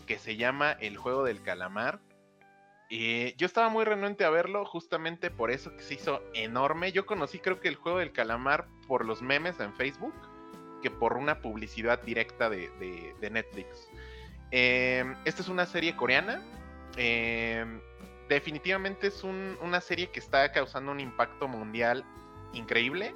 [0.07, 2.01] que se llama El Juego del Calamar.
[2.89, 6.93] Y yo estaba muy renuente a verlo justamente por eso que se hizo enorme.
[6.93, 10.15] Yo conocí creo que el Juego del Calamar por los memes en Facebook
[10.85, 13.89] que por una publicidad directa de, Netflix.
[14.51, 16.43] Em, esta es una serie coreana.
[16.99, 17.81] Em,
[18.29, 22.05] definitivamente es una serie que está causando un impacto mundial
[22.53, 23.15] increíble.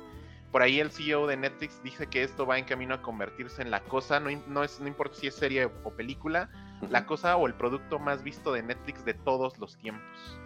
[0.50, 3.70] Por ahí el CEO de Netflix dice que esto va en camino a convertirse en
[3.70, 6.48] la cosa, no, no, es, no importa si es serie o película,
[6.88, 10.40] la cosa o el producto más visto de Netflix de todos los tiempos.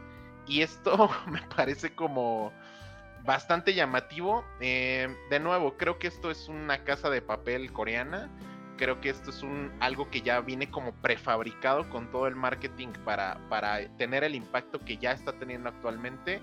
[0.47, 2.53] Y esto me parece como
[3.25, 4.45] bastante llamativo.
[4.61, 8.31] Eh, de nuevo, creo que esto es una casa de papel coreana.
[8.77, 12.89] Creo que esto es un algo que ya viene como prefabricado con todo el marketing
[13.05, 16.41] para, para tener el impacto que ya está teniendo actualmente.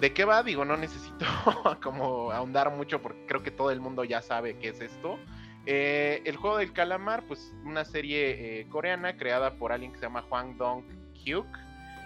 [0.00, 0.42] ¿De qué va?
[0.42, 1.26] Digo, no necesito
[1.82, 5.18] como ahondar mucho porque creo que todo el mundo ya sabe qué es esto.
[5.66, 10.06] Eh, el juego del calamar, pues una serie eh, coreana creada por alguien que se
[10.06, 11.46] llama Hwang Dong-hyuk.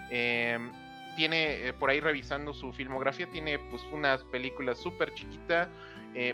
[0.09, 0.71] Em,
[1.15, 5.69] tiene, eh, por ahí revisando su filmografía, tiene pues unas películas súper chiquitas.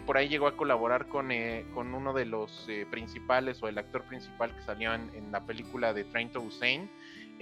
[0.05, 1.29] por ahí llegó a colaborar con,
[1.73, 5.93] con uno de los principales o el actor principal que salió en, en la película
[5.93, 6.89] de Train to Busan.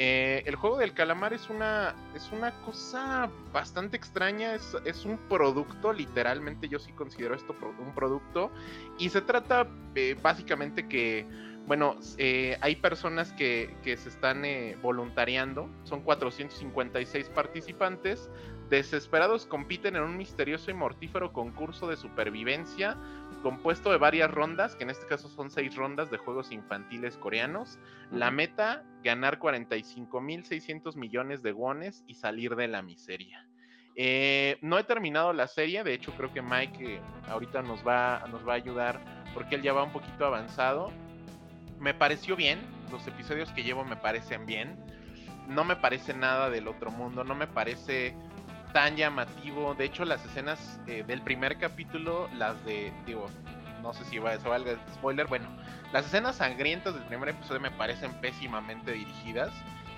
[0.02, 5.92] Eh, el juego del calamar es una, es una cosa bastante extraña, es, un producto,
[5.92, 8.50] literalmente yo sí considero esto un producto,
[8.98, 11.28] y se trata eh, básicamente que,
[11.68, 14.44] bueno, eh, hay personas que, que se están
[14.82, 18.30] voluntariando, son 456 participantes,
[18.70, 22.98] desesperados compiten en un misterioso y mortífero concurso de supervivencia
[23.40, 27.80] compuesto de varias rondas, que en este caso son seis rondas de juegos infantiles coreanos.
[28.12, 33.46] La meta, ganar 45.600 millones de wones y salir de la miseria.
[33.96, 38.24] Eh, no he terminado la serie, de hecho creo que Mike eh, ahorita nos va,
[38.32, 39.02] nos va a ayudar
[39.34, 40.92] porque él ya va un poquito avanzado.
[41.80, 42.60] Me pareció bien,
[42.92, 44.78] los episodios que llevo me parecen bien.
[45.48, 48.16] No me parece nada del otro mundo, no me parece
[48.74, 49.76] tan llamativo.
[49.76, 53.28] De hecho, las escenas eh, del primer capítulo, las de, digo,
[53.82, 55.48] no sé si va, eso valga spoiler, bueno,
[55.92, 59.52] las escenas sangrientas del primer episodio me parecen pésimamente dirigidas.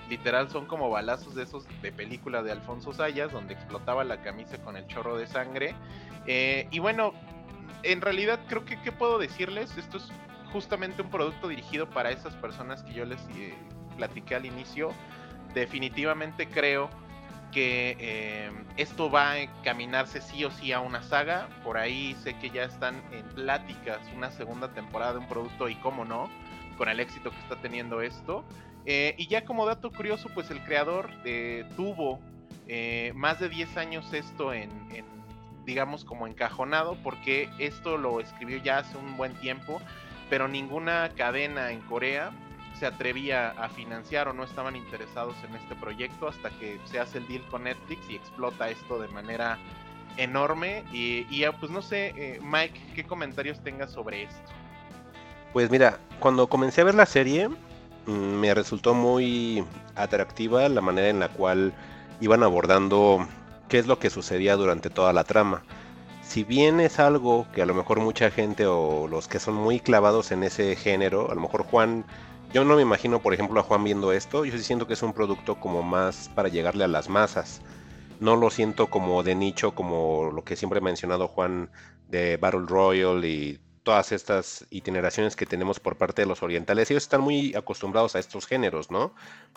[0.08, 4.58] Literal son como balazos de esos de película de Alfonso Sayas, donde explotaba la camisa
[4.58, 5.74] con el chorro de sangre.
[6.26, 7.14] Eh, y bueno,
[7.82, 9.76] en realidad creo que, ¿qué puedo decirles?
[9.78, 10.08] Esto es
[10.52, 13.54] justamente un producto dirigido para esas personas que yo les eh,
[13.96, 14.92] platiqué al inicio.
[15.54, 16.90] Definitivamente creo
[17.52, 21.48] que eh, esto va a encaminarse sí o sí a una saga.
[21.62, 25.76] Por ahí sé que ya están en pláticas una segunda temporada de un producto y
[25.76, 26.28] cómo no,
[26.76, 28.44] con el éxito que está teniendo esto.
[28.84, 32.20] Eh, y ya como dato curioso, pues el creador eh, tuvo
[33.14, 34.70] más de 10 años esto en,
[35.66, 39.82] digamos, como encajonado, porque esto lo escribió ya hace un buen tiempo,
[40.30, 42.32] pero ninguna cadena en Corea
[42.82, 47.18] se atrevía a financiar o no estaban interesados en este proyecto hasta que se hace
[47.18, 49.56] el deal con Netflix y explota esto de manera
[50.16, 50.82] enorme.
[50.92, 54.50] Y, pues no sé, eh, Mike, ¿qué comentarios tengas sobre esto?
[55.52, 57.50] Pues mira, cuando comencé a ver la serie,
[58.06, 59.64] mm, me resultó muy
[59.94, 61.72] atractiva la manera en la cual
[62.20, 63.28] iban abordando
[63.68, 65.62] qué es lo que sucedía durante toda la trama.
[66.24, 69.78] Si bien es algo que a lo mejor mucha gente o los que son muy
[69.78, 72.04] clavados en ese género, a lo mejor Juan
[72.52, 74.44] yo no me imagino, por ejemplo, a Juan viendo esto.
[74.44, 77.62] Yo sí siento que es un producto como más para llegarle a las masas.
[78.20, 81.70] No lo siento como de nicho, como lo que siempre ha mencionado Juan
[82.08, 86.90] de Battle Royale y todas estas itineraciones que tenemos por parte de los orientales.
[86.90, 89.14] Ellos están muy acostumbrados a estos géneros, ¿no?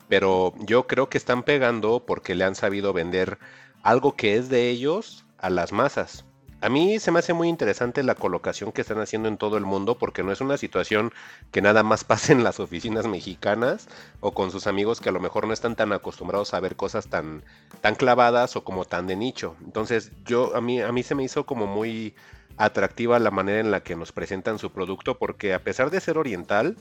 [0.08, 3.38] Pero yo creo que están pegando porque le han sabido vender
[3.84, 6.26] algo que es de ellos a las masas.
[6.66, 9.66] A mí se me hace muy interesante la colocación que están haciendo en todo el
[9.66, 11.14] mundo porque no es una situación
[11.52, 13.88] que nada más pase en las oficinas mexicanas
[14.20, 17.08] o con sus amigos que a lo mejor no están tan acostumbrados a ver cosas
[17.08, 17.44] tan,
[17.82, 19.56] tan clavadas o como tan de nicho.
[19.64, 22.16] Entonces yo a mí, a mí se me hizo como muy
[22.58, 26.18] atractiva la manera en la que nos presentan su producto porque a pesar de ser
[26.18, 26.78] oriental,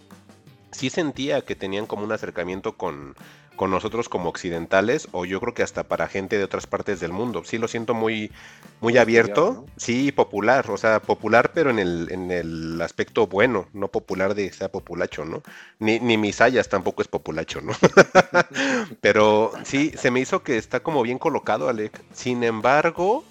[0.70, 3.16] sí sentía que tenían como un acercamiento con,
[3.56, 7.12] con nosotros como occidentales o yo creo que hasta para gente de otras partes del
[7.12, 7.42] mundo.
[7.44, 8.32] Sí lo siento muy,
[8.80, 13.88] muy abierto, sí popular, o sea, popular pero en el, en el aspecto bueno, no
[13.88, 15.42] popular de sea populacho, ¿no?
[15.78, 17.72] Ni, ni Misayas tampoco es populacho, ¿no?
[19.00, 22.00] pero sí, se me hizo que está como bien colocado, Alec.
[22.12, 23.24] Sin embargo,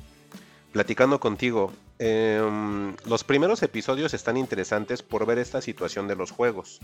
[0.72, 6.80] platicando contigo, em, los primeros episodios están interesantes por ver esta situación de los juegos.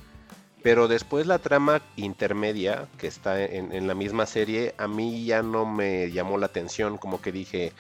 [0.62, 5.66] Pero después la trama intermedia que está en, la misma serie, a mí ya no
[5.66, 7.72] me llamó la atención, como que dije,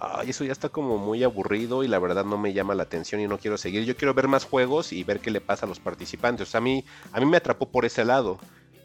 [0.00, 3.20] ay, eso ya está como muy aburrido y la verdad no me llama la atención
[3.20, 3.84] y no quiero seguir.
[3.84, 6.54] Yo quiero ver más juegos y ver qué le pasa a los participantes.
[6.54, 8.38] A mí, a mí me atrapó por ese lado.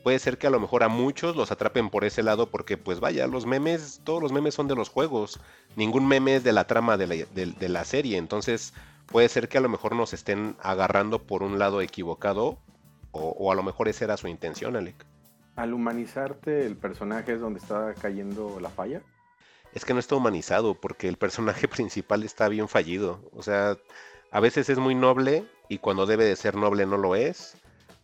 [0.04, 3.00] Puede ser que a lo mejor a muchos los atrapen por ese lado porque pues
[3.00, 5.40] vaya, los memes, todos los memes son de los juegos.
[5.78, 8.18] Ningún meme es de la trama de la, de la serie.
[8.18, 8.74] Entonces
[9.06, 12.58] puede ser que a lo mejor nos estén agarrando por un lado equivocado
[13.18, 15.06] o, a lo mejor esa era su intención, Alec.
[15.56, 19.02] Al humanizarte, el personaje es donde está cayendo la falla.
[19.74, 23.30] Es que no está humanizado, porque el personaje principal está bien fallido.
[23.34, 23.78] O sea,
[24.32, 27.58] a veces es muy noble y cuando debe de ser noble no lo es.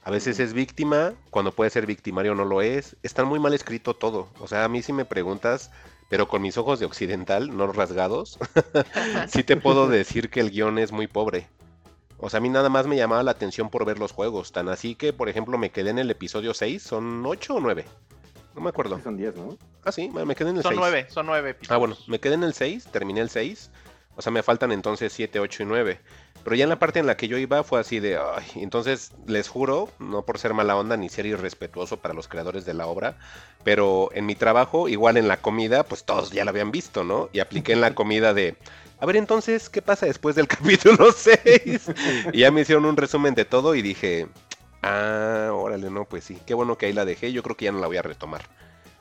[0.04, 2.98] A veces es víctima, cuando puede ser victimario no lo es.
[3.04, 4.30] Está muy mal escrito todo.
[4.40, 5.72] O sea, a mí si me preguntas,
[6.10, 8.38] pero con mis ojos de occidental, no rasgados,
[9.28, 11.48] sí te puedo decir que el guion es muy pobre.
[12.26, 14.54] O sea, a mí nada más me llamaba la atención por ver los juegos.
[14.54, 16.82] Tan así que, por ejemplo, me quedé en el episodio 6.
[16.82, 17.84] ¿Son 8 o 9?
[18.56, 18.98] No me acuerdo.
[19.04, 19.58] son 10, ¿no?
[19.84, 20.72] Ah, sí, me quedé en el 6.
[20.74, 23.72] Son 9, son 9 Ah, bueno, me quedé en el 6, terminé el 6.
[24.16, 26.00] O sea, me faltan entonces 7, 8 y 9.
[26.44, 29.12] Pero ya en la parte en la que yo iba fue así de, ay, entonces
[29.28, 32.86] les juro, no por ser mala onda ni ser irrespetuoso para los creadores de la
[32.88, 33.18] obra,
[33.64, 37.30] pero en mi trabajo, igual en la comida, pues todos ya la habían visto, ¿no?
[37.32, 38.58] Y apliqué en la comida de,
[39.00, 41.92] a ver entonces, ¿qué pasa después del capítulo 6?
[42.34, 44.28] y ya me hicieron un resumen de todo y dije,
[44.82, 47.72] ah, órale, no, pues sí, qué bueno que ahí la dejé, yo creo que ya
[47.72, 48.44] no la voy a retomar.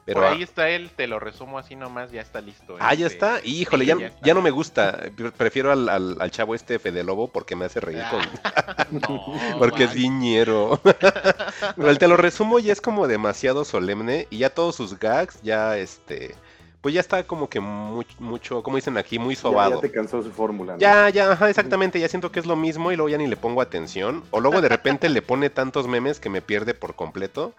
[0.04, 2.76] Pero Por ahí está él, te lo resumo así nomás, ya está listo.
[2.80, 3.40] Ah, ya este, está.
[3.44, 5.00] Híjole, ya, ya, no me gusta.
[5.36, 9.00] Prefiero al, al, chavo este Fede Lobo porque me hace reír con.
[9.58, 10.80] porque es viñero.
[11.76, 15.40] Pero el te lo resumo ya es como demasiado solemne y ya todos sus gags
[15.42, 16.34] ya este
[16.80, 19.76] pues ya está como que mucho, mucho como dicen aquí, muy sobado.
[19.76, 20.74] Ya, te cansó su fórmula.
[20.78, 23.36] Ya, ya, ajá, exactamente, ya siento que es lo mismo y luego ya ni le
[23.36, 24.24] pongo atención.
[24.32, 27.54] O luego de repente le pone tantos memes que me pierde por completo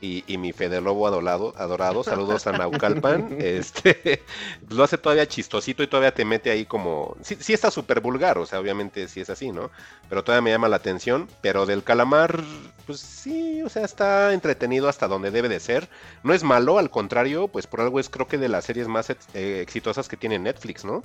[0.00, 4.22] y, mi Fede Lobo adorado, adorado, saludos a Naucalpan, este,
[4.68, 8.38] lo hace todavía chistosito y todavía te mete ahí como, sí, sí está súper vulgar,
[8.38, 9.70] o sea, obviamente sí es así, ¿no?
[10.08, 12.42] Pero todavía me llama la atención, pero del calamar,
[12.86, 15.88] pues sí, o sea, está entretenido hasta donde debe de ser,
[16.22, 19.10] no es malo, al contrario, pues por algo es creo que de las series más
[19.10, 21.02] eh, exitosas que tiene Netflix, ¿no?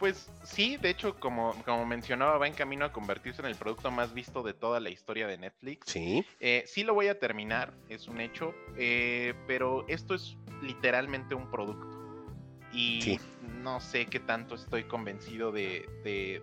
[0.00, 3.90] Pues sí, de hecho, como, como mencionaba, va en camino a convertirse en el producto
[3.90, 5.92] más visto de toda la historia de Netflix.
[5.92, 6.24] Sí.
[6.40, 11.50] Eh, sí lo voy a terminar, es un hecho, eh, pero esto es literalmente un
[11.50, 12.00] producto.
[12.72, 13.18] Y
[13.62, 15.86] no sé qué tanto estoy convencido de,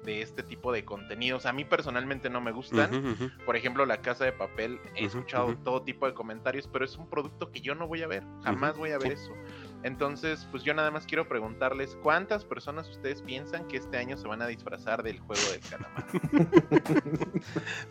[0.06, 1.46] este tipo de contenidos.
[1.46, 3.18] A mí personalmente no me gustan.
[3.46, 7.10] Por ejemplo, La Casa de Papel, he escuchado todo tipo de comentarios, pero es un
[7.10, 8.24] producto que yo no voy a ver.
[8.44, 9.34] Jamás voy a ver eso.
[9.84, 14.28] Entonces, pues yo nada más quiero preguntarles cuántas personas ustedes piensan que este año se
[14.28, 16.06] van a disfrazar del juego del calamar.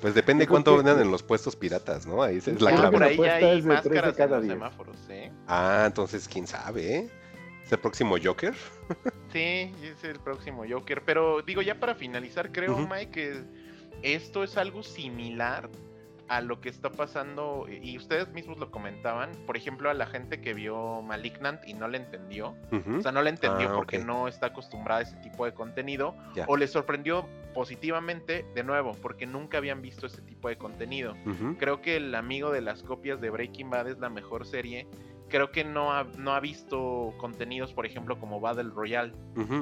[0.00, 2.22] pues depende cuánto vendan en los puestos piratas, ¿no?
[2.22, 3.16] Ahí es la clave.
[3.16, 5.32] Por ahí hay máscaras en los semáforos, ¿eh?
[5.46, 7.10] Ah, entonces quién sabe, ¿eh?
[7.64, 8.54] ¿Es el próximo Joker?
[9.32, 11.02] sí, es el próximo Joker.
[11.04, 13.42] Pero digo, ya para finalizar, creo, Mike, que
[14.02, 15.68] esto es algo similar
[16.28, 20.40] a lo que está pasando, y ustedes mismos lo comentaban, por ejemplo, a la gente
[20.40, 24.28] que vio Malignant y no le entendió, o sea, no le entendió ah, porque no
[24.28, 26.14] está acostumbrada a ese tipo de contenido,
[26.46, 31.14] o le sorprendió positivamente de nuevo, porque nunca habían visto ese tipo de contenido.
[31.58, 34.86] Creo que el amigo de las copias de Breaking Bad es la mejor serie.
[35.28, 39.12] Creo que no ha, no ha visto contenidos, por ejemplo, como Battle Royale,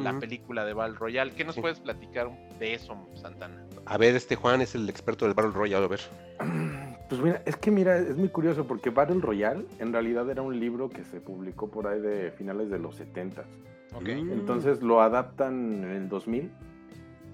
[0.03, 1.33] la película de Battle Royale.
[1.35, 3.64] ¿Qué nos puedes platicar de eso, Santana?
[3.87, 6.01] A ver, este Juan es el experto del Battle Royale, a ver.
[7.07, 10.59] Pues mira, es que mira, es muy curioso porque Battle Royale en realidad era un
[10.59, 13.45] libro que se publicó por ahí de finales de los 70
[13.95, 14.19] okay.
[14.21, 16.51] Entonces lo adaptan en el 2000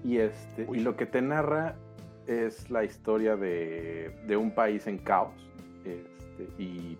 [0.03, 1.75] y este y lo que te narra
[2.27, 5.33] es la historia de, de un país en caos
[5.85, 6.97] este, y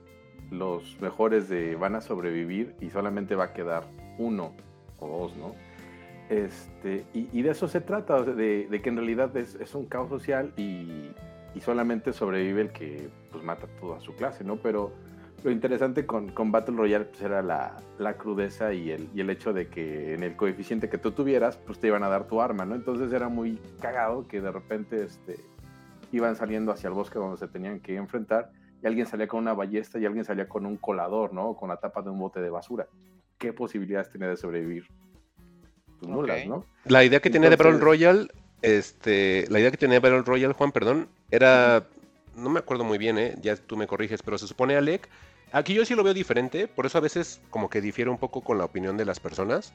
[0.50, 3.84] los mejores de van a sobrevivir y solamente va a quedar
[4.18, 4.54] uno
[5.00, 5.56] o dos, ¿no?
[6.32, 11.12] Este, y, de eso se trata, de, que en realidad es, un caos social y,
[11.60, 14.56] solamente sobrevive el que pues, mata toda su clase, ¿no?
[14.56, 14.94] Pero
[15.44, 20.14] lo interesante con, con Battle Royale pues, era la, crudeza y el, hecho de que
[20.14, 22.76] en el coeficiente que tú tuvieras, pues te iban a dar tu arma, ¿no?
[22.76, 25.36] Entonces era muy cagado que de repente este,
[26.14, 28.52] iban saliendo hacia el bosque donde se tenían que enfrentar
[28.82, 31.58] y alguien salía con una ballesta y alguien salía con un colador, ¿no?
[31.58, 32.88] Con la tapa de un bote de basura.
[33.38, 34.88] ¿Qué posibilidades tenía de sobrevivir?
[36.02, 36.46] Pues nulas.
[36.48, 36.66] ¿no?
[36.86, 38.28] La idea que tenía de Battle Royale,
[38.64, 41.88] este, la idea que tenía de Battle Royale, Juan, perdón, era,
[42.36, 43.36] no me acuerdo muy bien, ¿eh?
[43.40, 45.08] ya tú me corriges, pero se supone, Alec,
[45.52, 48.42] aquí yo sí lo veo diferente, por eso a veces como que difiere un poco
[48.42, 49.74] con la opinión de las personas.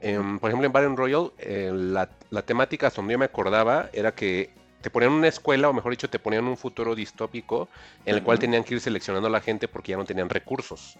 [0.00, 3.90] Em, por ejemplo, en Battle Royale, eh, la, la temática, hasta donde yo me acordaba,
[3.92, 4.50] era que
[4.80, 7.68] te ponían una escuela, o mejor dicho, te ponían un futuro distópico
[8.06, 10.96] en el cual tenían que ir seleccionando a la gente porque ya no tenían recursos.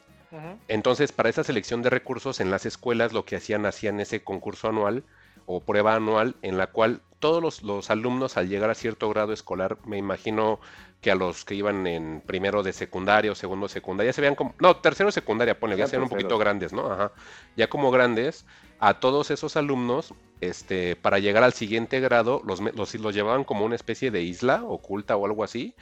[0.69, 4.69] Entonces, para esa selección de recursos en las escuelas, lo que hacían, hacían ese concurso
[4.69, 5.05] anual
[5.47, 9.33] o prueba anual en la cual todos los, los alumnos al llegar a cierto grado
[9.33, 10.61] escolar, me imagino
[11.01, 14.21] que a los que iban en primero de secundaria o segundo de secundaria, ya se
[14.21, 16.91] vean como, no, tercero de secundaria, ponle, ya se un poquito grandes, ¿no?
[16.91, 17.13] Ajá.
[17.57, 18.45] Ya como grandes,
[18.81, 23.65] a todos esos alumnos, este, para llegar al siguiente grado, los, los, los llevaban como
[23.65, 25.75] una especie de isla oculta o algo así,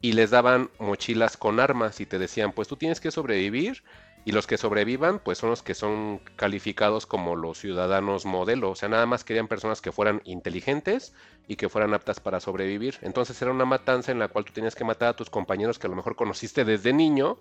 [0.00, 3.82] y les daban mochilas con armas y te decían, pues tú tienes que sobrevivir
[4.24, 8.70] y los que sobrevivan, pues son los que son calificados como los ciudadanos modelo.
[8.70, 11.14] O sea, nada más querían personas que fueran inteligentes
[11.48, 12.98] y que fueran aptas para sobrevivir.
[13.02, 15.86] Entonces era una matanza en la cual tú tenías que matar a tus compañeros que
[15.86, 17.38] a lo mejor conociste desde niño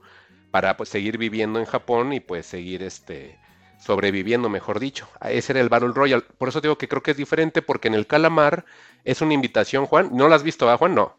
[0.51, 3.37] para pues seguir viviendo en Japón y pues seguir este
[3.79, 5.07] sobreviviendo, mejor dicho.
[5.19, 6.23] A Ese era el Battle Royale.
[6.37, 8.65] Por eso digo que creo que es diferente porque en el Calamar
[9.05, 10.09] es una invitación, Juan.
[10.13, 10.95] ¿No lo has visto, ah, Juan?
[10.95, 11.18] No.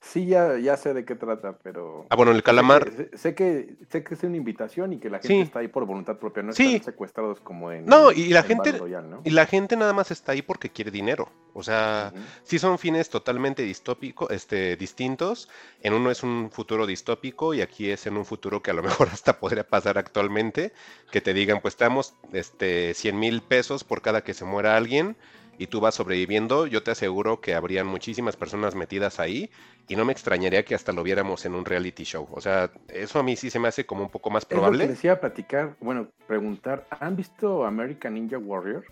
[0.00, 2.06] Sí, ya, ya sé de qué trata, pero...
[2.08, 2.88] Ah, bueno, el Calamar.
[2.88, 5.40] Sé que, sé que, sé que es una invitación y que la gente Sí.
[5.40, 6.76] está ahí por voluntad propia, no Sí.
[6.76, 7.84] están secuestrados como en...
[7.84, 8.80] No, y la en gente-.
[9.24, 11.28] Y la gente nada más está ahí porque quiere dinero.
[11.52, 12.22] O sea, Ujú.
[12.44, 15.48] sí son fines totalmente distópicos, este, distintos.
[15.82, 18.82] En uno es un futuro distópico y aquí es en un futuro que a lo
[19.04, 20.72] mejor hasta podría pasar actualmente.
[21.10, 24.76] Que te digan, pues te damos este, 100 mil pesos por cada que se muera
[24.76, 25.16] alguien
[25.58, 26.66] y tú vas sobreviviendo.
[26.66, 29.50] Yo te aseguro que habrían muchísimas personas metidas ahí
[29.88, 32.28] y no me extrañaría que hasta lo viéramos en un reality show.
[32.32, 34.56] O sea, eso a mí sí se me hace como un poco más Es lo
[34.56, 34.86] que probable.
[34.86, 38.84] les iba a platicar, bueno, preguntar, ¿han visto American Ninja Warrior?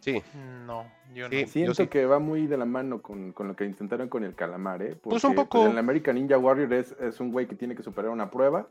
[0.00, 0.20] Sí.
[0.66, 0.84] No,
[1.14, 1.42] yo Sí.
[1.42, 1.48] no.
[1.48, 1.86] Siento sí.
[1.86, 4.96] que va muy de la mano con, con lo que intentaron con el calamar, ¿eh?
[5.00, 5.66] Pues un Porque, poco.
[5.70, 8.66] el American Ninja Warrior es, es un güey que tiene que superar una prueba.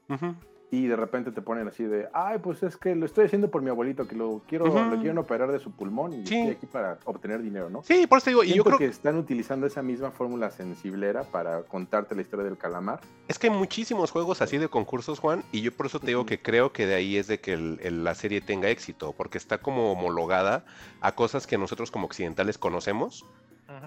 [0.73, 3.61] Y de repente te ponen así de, ay, pues es que lo estoy haciendo por
[3.61, 6.38] mi abuelito, que lo quiero, lo quieren operar de su pulmón y Sí.
[6.39, 7.84] estoy aquí para obtener dinero, ¿no?
[7.84, 11.64] Sí, por eso digo, y yo creo que están utilizando esa misma fórmula sensiblera para
[11.64, 13.02] contarte la historia del calamar.
[13.27, 16.26] Es que hay muchísimos juegos así de concursos, Juan, y yo por eso te digo
[16.26, 19.38] que creo que de ahí es de que el- el- la serie tenga éxito, porque
[19.38, 20.64] está como homologada
[21.02, 23.26] a cosas que nosotros como occidentales conocemos,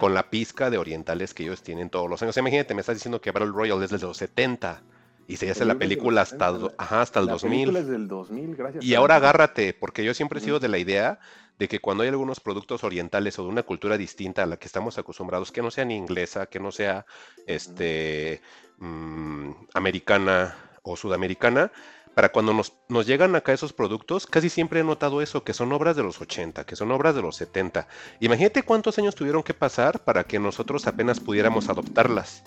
[0.00, 2.36] con la pizca de orientales que ellos tienen todos los años.
[2.38, 4.82] Imagínate, me estás diciendo que Battle Royale es desde los 70
[5.26, 7.50] y se hace El la película hasta, 70, do- ajá, hasta el la 2000.
[7.50, 8.84] película es del 2000, gracias.
[8.84, 11.18] Y ahora agárrate, porque yo siempre he sido de la idea
[11.58, 14.66] de que cuando hay algunos productos orientales o de una cultura distinta a la que
[14.66, 17.06] estamos acostumbrados, que no sea ni inglesa, que no sea
[17.46, 18.42] este
[18.78, 21.70] mm, americana o sudamericana,
[22.14, 25.72] para cuando nos, nos llegan acá esos productos, casi siempre he notado eso, que son
[25.72, 27.88] obras de los 80, que son obras de los 70.
[28.20, 32.44] Imagínate cuántos años tuvieron que pasar para que nosotros apenas pudiéramos adoptarlas.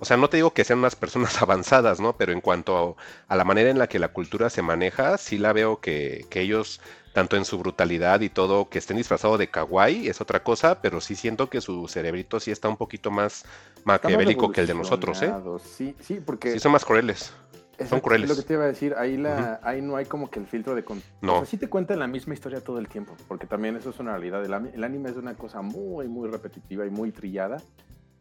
[0.00, 2.16] O sea, no te digo que sean unas personas avanzadas, ¿no?
[2.16, 2.96] Pero en cuanto
[3.28, 6.26] a, a la manera en la que la cultura se maneja, sí la veo que,
[6.30, 6.80] que ellos,
[7.12, 11.02] tanto en su brutalidad y todo, que estén disfrazados de kawaii, es otra cosa, pero
[11.02, 13.44] sí siento que su cerebrito sí está un poquito más
[13.84, 15.32] maquiavélico que el de nosotros, ¿eh?
[15.62, 16.52] Sí, sí, porque...
[16.52, 17.34] Sí son más crueles.
[17.78, 18.28] Exacto, crueles.
[18.28, 20.74] Lo que te iba a decir, ahí, la, ahí no hay como que el filtro
[20.74, 20.84] de...
[20.84, 21.02] Con...
[21.20, 21.34] No.
[21.34, 23.98] O sea, sí te cuentan la misma historia todo el tiempo, porque también eso es
[23.98, 24.44] una realidad.
[24.44, 27.62] El, el anime es una cosa muy, muy repetitiva y muy trillada,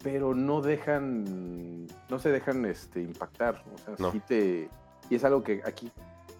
[0.03, 3.63] pero no dejan, no se dejan este, impactar.
[3.73, 4.11] O sea, No.
[4.11, 4.69] sí te...
[5.09, 5.91] Y es algo que aquí,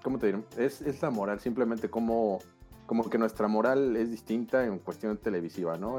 [0.03, 0.43] ¿cómo te diré?
[0.57, 2.39] Es, es la moral, simplemente como,
[2.85, 5.97] como que nuestra moral es distinta en cuestión televisiva, ¿no?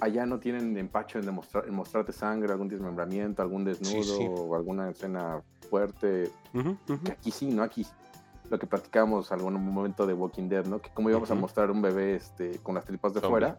[0.00, 4.26] Allá no tienen empacho en, demostrar, en mostrarte sangre, algún desmembramiento, algún desnudo sí.
[4.28, 5.40] o alguna escena
[5.70, 6.30] fuerte.
[6.52, 7.62] Que aquí sí, ¿no?
[7.62, 7.86] Aquí
[8.50, 10.80] lo que platicábamos algún momento de Walking Dead, ¿no?
[10.80, 13.30] Que cómo íbamos a mostrar un bebé este, con las tripas de Zombie.
[13.32, 13.58] fuera.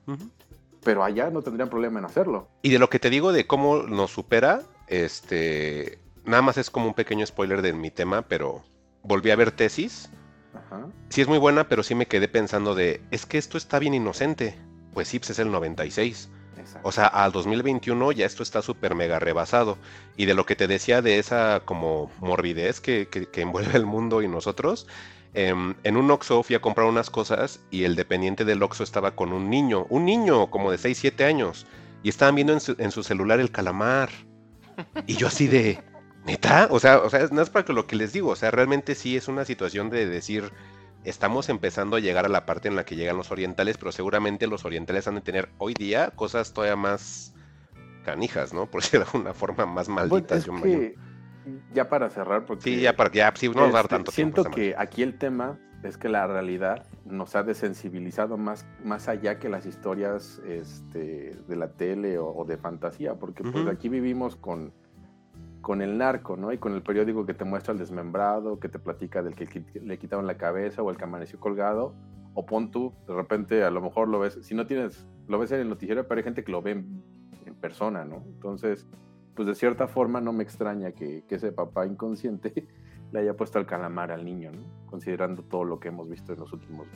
[0.83, 2.47] Pero allá no tendrían problema en hacerlo.
[2.61, 6.87] Y de lo que te digo de cómo nos supera, este, nada más es como
[6.87, 8.63] un pequeño spoiler de mi tema, pero
[9.03, 10.09] volví a ver tesis.
[10.53, 10.87] Ajá.
[11.09, 13.93] Sí es muy buena, pero sí me quedé pensando de, es que esto está bien
[13.93, 14.55] inocente.
[14.93, 16.29] Pues sí, pues es el 96.
[16.57, 16.87] Exacto.
[16.87, 19.77] O sea, al 2021 ya esto está súper mega rebasado.
[20.17, 23.85] Y de lo que te decía de esa como morbidez que, que- que envuelve el
[23.85, 24.87] mundo y nosotros,
[25.37, 29.33] en un Oxxo fui a comprar unas cosas y el dependiente del Oxxo estaba con
[29.33, 31.67] un niño, un niño como de 6, 7 años.
[32.01, 34.09] Y estaban viendo en su, en su celular el calamar.
[35.05, 35.79] Y yo así de,
[36.25, 36.67] ¿neta?
[36.71, 38.29] O sea, o sea, no es para que lo que les digo.
[38.29, 40.51] O sea, realmente sí es una situación de decir,
[41.03, 44.47] estamos empezando a llegar a la parte en la que llegan los orientales, pero seguramente
[44.47, 47.33] los orientales han de tener hoy día cosas todavía más
[48.03, 48.65] canijas, ¿no?
[48.71, 50.39] Por decirlo de alguna forma más Bueno, malditas.
[50.39, 50.95] es yo que
[51.73, 54.55] ya para cerrar, porque Sí, ya para ya sí, no dar este, tanto siento tiempo.
[54.55, 59.47] que aquí el tema es que la realidad nos ha desensibilizado más, más allá que
[59.49, 64.73] las historias este, de la tele o, o de fantasía, porque pues aquí vivimos con,
[65.61, 66.51] con el narco, ¿no?
[66.51, 69.97] Y con el periódico que te muestra el desmembrado, que te platica del que le
[69.99, 71.93] quitaron la cabeza o el que amaneció colgado,
[72.33, 75.51] o pon tú, de repente a lo mejor lo ves, si no tienes, lo ves
[75.51, 77.03] en el noticiero, pero hay gente que lo ve en,
[77.45, 78.23] en persona, ¿no?
[78.25, 78.87] Entonces,
[79.37, 82.67] pues de cierta forma no me extraña que, que ese papá inconsciente
[83.13, 84.63] le haya puesto el calamar al niño, ¿no?
[84.89, 86.87] Considerando todo lo que hemos visto en los últimos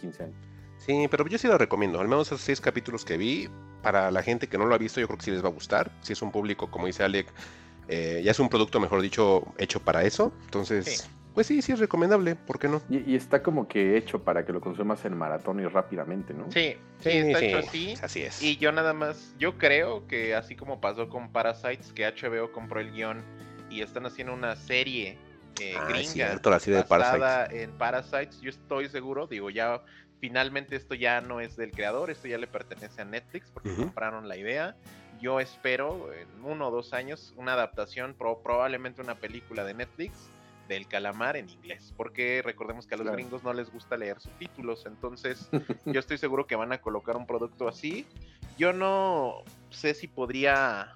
[0.00, 0.36] 15 años.
[0.78, 2.00] Sí, pero yo sí lo recomiendo.
[2.00, 3.48] Al menos esos seis capítulos que vi,
[3.82, 5.52] para la gente que no lo ha visto, yo creo que sí les va a
[5.52, 5.92] gustar.
[6.00, 7.32] Si es un público, como dice Alec,
[7.86, 10.32] eh, ya es un producto, mejor dicho, hecho para eso.
[10.46, 11.08] Entonces, Sí.
[11.34, 12.36] Pues sí, sí es recomendable.
[12.36, 12.80] ¿Por qué no?
[12.88, 16.44] Y, y está como que hecho para que lo consumas en maratón y rápidamente, ¿no?
[16.50, 17.94] Sí, sí, está hecho así.
[18.02, 18.40] Así es.
[18.42, 22.80] Y yo nada más, yo creo que así como pasó con Parasites, que HBO compró
[22.80, 23.22] el guion
[23.70, 25.18] y están haciendo una serie
[25.60, 29.82] eh, Ah, gringa cierto, la serie de basada en Parasites, yo estoy seguro, digo, ya
[30.20, 34.28] finalmente esto ya no es del creador, esto ya le pertenece a Netflix porque compraron
[34.28, 34.76] la idea.
[35.20, 40.30] Yo espero en uno o dos años una adaptación, pro- probablemente una película de Netflix
[40.68, 43.16] del calamar en inglés, porque recordemos que a los Claro.
[43.16, 45.48] gringos no les gusta leer subtítulos, entonces
[45.86, 48.06] yo estoy seguro que van a colocar un producto así.
[48.56, 49.34] Yo no
[49.70, 50.94] sé si podría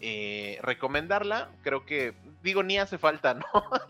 [0.00, 3.44] eh, recomendarla, creo que, digo, ni hace falta, ¿no?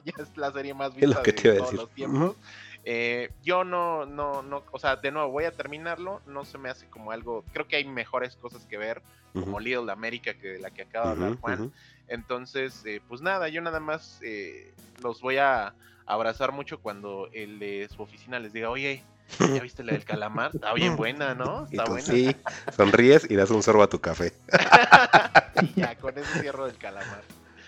[0.04, 1.78] ya es la serie más Es lo vista que de te a todos decir.
[1.80, 2.36] los tiempos.
[2.84, 6.70] Eh, yo no, no, no, o sea, de nuevo voy a terminarlo, no se me
[6.70, 9.02] hace como algo, creo que hay mejores cosas que ver,
[9.34, 11.72] Ujú, como Little America, que de la que acaba de hablar Juan.
[12.08, 14.72] Entonces, eh, pues nada, yo nada más eh,
[15.02, 15.74] los voy a
[16.06, 19.02] abrazar mucho cuando el de su oficina les diga, oye,
[19.38, 20.50] ¿ya viste la del calamar?
[20.54, 21.66] Está bien buena, ¿no?
[21.70, 22.06] Y Está tú buena.
[22.06, 22.34] sí,
[22.74, 24.32] sonríes y das un sorbo a tu café.
[25.76, 27.22] ya, con ese cierro del calamar.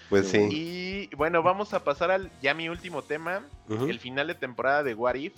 [0.08, 0.48] Pues sí.
[0.50, 4.94] Y bueno, vamos a pasar al ya mi último tema, el final de temporada de
[4.94, 5.34] What If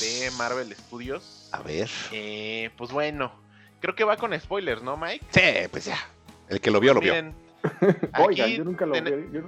[0.00, 1.48] de Marvel Studios.
[1.50, 1.90] A ver.
[2.12, 3.32] Eh, pues bueno,
[3.80, 5.26] creo que va con spoilers, ¿no, Mike?
[5.30, 5.98] Sí, pues ya.
[6.48, 7.14] El que lo vio, lo vio.
[8.18, 9.38] Oigan, yo nunca lo ten- vi.
[9.38, 9.42] yo-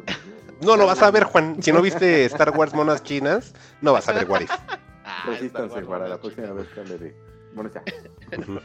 [0.62, 1.62] No lo vas a ver, Juan.
[1.62, 4.50] Si no viste Star Wars Monas Chinas, no vas a ver What If.
[5.06, 7.14] Ah, Resístanse para la próxima vez que hable de.
[7.54, 7.82] Bueno, ya.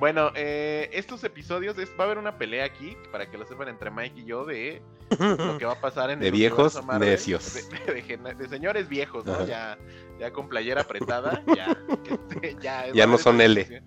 [0.00, 3.68] Bueno, eh, estos episodios es- va a haber una pelea aquí, para que lo sepan
[3.68, 4.82] entre Mike y yo, de
[5.18, 7.54] lo que va a pasar en De el viejos Marvel, necios.
[7.86, 9.34] De, de gen- de señores viejos, ¿no?
[9.34, 9.44] Ajá.
[9.46, 9.78] Ya,
[10.18, 11.74] ya con playera apretada, ya.
[12.10, 13.82] este, ya, Ya no son L.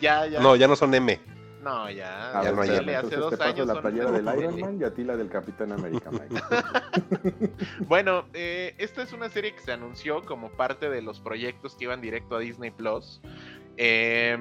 [0.00, 0.40] ya, ya.
[0.40, 1.18] No, ya no son M.
[1.62, 2.30] No, ya.
[2.30, 4.38] A Ya ver, no hay espérame, L hace dos te paso años la playera del
[4.38, 4.60] Iron.
[4.60, 6.42] Man y a ti la del Capitán América, Mike.
[7.86, 11.84] Bueno, eh, esta es una serie que se anunció como parte de los proyectos que
[11.84, 13.20] iban directo a Disney Plus.
[13.76, 14.38] Eh,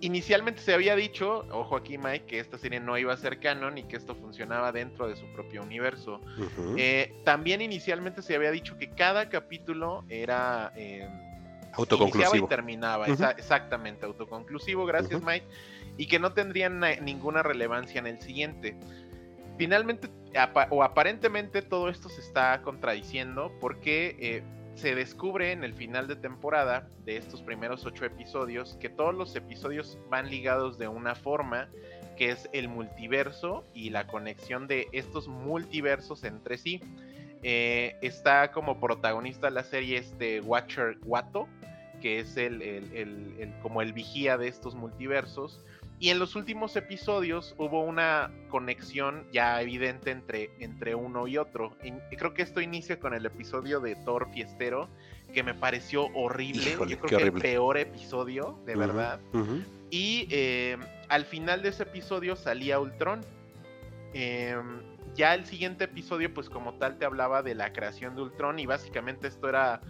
[0.00, 3.78] inicialmente se había dicho, ojo aquí Mike, que esta serie no iba a ser canon
[3.78, 6.20] y que esto funcionaba dentro de su propio universo.
[6.76, 12.48] Eh, también inicialmente se había dicho que cada capítulo era eh, iniciaba y Autoconclusivo.
[12.48, 15.22] terminaba, exactamente, autoconclusivo, gracias.
[15.22, 15.46] Mike,
[15.98, 18.74] y que no tendrían na- ninguna relevancia en el siguiente.
[19.58, 20.08] Finalmente,
[20.70, 24.42] o aparentemente todo esto se está contradiciendo porque eh,
[24.76, 29.34] se descubre en el final de temporada de estos primeros ocho episodios que todos los
[29.34, 31.68] episodios van ligados de una forma
[32.16, 36.80] que es el multiverso y la conexión de estos multiversos entre sí.
[37.42, 41.48] Eh, está como protagonista la serie este Watcher Watto,
[42.00, 45.64] que es el- el- el- como el vigía de estos multiversos.
[46.00, 51.76] Y en los últimos episodios hubo una conexión ya evidente entre, entre uno y otro.
[51.82, 54.88] In- creo que esto inicia con el episodio de Thor Fiestero,
[55.34, 56.70] que me pareció horrible.
[56.70, 57.36] Híjole, Yo creo que horrible.
[57.38, 59.20] el peor episodio, de verdad.
[59.90, 60.76] Y eh,
[61.08, 63.20] al final de ese episodio salía Ultron.
[64.14, 64.56] Eh,
[65.14, 68.58] ya el siguiente episodio, pues como tal, te hablaba de la creación de Ultron.
[68.58, 69.80] Y básicamente esto era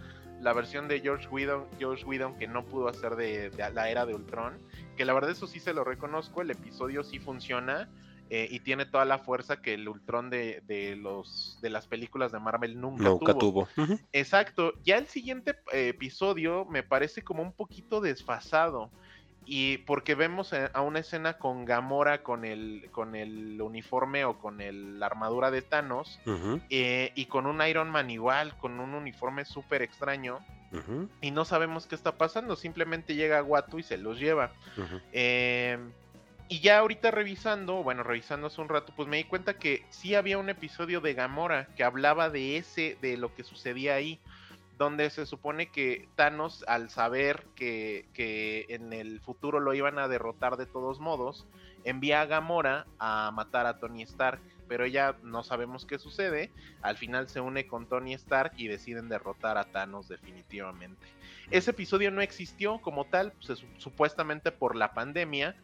[0.41, 4.05] la versión de George Whedon, George Whedon que no pudo hacer de, de la era
[4.05, 4.57] de Ultron.
[4.99, 6.41] Que la verdad eso sí se lo reconozco.
[6.41, 7.87] El episodio sí funciona.
[8.29, 12.33] eh, y tiene toda la fuerza que el Ultron de, de los de las películas
[12.33, 13.39] de Marvel nunca, Nunca tuvo.
[14.11, 14.73] Exacto.
[14.83, 18.91] Ya el siguiente eh, episodio me parece como un poquito desfasado.
[19.45, 24.37] Y porque vemos a a una escena con Gamora con el, con el uniforme o
[24.37, 26.19] con el- la armadura de Thanos.
[26.69, 30.39] Eh, y con un Iron Man igual, con un uniforme súper extraño.
[31.21, 32.55] Y no sabemos qué está pasando.
[32.55, 34.51] Simplemente llega Watu y se los lleva.
[35.11, 35.77] Eh,
[36.47, 40.15] y ya ahorita revisando, bueno, revisando hace un rato, pues me di cuenta que sí
[40.15, 44.19] había un episodio de Gamora que hablaba de ese, de lo que sucedía ahí,
[44.79, 50.07] donde se supone que Thanos, al saber que, que en el futuro lo iban a
[50.07, 51.45] derrotar de todos modos,
[51.83, 54.41] envía a Gamora a matar a Tony Stark.
[54.69, 56.51] Pero ella no sabemos qué sucede.
[56.81, 61.05] Al final se une con Tony Stark y deciden derrotar a Thanos definitivamente.
[61.49, 65.55] Ese episodio no existió como tal, pues, supuestamente por la pandemia,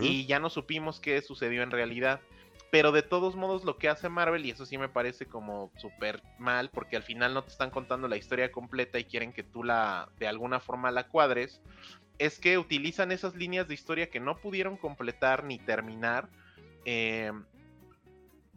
[0.00, 2.20] y ya no supimos qué sucedió en realidad.
[2.70, 6.22] Pero de todos modos lo que hace Marvel, y eso sí me parece como súper
[6.38, 9.62] mal, porque al final no te están contando la historia completa y quieren que tú
[9.62, 11.60] la de alguna forma la cuadres,
[12.18, 16.28] es que utilizan esas líneas de historia que no pudieron completar ni terminar.
[16.84, 17.30] Eh,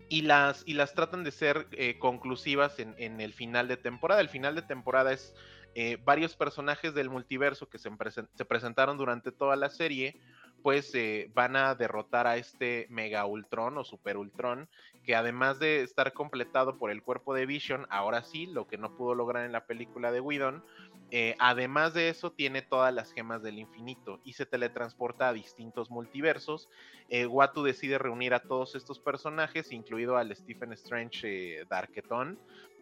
[0.10, 4.22] y las, y las tratan de ser eh, conclusivas en, el final de temporada.
[4.22, 5.34] El final de temporada es
[5.76, 7.90] eh, varios personajes del multiverso que se,
[8.36, 10.20] se, presentaron durante toda la serie,
[10.64, 10.94] pues
[11.34, 14.68] van a derrotar a este Mega Ultron o Super Ultron,
[15.04, 18.96] que además de estar completado por el cuerpo de Vision, ahora sí, lo que no
[18.96, 20.64] pudo lograr en la película de Whedon,
[21.12, 25.90] eh, además de eso, tiene todas las gemas del infinito y se teletransporta a distintos
[25.90, 26.68] multiversos.
[27.08, 32.38] Eh, Watu decide reunir a todos estos personajes, incluido al Stephen Strange eh, Darketon,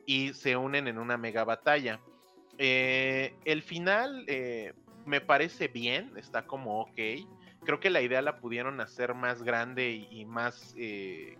[0.08, 2.00] y se unen en una mega batalla.
[2.58, 4.26] el final
[5.06, 7.00] me parece bien, está como ok.
[7.66, 10.76] Creo que la idea la pudieron hacer más grande y, más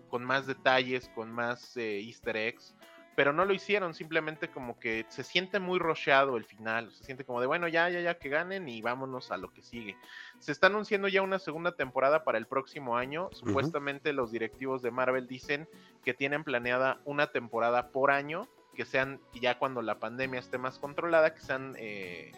[0.08, 2.74] con más detalles, con más easter eggs
[3.16, 7.24] pero no lo hicieron, simplemente como que se siente muy rocheado el final, se siente
[7.24, 9.96] como de, bueno, ya, ya, ya que ganen y vámonos a lo que sigue.
[10.38, 14.90] Se está anunciando ya una segunda temporada para el próximo año, supuestamente los directivos de
[14.90, 15.66] Marvel dicen
[16.04, 20.78] que tienen planeada una temporada por año, que sean ya cuando la pandemia esté más
[20.78, 21.74] controlada, que sean...
[21.78, 22.32] Eh,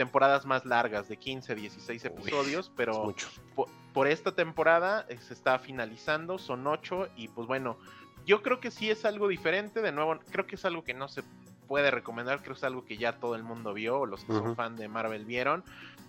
[0.00, 3.14] temporadas más largas de 15, 16 episodios, pero
[3.54, 7.76] por, por, esta temporada eh, se está finalizando, son 8 y pues bueno,
[8.24, 11.08] yo creo que sí es algo diferente, de nuevo, creo que es algo que no
[11.08, 11.22] se
[11.68, 14.32] puede recomendar, creo que es algo que ya todo el mundo vio, o los que
[14.32, 15.64] son fan de Marvel vieron.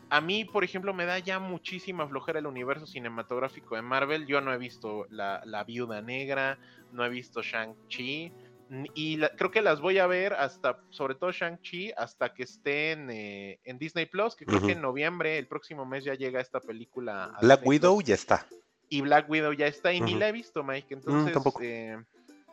[0.09, 4.25] A mí, por ejemplo, me da ya muchísima flojera el universo cinematográfico de Marvel.
[4.25, 6.57] Yo no he visto La, Viuda Negra,
[6.93, 8.31] no he visto Shang-Chi,
[8.93, 13.59] y creo que las voy a ver hasta, sobre todo Shang-Chi, hasta que esté eh,
[13.63, 17.35] en, Disney Plus, que creo que en noviembre, el próximo mes, ya llega esta película.
[17.41, 18.45] Black Widow ya está
[18.91, 20.97] y Black Widow ya está y ni la he visto, Mike.
[20.97, 21.97] Mm, Entonces, eh,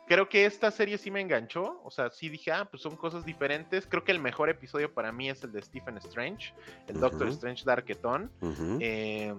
[0.07, 1.81] creo que esta serie sí me enganchó.
[1.83, 3.85] O sea, sí dije, ah, pues son cosas diferentes.
[3.85, 6.53] Creo que el mejor episodio para mí es el de Stephen Strange,
[6.87, 8.31] el Doctor Strange Darketon.
[8.79, 9.35] Eh,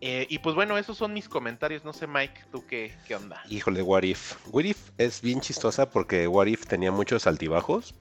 [0.00, 1.84] eh, y pues bueno, esos son mis comentarios.
[1.84, 3.42] No sé, Mike, ¿tú qué, qué onda?
[3.48, 4.36] Híjole, What If.
[4.48, 7.94] What If es bien chistosa porque What If tenía muchos altibajos.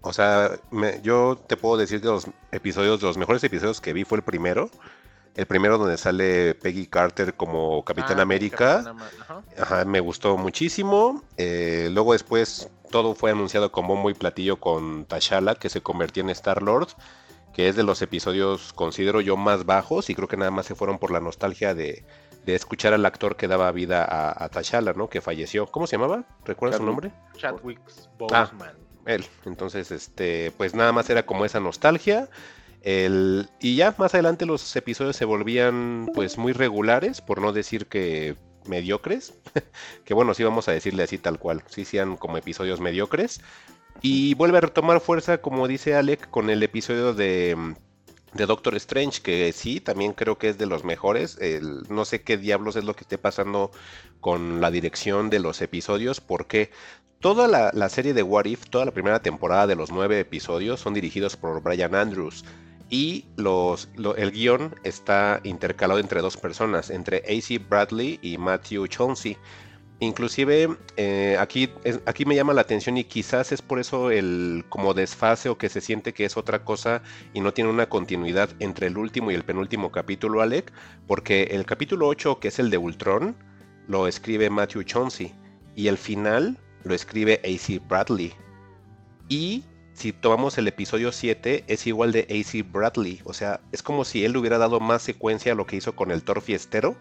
[0.00, 0.58] O sea,
[1.02, 4.24] yo te puedo decir que los episodios, de los mejores episodios que vi fue el
[4.24, 4.70] primero
[5.38, 8.92] el primero donde sale Peggy Carter como Capitán ah, América.
[9.86, 11.22] me gustó muchísimo.
[11.36, 16.24] Eh, luego después todo fue anunciado con bombo y platillo con T'Challa, que se convirtió
[16.24, 16.88] en Star Lord,
[17.58, 20.76] que es de los episodios considero yo más bajos y creo que nada más se
[20.76, 22.04] fueron por la nostalgia de,
[22.46, 25.08] escuchar al actor que daba vida a, a T'Challa, ¿no?
[25.08, 25.66] Que falleció.
[25.66, 26.22] ¿Cómo se llamaba?
[26.44, 27.10] ¿Recuerdas su nombre?
[27.36, 27.80] Chadwick
[28.32, 28.76] ah, Boseman.
[29.06, 29.26] él.
[29.44, 32.28] Entonces, este, pues nada más era como esa nostalgia.
[32.82, 37.86] El, y ya más adelante los episodios se volvían pues muy regulares, por no decir
[37.86, 38.36] que
[38.66, 39.34] mediocres.
[40.04, 43.40] que bueno, sí vamos a decirle así tal cual, sí sean como episodios mediocres.
[44.00, 47.74] Y vuelve a retomar fuerza, como dice Alec, con el episodio de,
[48.34, 51.38] de Doctor Strange, que sí, también creo que es de los mejores.
[51.88, 53.70] No sé qué diablos es lo que esté pasando
[54.20, 56.70] con la dirección de los episodios, porque
[57.20, 60.80] toda la, la serie de What If, toda la primera temporada de los nueve episodios
[60.80, 62.44] son dirigidos por Brian Andrews
[62.90, 69.36] y los, el guion está intercalado entre dos personas, entre AC Bradley y Matthew Chauncey.
[70.00, 71.70] Inclusive eh, aquí,
[72.06, 75.68] aquí me llama la atención y quizás es por eso el como desfase o que
[75.68, 77.02] se siente que es otra cosa
[77.34, 80.72] y no tiene una continuidad entre el último y el penúltimo capítulo, Alec,
[81.08, 83.34] porque el capítulo 8, que es el de Ultron,
[83.88, 85.34] lo escribe Matthew Chauncey
[85.74, 88.32] y el final lo escribe AC Bradley.
[89.28, 89.64] Y
[89.94, 93.20] si tomamos el episodio 7, es igual de AC Bradley.
[93.24, 96.12] O sea, es como si él hubiera dado más secuencia a lo que hizo con
[96.12, 96.96] el Thor Fiestero.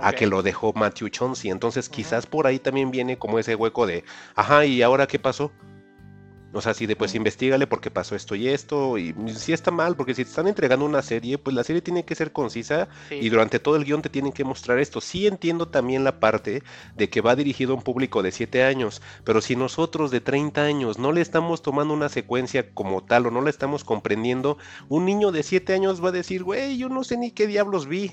[0.00, 1.50] A que lo dejó Matthew Chauncey.
[1.50, 4.04] Entonces, quizás por ahí también viene como ese hueco de,
[4.34, 5.52] ajá, ¿y ahora qué pasó?
[6.56, 8.96] O sea, si después investigale por qué pasó esto y esto.
[8.96, 12.06] Y si está mal, porque si te están entregando una serie, pues la serie tiene
[12.06, 15.02] que ser concisa y durante todo el guion te tienen que mostrar esto.
[15.02, 16.62] Sí entiendo también la parte
[16.94, 20.62] de que va dirigido a un público de 7 años, pero si nosotros de 30
[20.62, 24.56] años no le estamos tomando una secuencia como tal o no la estamos comprendiendo,
[24.88, 27.86] un niño de 7 años va a decir, güey, yo no sé ni qué diablos
[27.86, 28.12] vi.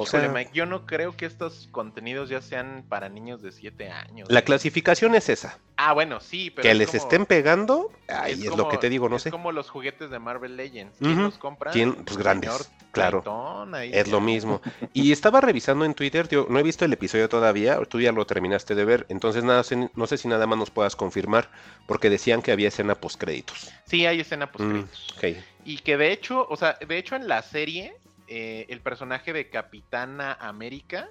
[0.00, 3.50] O Híjole, sea, Mike, yo no creo que estos contenidos ya sean para niños de
[3.50, 4.30] 7 años.
[4.30, 5.58] la clasificación es esa.
[5.76, 8.78] Ah, bueno, sí, pero que es les como- estén pegando, ahí es, lo como- que
[8.78, 9.30] te digo, no es sé.
[9.32, 10.96] como los juguetes de Marvel Legends.
[10.98, 11.72] ¿Quién los compra?
[11.72, 11.94] ¿Quién?
[12.04, 13.68] Pues grandes, señor claro.
[13.74, 14.60] ahí Es lo mismo.
[14.94, 18.24] Y estaba revisando en Twitter, yo no he visto el episodio todavía, tú ya lo
[18.24, 19.62] terminaste de ver, entonces nada,
[19.96, 21.50] no sé si nada más nos puedas confirmar,
[21.86, 23.68] porque decían que había escena post créditos.
[23.86, 24.80] Sí, hay escena post Mm,
[25.16, 25.24] ok.
[25.64, 27.96] Y que de hecho, o sea, de hecho en la serie,
[28.28, 31.08] eh, el personaje de Capitana América,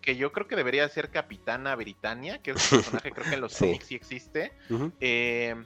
[0.00, 3.40] que yo creo que debería ser Capitana Britannia, que es un personaje creo que en
[3.40, 3.64] los Sí.
[3.66, 4.52] cómics sí existe.
[5.00, 5.56] eh,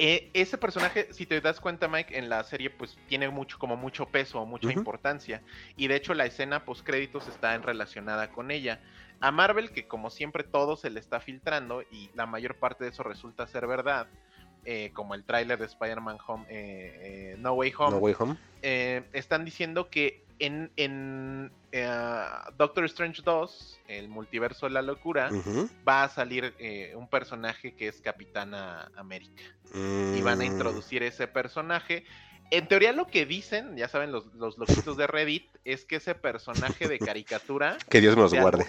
[0.00, 3.76] eh, ese personaje, si te das cuenta, Mike, en la serie, pues tiene mucho, como
[3.76, 5.42] mucho peso, mucha importancia.
[5.76, 8.80] Y de hecho, la escena post créditos está en relacionada con ella.
[9.20, 12.90] A Marvel, que como siempre todo se le está filtrando, y la mayor parte de
[12.90, 14.06] eso resulta ser verdad.
[14.70, 18.36] Eh, como el tráiler de Spider-Man Home, eh, eh, No Way Home, No Way Home.
[19.14, 21.50] están diciendo que en, en
[22.58, 25.30] Doctor Strange 2, el multiverso de la locura,
[25.88, 26.54] va a salir
[26.94, 29.42] un personaje que es Capitana América.
[29.74, 32.04] Y van a Mm, introducir ese personaje.
[32.50, 36.14] En teoría lo que dicen, ya saben los, los loquitos de Reddit, es que ese
[36.14, 38.66] personaje de caricatura, Que Dios me los de guarde.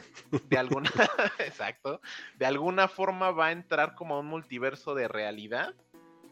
[0.50, 0.92] de alguna,
[1.40, 2.02] exacto,
[2.38, 5.74] de alguna forma va a entrar como a un multiverso de realidad.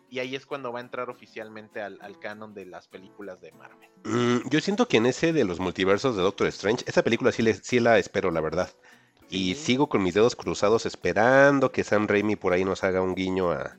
[0.09, 3.51] Y ahí es cuando va a entrar oficialmente al, al canon de las películas de
[3.51, 3.89] Marvel.
[4.05, 7.41] Mm, yo siento que en ese de los multiversos de Doctor Strange, esa película sí,
[7.41, 8.69] le- sí la espero, la verdad.
[9.29, 9.55] Y Sí.
[9.55, 13.51] sigo con mis dedos cruzados esperando que Sam Raimi por ahí nos haga un guiño
[13.51, 13.75] a,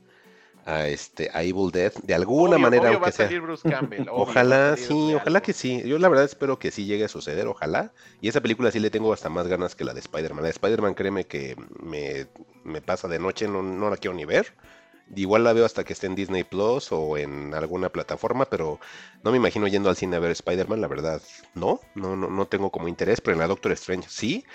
[0.65, 3.25] a este a Evil Dead de alguna Obvio, manera obvio aunque va a sea.
[3.25, 4.07] salir Bruce Campbell.
[4.11, 5.41] obvio, va a Ojalá, sí, ojalá algo.
[5.41, 5.81] que sí.
[5.85, 7.91] Yo la verdad espero que sí llegue a suceder, ojalá.
[8.21, 10.43] Y esa película sí le tengo hasta más ganas que la de Spider-Man.
[10.43, 12.27] La de Spider-Man, créeme que me,
[12.63, 14.53] me pasa de noche, no, no la quiero ni ver.
[15.15, 18.79] Igual la veo hasta que esté en Disney Plus o en alguna plataforma, pero
[19.23, 21.21] no me imagino yendo al cine a ver Spider-Man, la verdad.
[21.55, 24.45] No, no, no, no tengo como interés, pero en la Doctor Strange sí.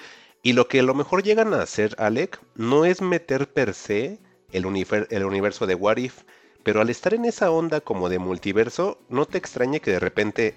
[0.42, 4.20] Y lo que a lo mejor llegan a hacer, Alec, no es meter per se
[4.52, 4.64] el,
[5.10, 6.22] el universo de What If,
[6.62, 10.54] pero al estar en esa onda como de multiverso, no te extrañe que de repente,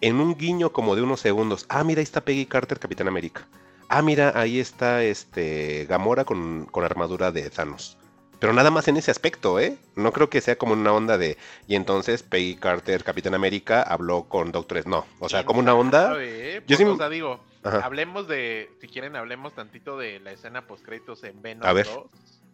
[0.00, 3.46] en un guiño como de unos segundos, ah, mira, ahí está Peggy Carter, Capitán América.
[3.88, 7.98] Ah, mira, ahí está este Gamora con, con armadura de Thanos.
[8.38, 9.76] Pero nada más en ese aspecto, ¿eh?
[9.96, 11.36] No creo que sea como una onda de.
[11.66, 15.06] Y entonces Peggy Carter, Capitán América, habló con Doctor No.
[15.18, 16.06] O sea, ¿Quién como una onda.
[16.08, 16.62] sabe, eh?
[16.66, 17.80] Yo sí- O sea, digo, Ajá.
[17.80, 21.86] hablemos de, si quieren, hablemos tantito de la escena post créditos en Venom A ver.
[21.86, 22.04] 2.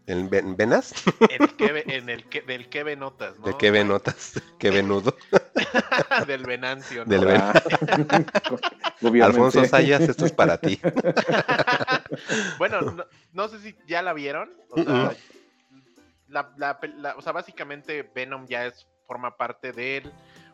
[0.06, 0.92] ¿En Ven- Venas?
[1.30, 3.46] En el que, ve- en el que, del que ve notas, ¿no?
[3.46, 4.32] ¿De qué venotas?
[4.58, 5.16] ¿Qué venudo?
[6.26, 7.10] del Venancio, ¿no?
[7.10, 7.62] Del Ven- Ah.
[9.24, 10.78] Alfonso Sayas, esto es para ti.
[12.58, 14.50] bueno, no, no sé si ya la vieron.
[14.70, 15.12] O sea.
[16.28, 20.10] La- la pel- la- o sea, básicamente Venom ya es, forma parte del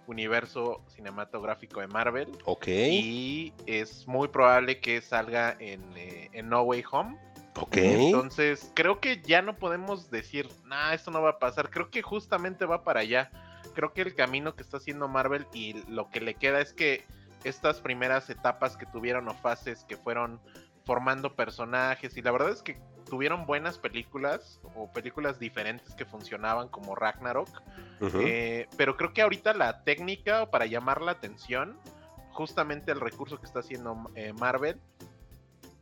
[0.06, 2.28] universo cinematográfico de Marvel.
[2.44, 7.16] Ok, Y es muy probable que salga en, eh, en No Way Home.
[7.56, 7.76] ok.
[7.76, 11.70] Entonces, creo que ya no podemos decir, nah, esto no va a pasar.
[11.70, 13.30] Creo que justamente va para allá.
[13.74, 17.05] Creo que el camino que está haciendo Marvel y lo que le queda es que
[17.44, 20.40] estas primeras etapas que tuvieron o fases que fueron
[20.84, 22.80] formando personajes y la verdad es que
[23.11, 27.51] tuvieron buenas películas o películas diferentes que funcionaban como Ragnarok.
[28.01, 31.77] Eh, pero creo que ahorita la técnica para llamar la atención,
[32.31, 34.81] justamente el recurso que está haciendo eh, Marvel,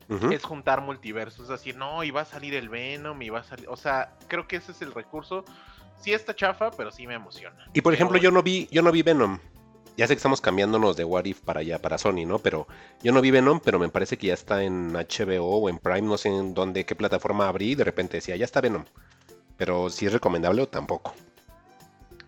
[0.08, 1.48] es juntar multiversos.
[1.48, 3.68] Decir, no, y va a salir el Venom, y va a salir.
[3.68, 5.44] O sea, creo que ese es el recurso.
[6.00, 7.68] Sí está chafa, pero sí me emociona.
[7.74, 9.38] Y por ejemplo, Pero yo no vi, yo no vi Venom.
[9.98, 12.38] Ya sé que estamos cambiándonos de What If para allá, para Sony, ¿no?
[12.38, 12.68] Pero
[13.02, 16.02] yo no vi Venom, pero me parece que ya está en HBO o en Prime,
[16.02, 18.84] no sé en dónde, qué plataforma abrí, y de repente decía, ya está Venom.
[19.56, 21.14] Pero si es recomendable o tampoco.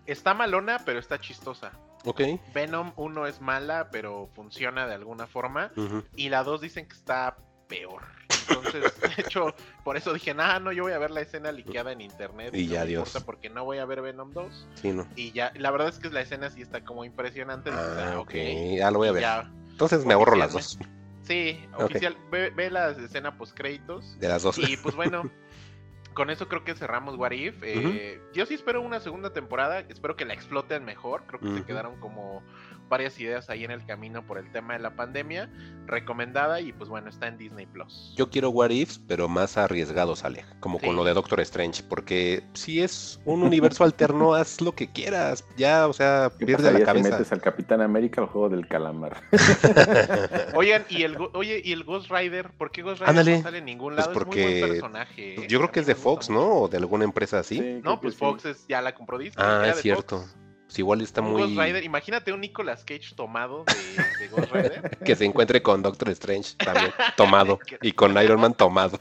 [0.05, 1.71] Está malona, pero está chistosa.
[2.03, 2.19] Ok.
[2.53, 5.71] Venom 1 es mala, pero funciona de alguna forma.
[6.17, 7.37] Y la 2 dicen que está
[7.71, 8.01] peor.
[8.49, 8.83] Entonces,
[9.17, 12.01] de hecho, por eso dije, nah, no, yo voy a ver la escena liqueada en
[12.01, 12.53] internet.
[12.53, 13.07] Y no ya, Dios.
[13.07, 14.67] importa porque no voy a ver Venom 2.
[14.75, 15.07] Sí, ¿no?
[15.15, 17.69] Y ya, la verdad es que la escena sí está como impresionante.
[17.71, 18.33] Ah, ah, ok.
[18.77, 19.21] Ya lo voy a ver.
[19.21, 20.77] ya, Entonces me ahorro las dos.
[21.23, 24.19] Sí, oficial, ve, ve la escena post créditos.
[24.19, 24.57] De las dos.
[24.57, 25.23] Y pues bueno,
[26.13, 27.55] con eso creo que cerramos What If.
[27.63, 31.23] Eh, Yo sí espero una segunda temporada, espero que la exploten mejor.
[31.27, 32.43] Creo que se quedaron como
[32.91, 35.49] varias ideas ahí en el camino por el tema de la pandemia.
[35.87, 38.13] Recomendada y pues bueno, está en Disney Plus.
[38.15, 40.45] Yo quiero What Ifs, pero más arriesgados, Ale.
[40.59, 40.85] Como Sí.
[40.85, 41.81] con lo de Doctor Strange.
[41.89, 45.43] Porque si es un universo alterno, haz lo que quieras.
[45.57, 47.09] Ya, o sea, ¿Qué pierde la pasaría si cabeza.
[47.17, 49.21] metes al Capitán América al juego del calamar?
[50.53, 52.51] Oigan, y el, oye, ¿y el Ghost Rider?
[52.57, 53.37] ¿Por qué Ghost Rider Ándale.
[53.37, 54.11] no sale en ningún Pues lado?
[54.11, 55.47] es porque- muy buen personaje.
[55.47, 56.29] Yo creo que es de Fox.
[56.29, 56.61] ¿no?
[56.61, 57.57] O de alguna empresa así.
[57.57, 58.19] Sí, No, pues sí.
[58.19, 59.45] Fox es, ya la compró Disney.
[59.47, 60.19] Ah, es cierto.
[60.19, 60.35] Fox.
[60.71, 61.41] Pues igual está Un muy...
[61.41, 64.97] Ghost Rider, imagínate un Nicolas Cage tomado de, de Ghost Rider.
[65.03, 67.59] Que se encuentre con Doctor Strange también, tomado.
[67.81, 68.97] Y con Iron Man tomado.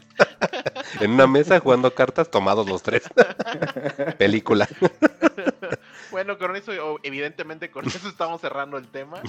[1.01, 3.05] en una mesa jugando cartas, tomados los tres.
[4.19, 4.69] Película.
[6.11, 9.23] bueno, con eso, evidentemente con eso estamos cerrando el tema.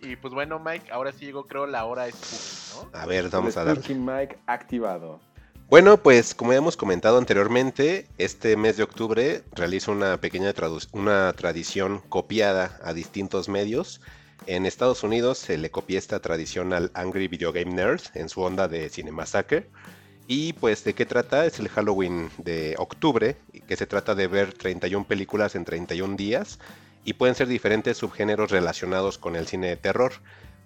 [0.00, 2.98] Y pues bueno, Mike, ahora sí llegó, creo, la hora spooky, ¿no?
[2.98, 3.88] A ver, vamos El a dar.
[3.88, 5.20] Mic activado.
[5.70, 12.02] Bueno, pues como ya hemos comentado anteriormente, este mes de octubre realizo una pequeña tradición
[12.10, 14.02] copiada a distintos medios.
[14.46, 18.42] En Estados Unidos se le copié esta tradición al Angry Video Game Nerd en su
[18.42, 19.70] onda de Cinemassacre.
[20.26, 21.46] Y pues de qué trata?
[21.46, 23.36] Es el Halloween de octubre,
[23.66, 26.58] que se trata de ver 31 películas en 31 días
[27.06, 30.12] y pueden ser diferentes subgéneros relacionados con el cine de terror.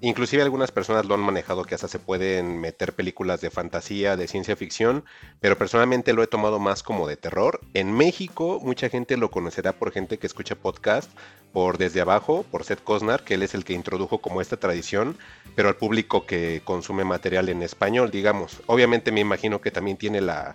[0.00, 4.28] Inclusive algunas personas lo han manejado que hasta se pueden meter películas de fantasía, de
[4.28, 5.04] ciencia ficción,
[5.40, 7.60] pero personalmente lo he tomado más como de terror.
[7.74, 11.10] En México mucha gente lo conocerá por gente que escucha podcast,
[11.52, 15.16] por Desde Abajo, por Seth Cosnar, que él es el que introdujo como esta tradición,
[15.56, 18.62] pero al público que consume material en español, digamos.
[18.66, 20.54] Obviamente me imagino que también tiene la,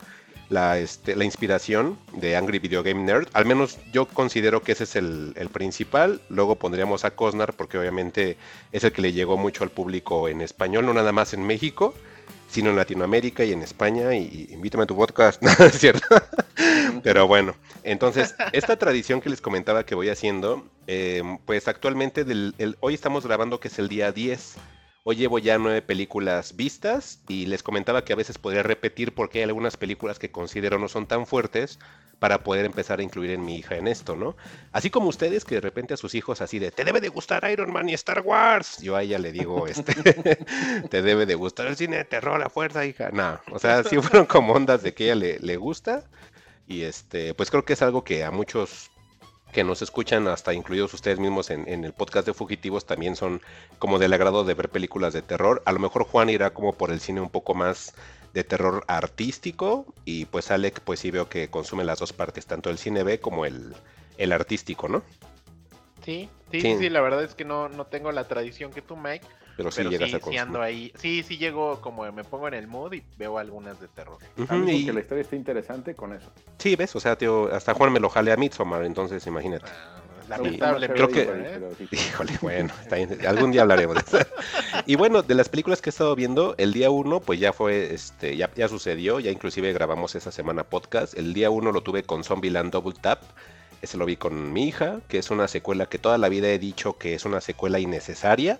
[0.49, 3.27] la, este, la inspiración de Angry Video Game Nerd.
[3.33, 6.21] Al menos yo considero que ese es el, el principal.
[6.29, 8.37] Luego pondríamos a Cosnar porque obviamente
[8.71, 11.93] es el que le llegó mucho al público en español, no nada más en México,
[12.49, 14.13] sino en Latinoamérica y en España.
[14.15, 16.07] Y, y invítame a tu podcast, ¿no es cierto?
[17.03, 22.53] Pero bueno, entonces esta tradición que les comentaba que voy haciendo, eh, pues actualmente del,
[22.59, 24.55] el- hoy estamos grabando que es el día 10.
[25.05, 29.39] Hoy llevo ya nueve películas vistas y les comentaba que a veces podría repetir porque
[29.39, 31.77] hay algunas películas que considero no son tan fuertes
[32.19, 34.37] para poder empezar a incluir en mi hija en esto, ¿no?
[34.71, 37.43] Así como ustedes que de repente a sus hijos así de, te debe de gustar
[37.51, 38.77] Iron Man y Star Wars.
[38.77, 39.93] Yo a ella le digo, este,
[40.89, 43.09] te debe de gustar el cine de terror a fuerza, hija.
[43.11, 46.05] No, o sea, sí fueron como ondas de que ella le, le gusta.
[46.65, 48.89] Y este, pues creo que es algo que a muchos
[49.53, 53.41] que nos escuchan, hasta incluidos ustedes mismos en, en el podcast de Fugitivos, también son
[53.79, 55.61] como del agrado de ver películas de terror.
[55.65, 57.93] A lo mejor Juan irá como por el cine un poco más
[58.33, 62.69] de terror artístico y pues Alec pues sí veo que consume las dos partes, tanto
[62.69, 63.73] el cine B como el,
[64.17, 65.03] el artístico, ¿no?
[66.03, 66.73] Sí, sí, Sí.
[66.73, 69.25] sí, sí, la verdad es que no, no tengo la tradición que tú, Mike.
[69.55, 70.39] Pero sí pero llegas sí, a sí consumir.
[70.39, 70.91] ando ahí.
[70.99, 74.17] Sí, sí llego como me pongo en el mood y veo algunas de terror.
[74.47, 76.31] A mí y- que la historia está interesante con eso.
[76.57, 79.65] Sí, ves, o sea, tío, hasta Juan me lo jale a Midsommar, entonces imagínate.
[79.67, 81.95] Ah, Sí, lamentable, creo que- pero sí, sí.
[81.97, 84.27] Híjole, bueno, está bien, algún día hablaremos de eso.
[84.87, 87.93] Y bueno, de las películas que he estado viendo, el día uno, pues ya fue,
[87.93, 91.13] este, ya, ya sucedió, ya inclusive grabamos esa semana podcast.
[91.17, 93.21] El día uno lo tuve con Zombieland Double Tap,
[93.81, 96.57] ese lo vi con mi hija, que es una secuela que toda la vida he
[96.57, 98.59] dicho que es una secuela innecesaria.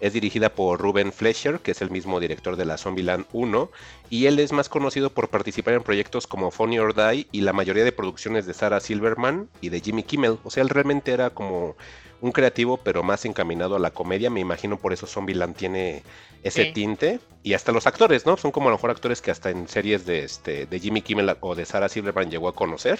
[0.00, 3.70] Es dirigida por Ruben Fleischer, que es el mismo director de la Zombieland 1,
[4.10, 7.52] y él es más conocido por participar en proyectos como Funny or Die y la
[7.52, 10.38] mayoría de producciones de Sarah Silverman y de Jimmy Kimmel.
[10.44, 11.76] O sea, él realmente era como
[12.20, 14.30] un creativo, pero más encaminado a la comedia.
[14.30, 16.02] Me imagino por eso Zombieland tiene
[16.42, 16.72] ese Sí.
[16.72, 17.20] tinte.
[17.42, 18.36] Y hasta los actores, ¿no?
[18.36, 21.36] Son como a lo mejor actores que hasta en series de, este, de Jimmy Kimmel
[21.40, 22.98] o de Sarah Silverman llegó a conocer.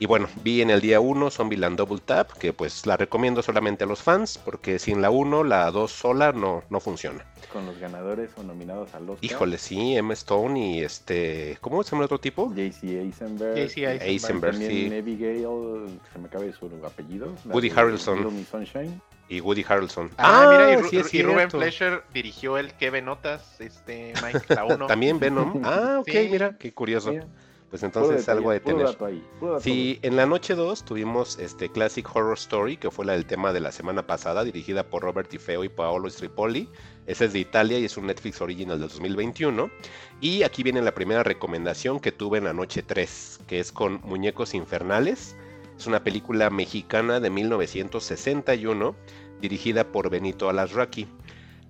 [0.00, 3.82] Y bueno, vi en el día 1 Zombieland Double Tap, que pues la recomiendo solamente
[3.82, 7.24] a los fans, porque sin la 1, la 2 sola no, no funciona.
[7.52, 9.24] Con los ganadores o nominados al Oscar.
[9.24, 11.58] Híjole, sí, Emma Stone y este.
[11.60, 12.52] ¿Cómo se llama el otro tipo?
[12.54, 13.56] JC Eisenberg.
[13.56, 14.02] JC Eisenberg.
[14.02, 14.96] Eisenberg, También sí.
[14.98, 17.34] Abigail, se me acaba de su apellido.
[17.46, 18.44] Woody Harrelson.
[18.48, 19.00] Sunshine.
[19.28, 20.10] Y Woody Harrelson.
[20.16, 21.50] Ah, mira, y, Ru- sí es y Ruben.
[21.50, 24.86] Fleischer dirigió el que ve notas, este Mike, la 1.
[24.86, 25.60] También Venom.
[25.64, 26.28] Ah, ok, Sí.
[26.30, 27.10] mira, qué curioso.
[27.10, 27.26] Mira,
[27.70, 28.86] Pues entonces detalle, algo de tener.
[29.04, 29.22] ahí,
[29.60, 33.52] Sí, en la noche 2 tuvimos este Classic Horror Story, que fue la del tema
[33.52, 36.70] de la semana pasada, dirigida por Robert Tifeo y Paolo Stripoli.
[37.06, 39.70] Ese es de Italia y es un Netflix original del 2021.
[40.22, 44.00] Y aquí viene la primera recomendación que tuve en la noche 3, que es con
[44.02, 45.36] Muñecos Infernales.
[45.76, 48.96] Es una película mexicana de 1961,
[49.40, 51.06] dirigida por Benito Alasraqui.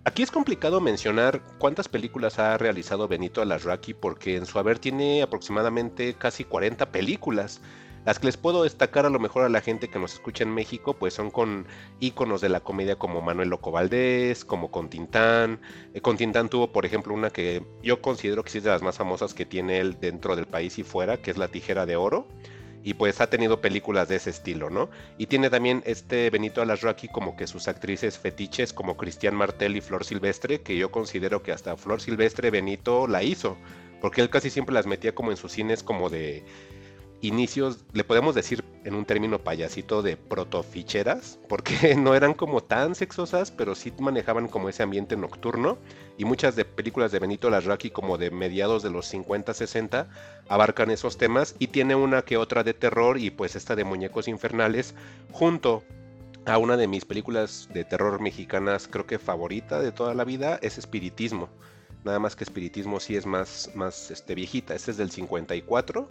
[0.09, 5.21] Aquí es complicado mencionar cuántas películas ha realizado Benito Alasraqui porque en su haber tiene
[5.21, 7.61] aproximadamente casi 40 películas.
[8.07, 10.55] Las que les puedo destacar a lo mejor a la gente que nos escucha en
[10.55, 11.67] México, pues son con
[12.01, 15.61] íconos de la comedia como Manuel Loco Valdés, como con Tintán.
[15.93, 18.81] Eh, con Tintán tuvo, por ejemplo, una que yo considero que sí es de las
[18.81, 21.97] más famosas que tiene él dentro del país y fuera, que es La Tijera de
[21.97, 22.27] Oro.
[22.83, 24.89] Y pues ha tenido películas de ese estilo, ¿no?
[25.19, 29.81] Y tiene también este Benito Alasraqui como que sus actrices fetiches como Cristian Martel y
[29.81, 33.59] Flor Silvestre, que yo considero que hasta Flor Silvestre Benito la hizo,
[34.01, 36.45] porque él casi siempre las metía como en sus cines como de
[37.21, 42.95] inicios, le podemos decir en un término payasito de protoficheras, porque no eran como tan
[42.95, 45.79] sexosas, pero sí manejaban como ese ambiente nocturno.
[46.17, 50.07] Y muchas de películas de Benito Larraqui, como de mediados de los 50-60,
[50.49, 51.55] abarcan esos temas.
[51.59, 54.95] Y tiene una que otra de terror y pues esta de muñecos infernales,
[55.33, 55.85] junto
[56.47, 60.59] a una de mis películas de terror mexicanas, creo que favorita de toda la vida,
[60.63, 61.49] es Espiritismo.
[62.05, 64.75] Nada más que Espiritismo sí es más, más este, viejita.
[64.75, 66.09] Este es del 54.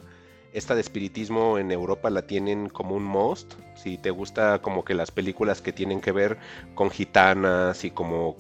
[0.57, 3.53] Esta de Espiritismo en Europa la tienen como un most.
[3.75, 6.39] Si te gusta como que las películas que tienen que ver
[6.73, 8.35] con gitanas y como...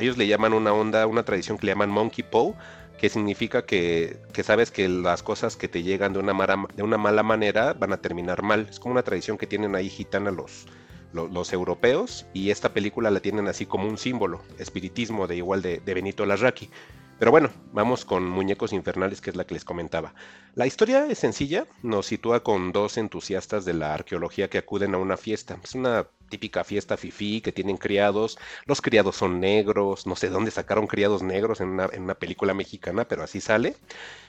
[0.00, 2.54] ellos le llaman una onda, una tradición que le llaman Monkey Paw
[2.96, 6.32] que significa que, sabes que las cosas que te llegan de una,
[6.74, 8.66] de una mala manera van a terminar mal.
[8.70, 10.64] Es como una tradición que tienen ahí gitana los,
[11.12, 15.80] los, europeos y esta película la tienen así como un símbolo, espiritismo de igual de,
[15.80, 16.70] de Benito Larraqui.
[17.18, 20.14] Pero bueno, vamos con Muñecos Infernales, que es la que les comentaba.
[20.54, 24.98] La historia es sencilla, nos sitúa con dos entusiastas de la arqueología que acuden a
[24.98, 25.58] una fiesta.
[25.64, 28.38] Es una típica fiesta fifí que tienen criados.
[28.66, 33.24] Los criados son negros, no sé dónde sacaron criados negros en una, película mexicana, pero
[33.24, 33.74] así sale.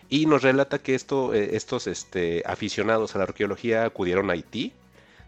[0.09, 4.73] Y nos relata que eh, estos este, aficionados a la arqueología acudieron a Haití,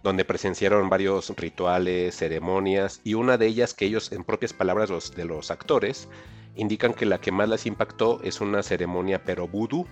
[0.02, 5.26] donde presenciaron varios rituales, ceremonias, y una de ellas que ellos, en propias palabras de
[5.26, 6.08] los actores,
[6.56, 9.86] indican que la que más les impactó es una ceremonia pero vudú.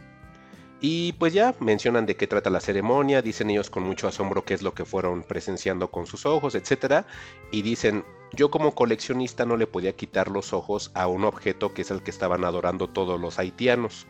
[0.81, 4.53] Y pues ya mencionan de qué trata la ceremonia, dicen ellos con mucho asombro qué
[4.53, 7.05] es lo que fueron presenciando con sus ojos, etc.
[7.51, 11.81] Y dicen, yo como coleccionista no le podía quitar los ojos a un objeto que
[11.81, 14.07] es el que estaban adorando todos los haitianos.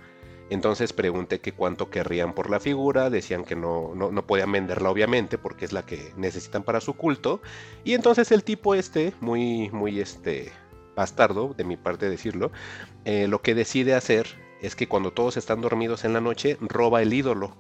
[0.52, 4.90] Entonces pregunté que cuánto querrían por la figura, decían que no, no, no, podían venderla
[4.90, 7.42] obviamente porque es la que necesitan para su culto.
[7.84, 10.52] Y entonces el tipo este, muy, muy este,
[11.00, 12.52] bastardo, de mi parte decirlo,
[13.06, 14.28] eh, lo que decide hacer
[14.62, 17.56] es que cuando todos están dormidos en la noche, roba el ídolo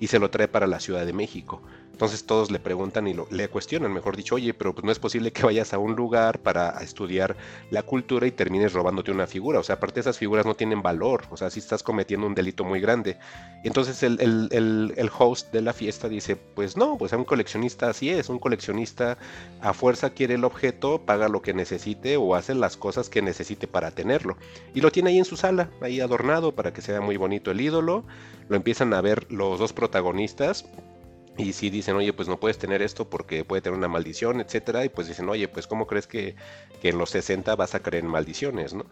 [0.00, 1.62] y se lo trae para la Ciudad de México.
[2.00, 4.98] Entonces todos le preguntan y lo, le cuestionan, mejor dicho, oye, pero pues no es
[4.98, 7.36] posible que vayas a un lugar para estudiar
[7.70, 9.58] la cultura y termines robándote una figura.
[9.58, 11.24] O sea, aparte esas figuras no tienen valor.
[11.30, 13.18] O sea, si estás cometiendo un delito muy grande.
[13.64, 18.08] entonces el, el, host de la fiesta dice, pues no, pues a un coleccionista así
[18.08, 18.30] es.
[18.30, 19.18] Un coleccionista
[19.60, 23.66] a fuerza quiere el objeto, paga lo que necesite o hace las cosas que necesite
[23.66, 24.38] para tenerlo.
[24.72, 27.60] Y lo tiene ahí en su sala, ahí adornado para que sea muy bonito el
[27.60, 28.04] ídolo.
[28.48, 30.64] Lo empiezan a ver los dos protagonistas
[31.40, 34.84] y si dicen, oye, pues no puedes tener esto porque puede tener una maldición, etcétera,
[34.84, 36.36] y pues dicen, oye, pues ¿cómo crees que,
[36.82, 38.86] en los 60 vas a creer en maldiciones, no?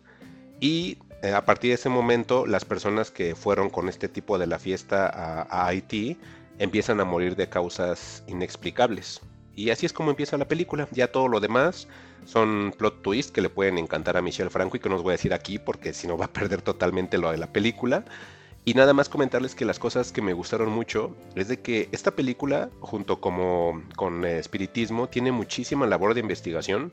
[0.61, 4.47] Y eh, a partir de ese momento, las personas que fueron con este tipo de
[4.47, 6.19] la fiesta a, a Haití
[6.59, 9.21] empiezan a morir de causas inexplicables.
[9.55, 10.89] Y así es como empieza la película.
[10.93, 11.89] Ya todo lo demás
[12.25, 15.11] son plot twists que le pueden encantar a Michelle Franco y que no os voy
[15.11, 18.05] a decir aquí porque si no va a perder totalmente lo de la película.
[18.69, 22.11] Y nada más comentarles que las cosas que me gustaron mucho es de que esta
[22.11, 26.93] película, junto como con espiritismo, tiene muchísima labor de investigación.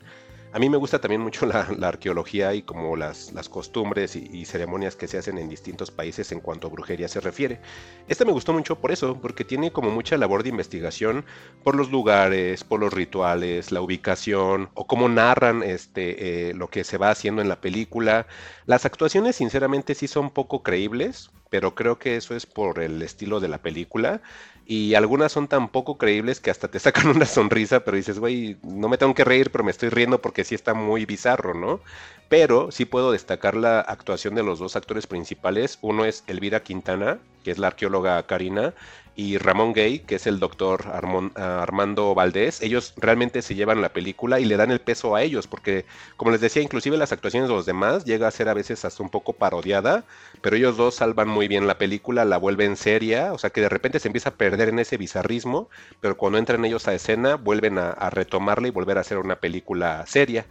[0.56, 5.10] A mí me gusta también mucho la, arqueología y como las, costumbres y, ceremonias que
[5.10, 7.60] se hacen en distintos países en cuanto a brujería se refiere.
[8.08, 11.26] Esta me gustó mucho por eso, porque tiene como mucha labor de investigación
[11.62, 16.86] por los lugares, por los rituales, la ubicación o cómo narran este, eh, lo que
[16.86, 18.26] se va haciendo en la película.
[18.66, 23.42] Las actuaciones sinceramente sí son poco creíbles, pero creo que eso es por el estilo
[23.42, 24.22] de la película.
[24.66, 28.58] Y algunas son tan poco creíbles que hasta te sacan una sonrisa, pero dices, güey,
[28.64, 31.82] no me tengo que reír, pero me estoy riendo porque sí está muy bizarro, ¿no?
[32.30, 35.78] Pero sí puedo destacar la actuación de los dos actores principales.
[35.82, 38.74] Uno es Elvira Quintana, que es la arqueóloga Karina,
[39.16, 40.92] y Ramón Gay, que es el doctor
[41.36, 45.48] Armando Valdés, ellos realmente se llevan la película y le dan el peso a ellos,
[45.48, 45.86] porque
[46.18, 49.02] como les decía, inclusive las actuaciones de los demás llega a ser a veces hasta
[49.02, 50.04] un poco parodiada,
[50.42, 53.70] pero ellos dos salvan muy bien la película, la vuelven seria, o sea que de
[53.70, 55.70] repente se empieza a perder en ese bizarrismo,
[56.02, 59.38] pero cuando entran ellos a escena vuelven a, a retomarla y volver a hacer una
[59.38, 60.46] película seria.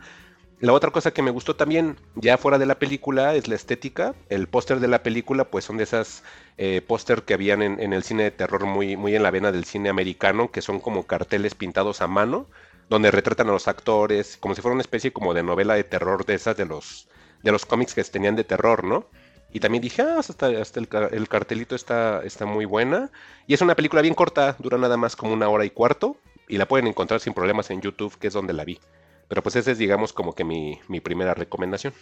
[0.61, 4.15] La otra cosa que me gustó también, ya fuera de la película, es la estética.
[4.29, 6.23] El póster de la película, pues son de esas
[6.59, 9.65] eh, póster que habían en, el cine de terror muy, muy en la vena del
[9.65, 12.47] cine americano, que son como carteles pintados a mano,
[12.89, 16.25] donde retratan a los actores, como si fuera una especie como de novela de terror
[16.25, 17.09] de esas de los,
[17.43, 19.07] de los cómics que tenían de terror, ¿no?
[19.53, 23.11] Y también dije, ah, hasta, hasta el, el, cartelito está, está muy buena.
[23.47, 26.17] Y es una película bien corta, dura nada más como una hora y cuarto,
[26.49, 28.81] y la pueden encontrar sin problemas en YouTube, que es donde la vi.
[29.29, 31.93] Pero pues esa es, digamos, como que mi, primera recomendación.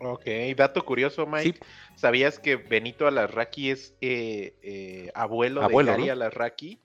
[0.00, 0.26] Ok,
[0.56, 1.60] dato curioso, Mike.
[1.94, 6.80] ¿Sabías que Benito Alarraqui es eh, eh, abuelo, de Gary Alarraqui,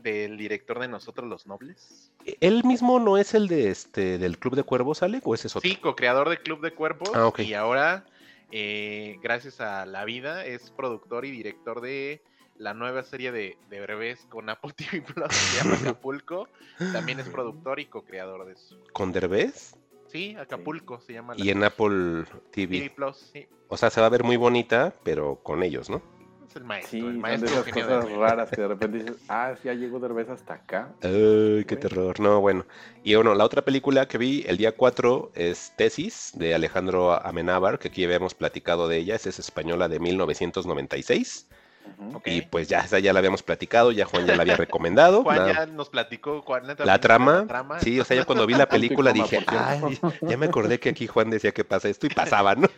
[0.00, 2.12] del director de Nosotros los Nobles?
[2.40, 5.20] ¿Él mismo no es el de este del Club de Cuervos, Ale?
[5.24, 5.68] ¿O ese es otro?
[5.68, 7.10] Sí, co-creador del Club de Cuervos.
[7.14, 8.04] Ah, y ahora,
[8.50, 12.22] eh, gracias a la vida, es productor y director de
[12.56, 16.48] la nueva serie de, de con Apple TV Plus se llama Acapulco.
[16.92, 18.76] También es productor y co-creador de eso.
[18.92, 19.76] ¿Con Derbez?
[20.08, 21.34] Sí, Acapulco se llama.
[21.36, 22.78] y en Apple TV.
[22.78, 23.46] TV Plus, sí.
[23.68, 26.00] O sea, se va a ver muy bonita, pero con ellos, ¿no?
[26.48, 29.16] Es el maestro, Sí, el son de esas de cosas raras que de repente dices,
[29.28, 30.92] ah, ya llegó Derbez hasta acá.
[31.02, 32.20] Ay, qué terror.
[32.20, 32.64] No, bueno.
[33.02, 37.80] Y bueno, la otra película que vi el día 4 es Tesis de Alejandro Amenábar,
[37.80, 39.16] que aquí habíamos platicado de ella.
[39.16, 41.48] Esa es española de 1996.
[41.98, 42.16] Ujú.
[42.16, 42.26] Ok.
[42.28, 45.22] Y pues ya, esa ya la habíamos platicado, ya Juan ya la había recomendado.
[45.22, 47.80] Juan nada- ya nos platicó cuál neta, La trama, la trama.
[47.80, 51.06] sí, o sea, ya cuando vi la película dije, ay, ya me acordé que aquí
[51.06, 52.68] Juan decía que pasa esto y pasaba, ¿no?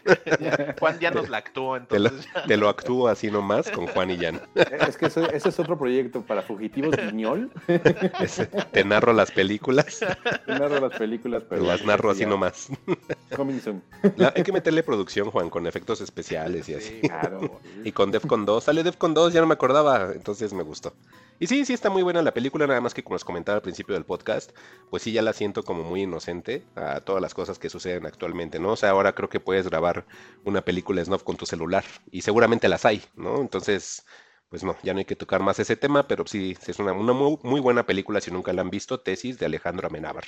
[0.79, 2.31] Juan ya nos la actuó, Te lo, entonces.
[2.47, 4.41] te lo actúo así nomás con Juan y Jan.
[4.87, 7.51] Es que eso- ese es otro proyecto para fugitivos guiñol.
[8.73, 10.05] Te narro las películas,
[10.47, 12.69] narro las películas, pero las narro así ya, nomás.
[13.35, 13.83] Coming soon.
[14.17, 16.99] La- hay que meterle producción, Juan, con efectos especiales y así.
[17.03, 17.09] Sí.
[17.09, 17.61] Claro.
[17.85, 20.95] Y con Defcon 2, sale Defcon 2, ya no me acordaba, entonces me gustó.
[21.39, 23.63] Y sí, sí está muy buena la película, nada más que como les comentaba al
[23.63, 24.53] principio del podcast,
[24.91, 28.59] pues sí ya la siento como muy inocente a todas las cosas que suceden actualmente,
[28.59, 28.73] ¿no?
[28.73, 30.07] O sea, ahora creo que puedes grabar
[30.45, 33.41] una película snuff con tu celular y seguramente las hay, ¿no?
[33.41, 34.07] Entonces,
[34.49, 37.13] pues no, ya no hay que tocar más ese tema, pero sí, es una, una
[37.13, 40.25] muy, muy buena película si nunca la han visto, Tesis de Alejandro Amenábar.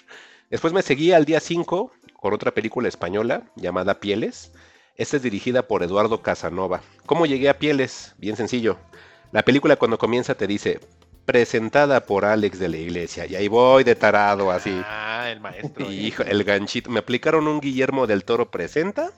[0.51, 4.53] Después me seguí al día 5 con otra película española llamada Pieles.
[4.99, 6.83] Esta es dirigida por Eduardo Casanova.
[7.07, 8.16] ¿Cómo llegué a Pieles?
[8.19, 8.79] Bien sencillo.
[9.31, 10.81] La película cuando comienza te dice,
[11.25, 13.25] presentada por Alex de la Iglesia.
[13.25, 14.83] Y ahí voy de tarado así.
[14.85, 15.89] Ah, el maestro.
[15.89, 16.91] Y hijo, el ganchito.
[16.91, 19.12] Me aplicaron un Guillermo del Toro presenta,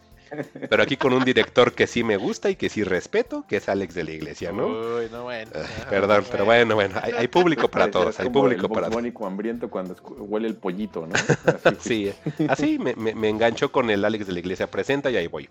[0.69, 3.69] pero aquí con un director que sí me gusta y que sí respeto, que es
[3.69, 4.67] Alex de la Iglesia, ¿no?
[4.67, 5.51] Uy, no, bueno.
[5.55, 9.05] Ah, perdón, pero bueno, bueno, hay, hay público para todos, hay público el para todos.
[9.31, 11.15] Hambriento cuando huele el pollito, ¿no?
[11.65, 12.13] Así.
[12.37, 15.27] Sí, así me, me, me enganchó con el Alex de la Iglesia Presenta y ahí
[15.27, 15.49] voy.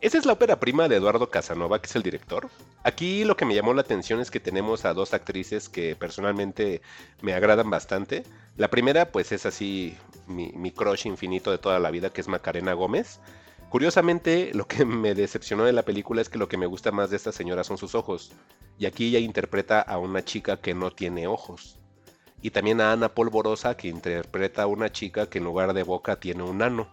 [0.00, 2.48] Esa es la ópera prima de Eduardo Casanova, que es el director.
[2.82, 6.82] Aquí lo que me llamó la atención es que tenemos a dos actrices que personalmente
[7.22, 8.24] me agradan bastante.
[8.56, 9.96] La primera, pues es así
[10.26, 13.20] mi, mi crush infinito de toda la vida, que es Macarena Gómez.
[13.74, 17.10] Curiosamente, lo que me decepcionó de la película es que lo que me gusta más
[17.10, 18.30] de esta señora son sus ojos.
[18.78, 21.80] Y aquí ella interpreta a una chica que no tiene ojos.
[22.40, 26.20] Y también a Ana Polvorosa, que interpreta a una chica que en lugar de boca
[26.20, 26.86] tiene un ano.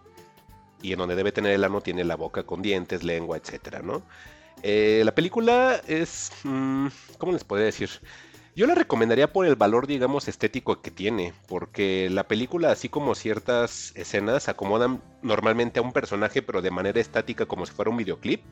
[0.82, 4.02] Y en donde debe tener el ano tiene la boca con dientes, lengua, etcétera, ¿no?
[4.64, 6.32] Eh, la película es...
[6.42, 7.90] mm, ¿Cómo les podría decir?
[8.54, 13.14] Yo la recomendaría por el valor, digamos, estético que tiene, porque la película, así como
[13.14, 17.96] ciertas escenas, acomodan normalmente a un personaje, pero de manera estática, como si fuera un
[17.96, 18.42] videoclip,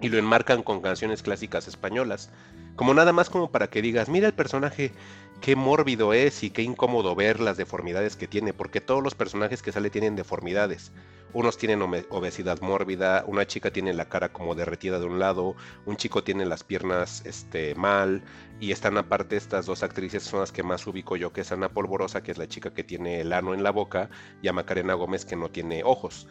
[0.00, 2.30] y lo enmarcan con canciones clásicas españolas.
[2.76, 4.92] Como nada más como para que digas, mira el personaje,
[5.40, 9.62] qué mórbido es y qué incómodo ver las deformidades que tiene, porque todos los personajes
[9.62, 10.92] que sale tienen deformidades.
[11.34, 15.96] Unos tienen obesidad mórbida, una chica tiene la cara como derretida de un lado, un
[15.96, 18.22] chico tiene las piernas este, mal,
[18.60, 21.68] y están aparte estas dos actrices son las que más ubico yo, que es Ana
[21.68, 24.08] Polvorosa, que es la chica que tiene el ano en la boca,
[24.40, 26.26] y a Macarena Gómez que no tiene ojos.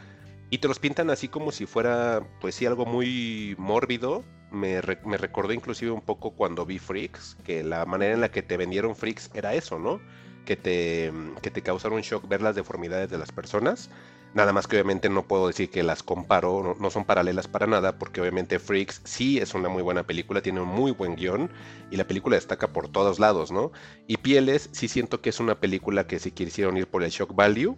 [0.50, 4.24] Y te los pintan así como si fuera, pues sí, algo muy mórbido.
[4.50, 8.44] Me, re- recordó inclusive un poco cuando vi Freaks, que la manera en la que
[8.44, 10.00] te vendieron Freaks era eso, ¿no?
[10.46, 11.12] Que te,
[11.42, 13.90] que te causaron shock ver las deformidades de las personas.
[14.34, 17.68] Nada más que obviamente no puedo decir que las comparo, no, no son paralelas para
[17.68, 21.52] nada, porque obviamente Freaks sí es una muy buena película, tiene un muy buen guion
[21.92, 23.72] y la película destaca por todos lados, ¿no?
[24.06, 27.34] Y Pieles sí siento que es una película que si quisieron ir por el shock
[27.36, 27.78] value,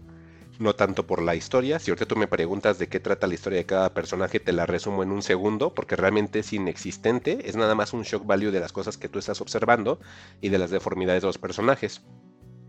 [0.60, 1.80] no tanto por la historia.
[1.80, 4.66] Si ahorita tú me preguntas de qué trata la historia de cada personaje, te la
[4.66, 8.60] resumo en un segundo, porque realmente es inexistente, es nada más un shock value de
[8.60, 10.00] las cosas que tú estás observando
[10.42, 12.02] y de las deformidades de los personajes.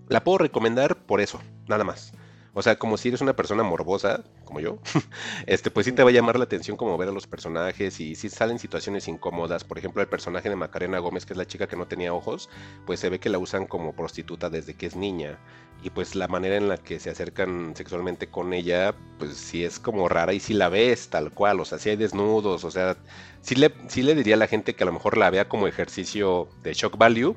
[0.09, 2.13] La puedo recomendar por eso, nada más.
[2.53, 4.79] O sea, como si eres una persona morbosa, como yo,
[5.47, 8.17] este, pues sí te va a llamar la atención como ver a los personajes y
[8.17, 9.65] si salen situaciones incómodas.
[9.65, 12.49] Por ejemplo, el personaje de Macarena Gómez, que es la chica que no tenía ojos,
[12.87, 15.39] pues se ve que la usan como prostituta desde que es niña.
[15.83, 19.79] Y pues la manera en la que se acercan sexualmente con ella, pues sí es
[19.79, 22.97] como rara y si la ves tal cual, o sea, si hay desnudos, o sea,
[23.41, 25.67] sí le, sí le diría a la gente que a lo mejor la vea como
[25.67, 27.37] ejercicio de shock value,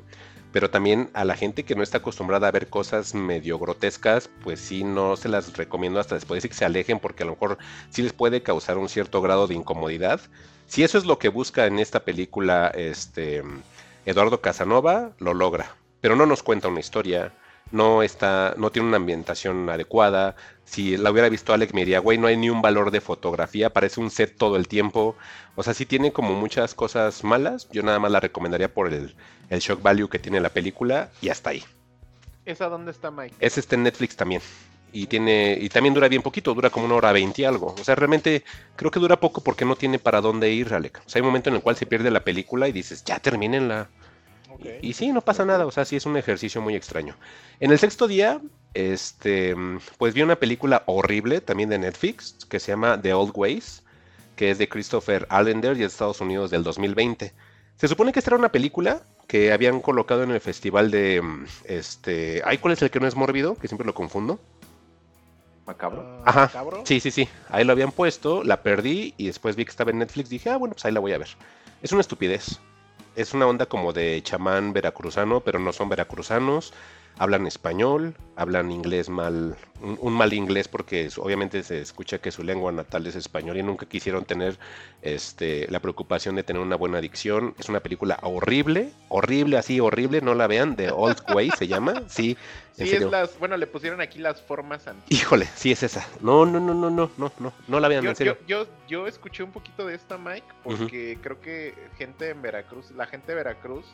[0.54, 4.60] pero también a la gente que no está acostumbrada a ver cosas medio grotescas, pues
[4.60, 7.58] sí no se las recomiendo hasta después de que se alejen porque a lo mejor
[7.90, 10.20] sí les puede causar un cierto grado de incomodidad.
[10.68, 13.42] Si eso es lo que busca en esta película este
[14.06, 17.32] Eduardo Casanova, lo logra, pero no nos cuenta una historia,
[17.72, 20.36] no está, no tiene una ambientación adecuada.
[20.64, 23.72] Si la hubiera visto Alex me diría, güey, no hay ni un valor de fotografía,
[23.72, 25.16] parece un set todo el tiempo.
[25.56, 27.68] O sea, sí tiene como muchas cosas malas.
[27.72, 29.16] Yo nada más la recomendaría por el,
[29.50, 31.64] el shock value que tiene la película y hasta ahí.
[32.44, 33.34] ¿Esa dónde está, Mike?
[33.40, 34.42] Es este en Netflix también.
[34.92, 37.74] Y tiene, y también dura bien poquito, dura como una hora veinte y algo.
[37.78, 38.44] O sea, realmente
[38.76, 41.02] creo que dura poco porque no tiene para dónde ir, Alec.
[41.04, 43.18] O sea, hay un momento en el cual se pierde la película y dices, ya
[43.18, 43.88] termínenla.
[44.50, 44.66] Ok.
[44.82, 47.16] Y, y sí, no pasa nada, o sea, sí es un ejercicio muy extraño.
[47.58, 48.40] En el sexto día,
[48.74, 49.56] este,
[49.98, 53.82] pues vi una película horrible también de Netflix que se llama The Old Ways,
[54.36, 57.32] que es de Christopher Allender y de Estados Unidos del 2020.
[57.76, 61.46] Se supone que esta era una película que habían colocado en el festival de mm,
[61.64, 63.56] este, ay, ¿cuál es el que no es mórbido?
[63.56, 64.38] Que siempre lo confundo.
[65.66, 66.22] Macabro.
[66.24, 66.42] Ajá.
[66.42, 66.82] Macabro.
[66.84, 67.28] Sí, sí, sí.
[67.48, 70.28] Ahí lo habían puesto, la perdí y después vi que estaba en Netflix.
[70.28, 71.28] Dije, ah, bueno, pues ahí la voy a ver.
[71.82, 72.60] Es una estupidez.
[73.16, 76.72] Es una onda como de chamán veracruzano, pero no son veracruzanos.
[77.16, 82.32] Hablan español, hablan inglés mal, un, un mal inglés porque es- obviamente se escucha que
[82.32, 84.58] su lengua natal es español y nunca quisieron tener
[85.02, 87.54] este, la preocupación de tener una buena dicción.
[87.58, 92.02] Es una película horrible, horrible, así horrible, no la vean, The Old Way se llama.
[92.08, 92.36] Sí,
[92.78, 93.06] en Sí, serio.
[93.06, 95.10] es las, bueno, le pusieron aquí las formas antiguas.
[95.10, 96.04] Híjole, sí es esa.
[96.20, 98.38] No, no, no, no, no, no, no, no la vean, Yo, en serio.
[98.48, 102.90] yo, yo, yo escuché un poquito de esta, Mike, porque creo que gente en Veracruz,
[102.90, 103.84] la gente de Veracruz,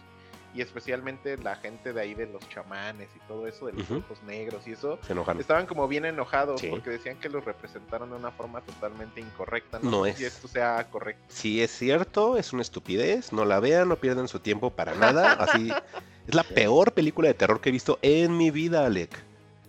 [0.55, 4.23] y especialmente la gente de ahí de los chamanes y todo eso, de los ojos
[4.25, 6.69] negros y eso, Se estaban como bien enojados Sí.
[6.69, 9.79] porque decían que los representaron de una forma totalmente incorrecta.
[9.83, 10.17] No, No sé es.
[10.17, 11.23] si esto sea correcto.
[11.29, 15.33] Si es cierto, es una estupidez, no la vean, no pierdan su tiempo para nada.
[15.39, 15.71] Así
[16.27, 19.17] es la peor película de terror que he visto en mi vida, Alec.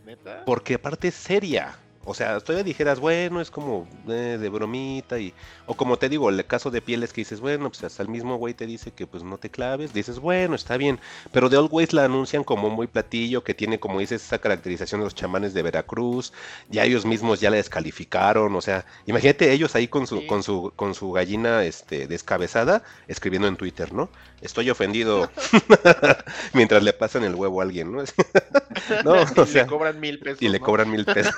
[0.06, 0.44] ¿Neta?
[0.45, 1.76] Porque aparte es seria.
[2.03, 5.34] O sea, todavía dijeras, bueno, es como eh, de bromita y...
[5.68, 8.38] O como te digo, el caso de pieles que dices, bueno, pues hasta el mismo
[8.38, 9.94] güey te dice que pues no te claves.
[9.94, 10.99] Dices, bueno, está bien.
[11.32, 15.02] Pero The Old Ways la anuncian como muy platillo, que tiene, como dices, esa caracterización
[15.02, 16.34] de los chamanes de Veracruz.
[16.69, 18.56] Ya ellos mismos ya la descalificaron.
[18.56, 20.28] O sea, imagínate ellos ahí con su, Sí.
[20.28, 24.10] con su, con su gallina este, descabezada, escribiendo en Twitter, ¿no?
[24.41, 25.30] Estoy ofendido
[26.53, 28.03] mientras le pasan el huevo a alguien, ¿no?
[29.06, 29.64] no, y o sea...
[29.64, 30.41] le cobran mil pesos.
[30.41, 30.65] Y le ¿no?
[30.65, 31.36] cobran mil pesos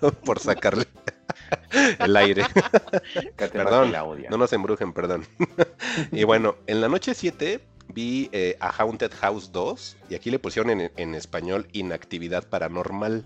[0.24, 0.86] por sacarle
[1.98, 2.44] el aire.
[3.36, 3.92] Perdón,
[4.30, 5.26] no nos embrujen, perdón.
[6.12, 10.38] y bueno, en la noche 7 vi eh, a Haunted House 2 y aquí le
[10.38, 13.24] pusieron en, en español Inactividad Paranormal.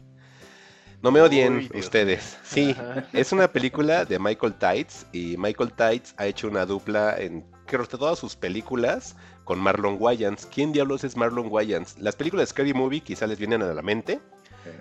[1.03, 2.39] No me odien Uy, ustedes.
[2.44, 3.09] Sí, Ajá.
[3.12, 7.89] es una película de Michael Tights y Michael Tights ha hecho una dupla en creo
[7.89, 10.47] que todas sus películas con Marlon Wayans.
[10.47, 11.99] ¿Quién diablos es Marlon Wayans?
[11.99, 14.20] Las películas de Scary Movie quizá les vienen a la mente.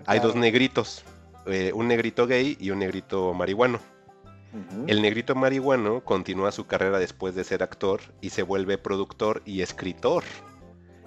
[0.05, 1.03] Hay dos negritos,
[1.47, 3.79] eh, un negrito gay y un negrito marihuano.
[4.87, 9.61] El negrito marihuano continúa su carrera después de ser actor y se vuelve productor y
[9.61, 10.23] escritor.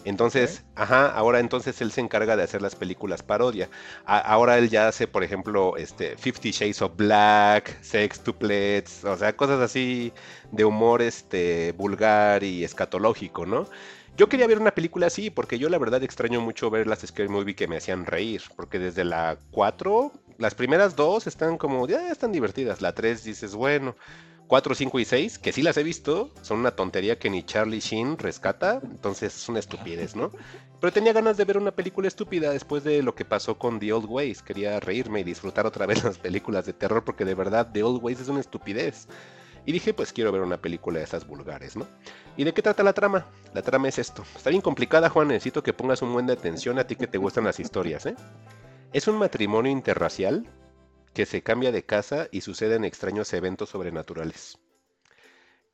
[0.06, 3.70] Entonces, ajá, ahora entonces él se encarga de hacer las películas parodia.
[4.04, 9.34] A- ahora él ya hace, por ejemplo, este Fifty Shades of Black, Sextuplets, o sea,
[9.34, 10.12] cosas así
[10.52, 13.66] de humor este vulgar y escatológico, ¿no?
[14.16, 17.28] Yo quería ver una película así porque yo la verdad extraño mucho ver las scary
[17.28, 22.12] movie que me hacían reír, porque desde la 4, las primeras dos están como, ya
[22.12, 23.96] están divertidas, la 3 dices, bueno,
[24.46, 27.80] 4, 5 y 6, que sí las he visto, son una tontería que ni Charlie
[27.80, 30.30] Sheen rescata, entonces es una estupidez, ¿no?
[30.80, 33.94] Pero tenía ganas de ver una película estúpida después de lo que pasó con The
[33.94, 37.70] Old Ways, quería reírme y disfrutar otra vez las películas de terror porque de verdad
[37.72, 39.08] The Old Ways es una estupidez.
[39.66, 41.86] Y dije, pues quiero ver una película de esas vulgares, ¿no?
[42.36, 43.26] ¿Y de qué trata la trama?
[43.54, 44.24] La trama es esto.
[44.36, 45.28] Está bien complicada, Juan.
[45.28, 48.14] Necesito que pongas un buen de atención a ti que te gustan las historias, ¿eh?
[48.92, 50.46] Es un matrimonio interracial
[51.14, 54.58] que se cambia de casa y suceden extraños eventos sobrenaturales.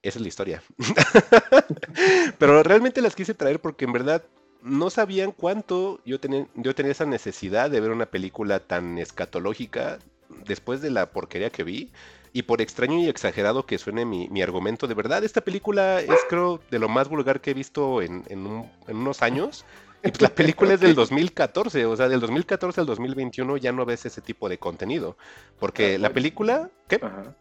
[0.03, 0.63] Esa es la historia.
[2.39, 4.23] Pero realmente las quise traer porque en verdad
[4.63, 9.99] no sabían cuánto yo tenía, yo tenía esa necesidad de ver una película tan escatológica
[10.47, 11.91] después de la porquería que vi.
[12.33, 16.21] Y por extraño y exagerado que suene mi, mi argumento, de verdad, esta película es
[16.29, 19.65] creo de lo más vulgar que he visto en, en un- en unos años.
[20.05, 23.85] Y pues la película es del 2014, o sea, del 2014 al 2021 ya no
[23.85, 25.17] ves ese tipo de contenido.
[25.59, 27.01] Porque la película, ¿qué?
[27.03, 27.35] Ajá.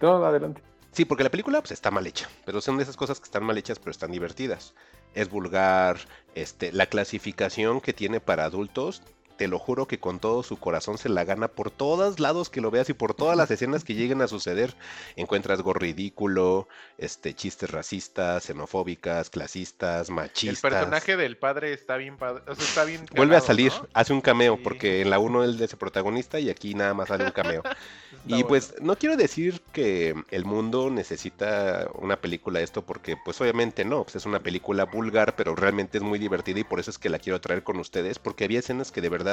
[0.00, 0.60] Todo adelante.
[0.92, 3.44] Sí, porque la película pues, está mal hecha, pero son de esas cosas que están
[3.44, 4.74] mal hechas pero están divertidas.
[5.14, 5.98] Es vulgar,
[6.34, 9.02] este, la clasificación que tiene para adultos,
[9.36, 12.60] te lo juro que con todo su corazón se la gana por todos lados que
[12.60, 14.74] lo veas y por todas las escenas que lleguen a suceder.
[15.16, 16.68] Encuentras go ridículo,
[16.98, 20.60] este, chistes racistas, xenofóbicas, clasistas, El machistas.
[20.60, 22.42] personaje del padre está bien padre.
[22.46, 23.88] O sea, está bien Vuelve a salir, ¿no?
[23.92, 24.62] hace un cameo, Sí.
[24.62, 27.62] porque en la 1 él es el protagonista y aquí nada más sale un cameo.
[28.28, 28.48] Y bueno.
[28.48, 33.84] pues no quiero decir que el mundo necesita una película de esto porque pues obviamente
[33.84, 36.98] no, pues es una película vulgar pero realmente es muy divertida y por eso es
[36.98, 39.25] que la quiero traer con ustedes porque había escenas que de verdad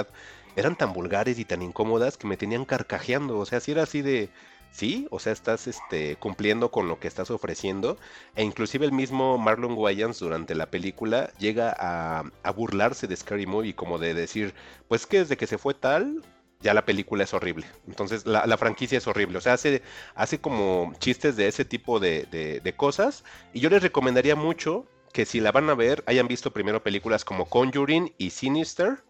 [0.56, 4.02] eran tan vulgares y tan incómodas que me tenían carcajeando, o sea, si era así
[4.02, 4.30] de...
[4.72, 8.00] Sí, o sea, estás este, cumpliendo con lo que estás ofreciendo.
[8.36, 13.76] E inclusive el mismo Marlon Wayans durante la película llega a, burlarse de Scary Movie,
[13.76, 14.56] como de decir,
[14.88, 16.24] pues que desde que se fue tal,
[16.60, 17.68] ya la película es horrible.
[17.88, 19.38] Entonces la, franquicia es horrible.
[19.38, 19.84] O sea, hace,
[20.16, 23.24] hace como chistes de ese tipo de cosas.
[23.54, 27.24] Y yo les recomendaría mucho que si la van a ver, hayan visto primero películas
[27.24, 29.04] como Conjuring y Sinister.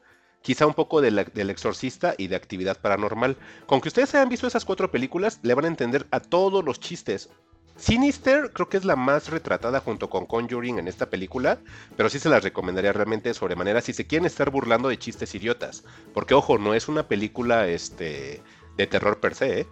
[0.43, 3.37] Quizá un poco del exorcista y de actividad paranormal.
[3.65, 6.81] Con que ustedes hayan visto esas cuatro películas, le van a entender a todos los
[6.81, 7.29] chistes.
[7.77, 11.59] Sinister creo que es la más retratada junto con Conjuring en esta película,
[11.95, 15.85] pero sí se las recomendaría realmente sobremanera si se quieren estar burlando de chistes idiotas.
[16.13, 18.43] Porque ojo, no es una película este,
[18.75, 19.67] de terror per se, ¿eh?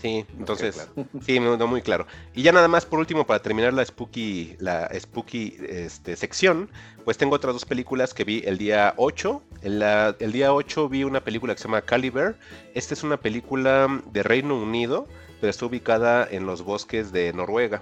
[0.00, 0.88] Sí, entonces,
[1.26, 2.06] sí, no, muy claro.
[2.32, 6.70] Y ya nada más por último, para terminar la spooky, la spooky este, sección,
[7.04, 9.42] pues tengo otras dos películas que vi el día 8.
[9.62, 12.38] el día 8 vi una película que se llama Caliber.
[12.74, 15.08] Esta es una película de Reino Unido
[15.40, 17.80] pero está ubicada en los bosques de Noruega.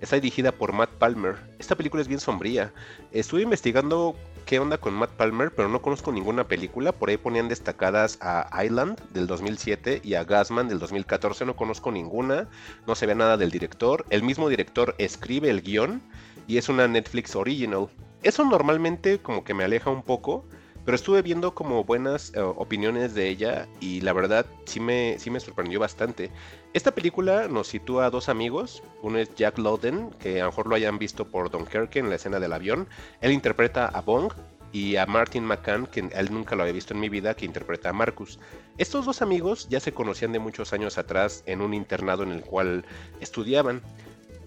[0.00, 1.36] Está dirigida por Matt Palmer.
[1.58, 2.72] Esta película es bien sombría.
[3.10, 4.14] Estuve investigando
[4.46, 6.92] qué onda con Matt Palmer, pero no conozco ninguna película.
[6.92, 11.44] Por ahí ponían destacadas a Island del 2007 y a Gasman del 2014.
[11.46, 12.48] No conozco ninguna.
[12.86, 14.04] No se ve nada del director.
[14.08, 16.00] El mismo director escribe el guion
[16.46, 17.88] y es una Netflix original.
[18.22, 20.44] Eso normalmente como que me aleja un poco
[20.88, 25.28] pero estuve viendo como buenas eh, opiniones de ella y la verdad sí me, sí
[25.28, 26.30] me sorprendió bastante.
[26.72, 28.82] Esta película nos sitúa a dos amigos.
[29.02, 32.14] Uno es Jack Lowden, que a lo mejor lo hayan visto por Dunkirk en la
[32.14, 32.88] escena del avión.
[33.20, 34.32] Él interpreta a Bong,
[34.72, 37.90] y a Martin McCann, que él nunca lo había visto en mi vida, que interpreta
[37.90, 38.38] a Marcus.
[38.78, 42.42] Estos dos amigos ya se conocían de muchos años atrás en un internado en el
[42.42, 42.86] cual
[43.20, 43.82] estudiaban.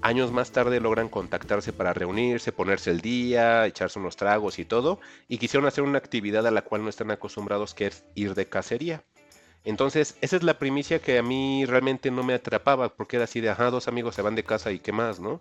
[0.04, 5.00] Años más tarde logran contactarse para reunirse, ponerse el día, echarse unos tragos y todo,
[5.28, 8.48] y quisieron hacer una actividad a la cual no están acostumbrados, que es ir de
[8.48, 9.04] cacería.
[9.64, 13.42] Entonces, esa es la primicia que a mí realmente no me atrapaba, porque era así
[13.42, 15.40] de, ajá, dos amigos se van de casa y qué más, ¿no?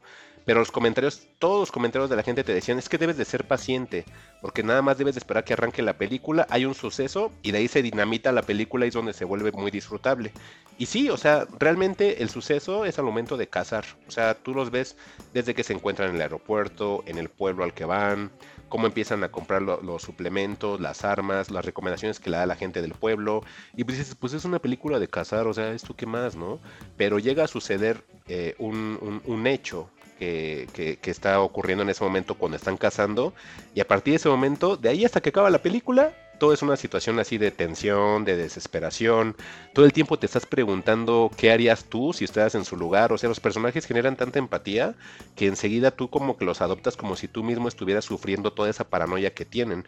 [0.50, 3.24] Pero los comentarios, todos los comentarios de la gente te decían, es que debes de
[3.24, 4.04] ser paciente,
[4.42, 7.58] porque nada más debes de esperar que arranque la película, hay un suceso y de
[7.58, 10.32] ahí se dinamita la película y es donde se vuelve muy disfrutable.
[10.76, 14.52] Y sí, o sea, realmente el suceso es al momento de cazar, o sea, tú
[14.52, 14.96] los ves
[15.32, 18.32] desde que se encuentran en el aeropuerto, en el pueblo al que van,
[18.70, 22.80] cómo empiezan a comprar los suplementos, las armas, las recomendaciones que le da la gente
[22.80, 23.42] del pueblo.
[23.76, 26.58] Y pues dices, pues es una película de cazar, o sea, esto qué más, ¿no?
[26.96, 29.90] Pero llega a suceder eh, un, un, hecho
[30.20, 33.32] que, está ocurriendo en ese momento cuando están cazando.
[33.74, 36.62] Y a partir de ese momento, de ahí hasta que acaba la película, todo es
[36.62, 39.36] una situación así de tensión, de desesperación.
[39.74, 43.12] Todo el tiempo te estás preguntando qué harías tú si estuvieras en su lugar.
[43.12, 44.94] O sea, los personajes generan tanta empatía
[45.36, 48.88] que enseguida tú como que los adoptas como si tú mismo estuvieras sufriendo toda esa
[48.88, 49.84] paranoia que tienen.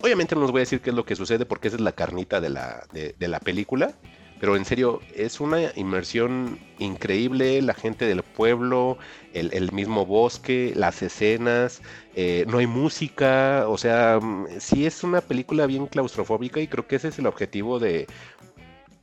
[0.00, 1.92] Obviamente no les voy a decir qué es lo que sucede porque esa es la
[1.92, 3.94] carnita de la, de la película.
[4.38, 8.98] Pero en serio, es una inmersión increíble, la gente del pueblo,
[9.32, 11.80] el, mismo bosque, las escenas,
[12.14, 16.86] eh, no hay música, o sea, mm, sí es una película bien claustrofóbica y creo
[16.86, 18.06] que ese es el objetivo de,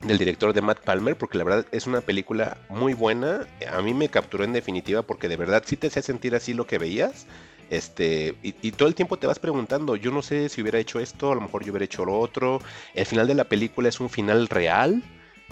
[0.01, 3.93] del director de Matt Palmer, porque la verdad es una película muy buena, a mí
[3.93, 7.25] me capturó en definitiva porque de verdad sí te hacía sentir así lo que veías.
[7.69, 10.99] Este, y, y, todo el tiempo te vas preguntando, yo no sé si hubiera hecho
[10.99, 12.61] esto, a lo mejor yo hubiera hecho lo otro.
[12.93, 15.01] El final de la película es un final real,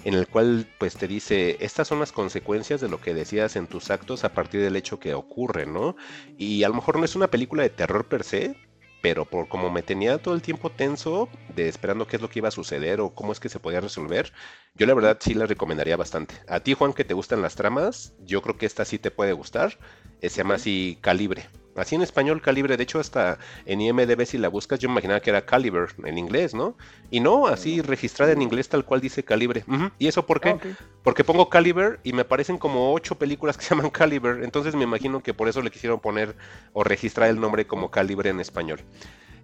[0.03, 3.67] en el cual pues te dice, estas son las consecuencias de lo que decías en
[3.67, 5.95] tus actos a partir del hecho que ocurre, ¿no?
[6.37, 8.55] Y a lo mejor no es una película de terror per se,
[9.01, 12.39] pero por como me tenía todo el tiempo tenso de esperando qué es lo que
[12.39, 14.31] iba a suceder o cómo es que se podía resolver,
[14.75, 16.35] yo la verdad sí la recomendaría bastante.
[16.47, 19.33] A ti Juan que te gustan las tramas, yo creo que esta sí te puede
[19.33, 19.77] gustar,
[20.21, 21.49] se llama así Calibre.
[21.75, 22.75] Así en español, calibre.
[22.75, 26.53] De hecho, hasta en IMDB, si la buscas, yo imaginaba que era caliber en inglés,
[26.53, 26.75] ¿no?
[27.09, 29.63] Y no, así registrada en inglés, tal cual dice calibre.
[29.97, 30.57] ¿Y eso por qué?
[31.03, 34.43] Porque pongo caliber y me aparecen como ocho películas que se llaman caliber.
[34.43, 36.35] Entonces me imagino que por eso le quisieron poner
[36.73, 38.81] o registrar el nombre como calibre en español.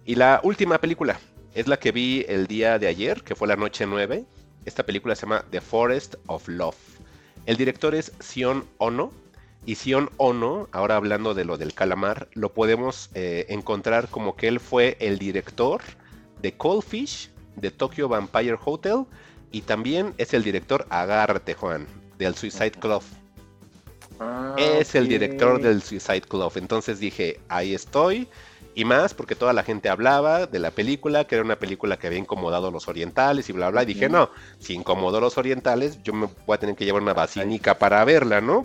[0.04, 1.18] Y la última película
[1.54, 4.24] es la que vi el día de ayer, que fue la noche 9.
[4.64, 6.76] Esta película se llama The Forest of Love.
[7.46, 9.12] El director es Sion Ono
[9.68, 14.48] y Sion Ono, ahora hablando de lo del calamar, lo podemos eh, encontrar como que
[14.48, 15.82] él fue el director
[16.40, 19.04] de Cold Fish, de Tokyo Vampire Hotel,
[19.52, 21.86] y también es el director, agárrate Juan,
[22.16, 23.02] del Suicide Club.
[24.20, 26.52] Ah, es el director del Suicide Club.
[26.54, 28.26] Entonces dije, ahí estoy
[28.78, 32.06] y más porque toda la gente hablaba de la película, que era una película que
[32.06, 33.82] había incomodado a los orientales y bla, bla.
[33.82, 34.30] Y dije, no,
[34.60, 38.04] si incomodó a los orientales, yo me voy a tener que llevar una basínica para
[38.04, 38.62] verla, ¿no?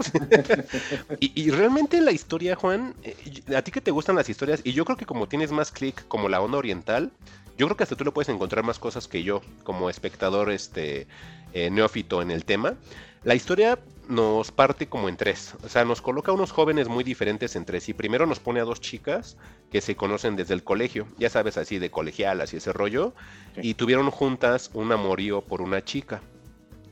[1.20, 3.16] y, realmente la historia, Juan, eh,
[3.58, 6.08] a ti que te gustan las historias, y yo creo que como tienes más clic
[6.08, 7.10] como la onda oriental,
[7.58, 11.08] yo creo que hasta tú le puedes encontrar más cosas que yo como espectador este
[11.54, 12.76] eh, neófito en el tema.
[13.24, 15.56] La historia nos parte como en tres.
[15.64, 17.94] O sea, nos coloca unos jóvenes muy diferentes entre sí.
[17.94, 19.38] Primero nos pone a dos chicas
[19.72, 23.14] que se conocen desde el colegio, ya sabes, así de colegial, así ese rollo,
[23.58, 26.22] y tuvieron juntas un amorío por una chica.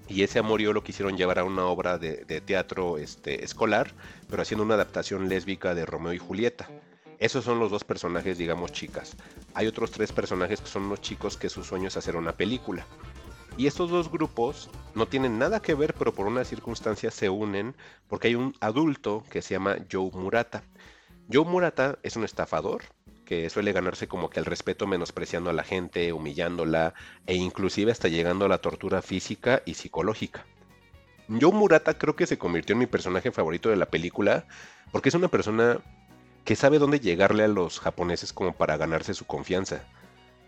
[0.08, 3.94] Y ese amorío lo quisieron llevar a una obra de, teatro este, escolar,
[4.30, 6.70] pero haciendo una adaptación lésbica de Romeo y Julieta.
[7.18, 9.16] Esos son los dos personajes, digamos, chicas.
[9.54, 12.86] Hay otros tres personajes que son unos chicos que su sueño es hacer una película.
[13.62, 17.76] Y estos dos grupos no tienen nada que ver, pero por una circunstancia se unen
[18.08, 20.64] porque hay un adulto que se llama Joe Murata.
[21.32, 22.82] Joe Murata es un estafador
[23.24, 26.96] que suele ganarse como que el respeto menospreciando a la gente, humillándola
[27.28, 30.44] e inclusive hasta llegando a la tortura física y psicológica.
[31.30, 34.48] Joe Murata creo que se convirtió en mi personaje favorito de la película
[34.92, 35.82] porque es una persona
[36.46, 39.84] que sabe dónde llegarle a los japoneses como para ganarse su confianza.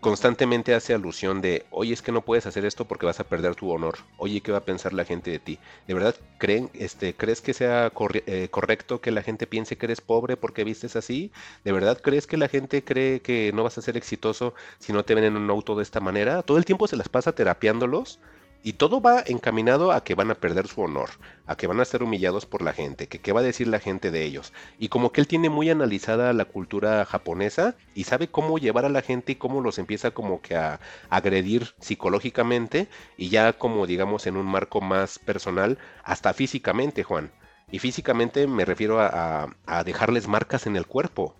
[0.04, 3.54] Constantemente hace alusión de, oye, es que no puedes hacer esto porque vas a perder
[3.54, 4.00] tu honor.
[4.18, 5.58] Oye, ¿qué va a pensar la gente de ti?
[5.86, 7.90] ¿De verdad creen, este, crees que sea
[8.26, 11.32] eh, correcto que la gente piense que eres pobre porque vistes así?
[11.64, 15.06] ¿De verdad crees que la gente cree que no vas a ser exitoso si no
[15.06, 16.42] te ven en un auto de esta manera?
[16.42, 18.18] Todo el tiempo se las pasa terapiándolos
[18.66, 21.10] y todo va encaminado a que van a perder su honor,
[21.46, 23.78] a que van a ser humillados por la gente, que qué va a decir la
[23.78, 24.54] gente de ellos.
[24.78, 28.88] Y como que él tiene muy analizada la cultura japonesa y sabe cómo llevar a
[28.88, 30.80] la gente y cómo los empieza como que a
[31.10, 32.88] agredir psicológicamente
[33.18, 37.32] y ya como digamos en un marco más personal, hasta físicamente, Juan.
[37.70, 41.36] Y físicamente me refiero a, a dejarles marcas en el cuerpo.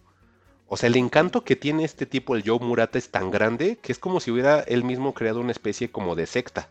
[0.66, 3.92] O sea, el encanto que tiene este tipo, el Joe Murata, es tan grande que
[3.92, 6.68] es como si hubiera él mismo creado una especie como de secta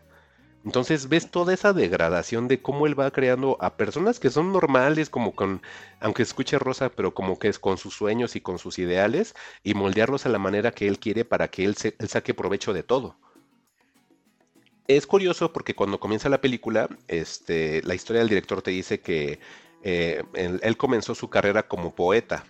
[0.64, 5.10] entonces ves toda esa degradación de cómo él va creando a personas que son normales,
[5.10, 5.60] como con,
[6.00, 9.74] aunque escuche Rosa, pero como que es con sus sueños y con sus ideales, y
[9.74, 13.16] moldearlos a la manera que él quiere para que él, saque provecho de todo.
[14.88, 19.40] Es curioso porque cuando comienza la película, este, la historia del director te dice que
[19.82, 22.44] eh, él comenzó su carrera como poeta,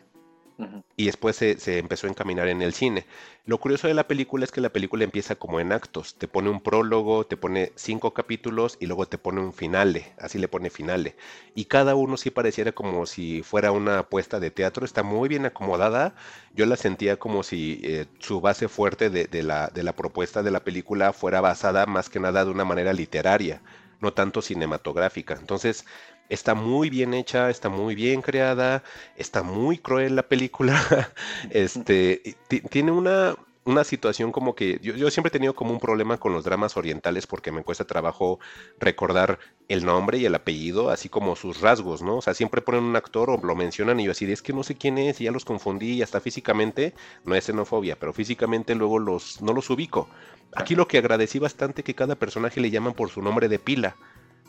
[0.96, 3.06] y después se, empezó a encaminar en el cine.
[3.44, 6.14] Lo curioso de la película es que la película empieza como en actos.
[6.14, 10.12] Te pone un prólogo, te pone cinco capítulos y luego te pone un finale.
[10.18, 11.16] Así le pone finale.
[11.54, 14.84] Y cada uno sí pareciera como si fuera una apuesta de teatro.
[14.84, 16.14] Está muy bien acomodada.
[16.54, 20.50] Yo la sentía como si eh, su base fuerte de, la, de la propuesta de
[20.52, 23.60] la película fuera basada más que nada de una manera literaria
[24.00, 25.34] no tanto cinematográfica.
[25.34, 25.86] Entonces,
[26.28, 28.82] está muy bien hecha, está muy bien creada,
[29.16, 30.80] está muy cruel la película.
[31.50, 32.36] este,
[32.70, 36.44] tiene una, una situación como que yo, siempre he tenido como un problema con los
[36.44, 38.38] dramas orientales porque me cuesta trabajo
[38.78, 39.38] recordar
[39.68, 42.16] el nombre y el apellido, así como sus rasgos, ¿no?
[42.18, 44.62] O sea, siempre ponen un actor o lo mencionan y yo así, es que no
[44.62, 46.94] sé quién es y ya los confundí y hasta físicamente,
[47.24, 50.08] no es xenofobia, pero físicamente luego los, no los ubico.
[50.54, 53.96] Aquí lo que agradecí bastante que cada personaje le llaman por su nombre de pila.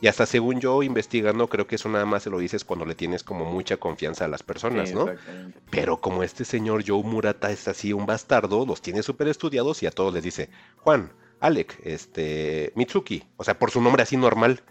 [0.00, 2.94] Y hasta según yo investigando, creo que eso nada más se lo dices cuando le
[2.94, 5.06] tienes como mucha confianza a las personas, ¿no?
[5.70, 9.86] Pero como este señor Joe Murata es así un bastardo, los tiene súper estudiados y
[9.86, 14.62] a todos les dice, Juan, Alec, este, Mitsuki, o sea, por su nombre así normal.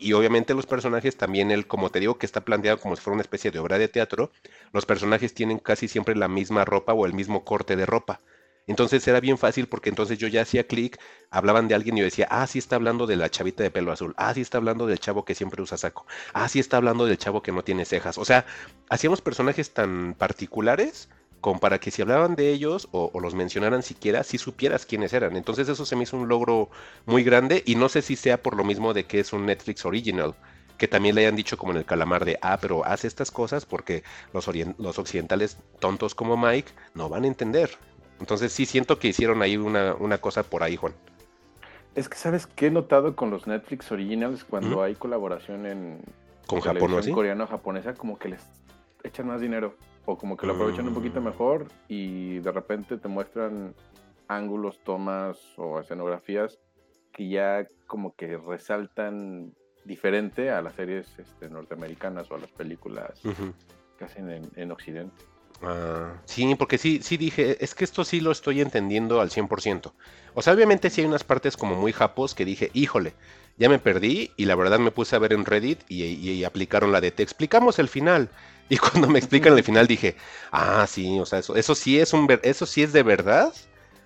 [0.00, 3.14] Y obviamente los personajes también, él, como te digo, que está planteado como si fuera
[3.14, 4.30] una especie de obra de teatro,
[4.72, 8.20] los personajes tienen casi siempre la misma ropa o el mismo corte de ropa.
[8.68, 11.00] Entonces era bien fácil porque entonces yo ya hacía clic,
[11.30, 13.90] hablaban de alguien y yo decía, ah, sí está hablando de la chavita de pelo
[13.90, 17.06] azul, ah, sí está hablando del chavo que siempre usa saco, ah, sí está hablando
[17.06, 18.18] del chavo que no tiene cejas.
[18.18, 18.46] O sea,
[18.90, 21.08] hacíamos personajes tan particulares
[21.40, 25.36] como para que si hablaban de ellos o, los mencionaran siquiera, si supieras quiénes eran.
[25.36, 26.70] Entonces eso se me hizo un logro
[27.06, 29.84] muy grande y no sé si sea por lo mismo de que es un Netflix
[29.84, 30.34] original
[30.78, 33.66] que también le hayan dicho como en el calamar de, ah, pero hace estas cosas
[33.66, 37.70] porque los, los occidentales tontos como Mike no van a entender.
[38.20, 40.92] Entonces sí siento que hicieron ahí una, cosa por ahí, Juan.
[41.94, 46.00] Es que sabes qué he notado con los Netflix originals cuando hay colaboración en
[46.46, 47.12] con Japón, ¿sí?
[47.12, 48.42] coreano japonesa, como que les
[49.04, 49.74] echan más dinero
[50.06, 51.24] o como que lo aprovechan un poquito mm.
[51.24, 53.74] mejor y de repente te muestran
[54.28, 56.58] ángulos, tomas o escenografías
[57.12, 59.52] que ya como que resaltan
[59.84, 63.20] diferente a las series este, norteamericanas o a las películas
[63.98, 65.24] que hacen en, en Occidente.
[65.62, 69.92] Ah, sí, porque sí, sí dije, es que esto sí lo estoy entendiendo al 100%.
[70.34, 73.14] O sea, obviamente sí hay unas partes como muy japos que dije, híjole,
[73.56, 77.00] ya me perdí y la verdad me puse a ver en Reddit y, aplicaron la
[77.00, 78.30] de te explicamos el final.
[78.70, 80.14] Y cuando me explican el final dije,
[80.52, 83.54] ah, sí, o sea, eso, eso sí es un eso sí es de verdad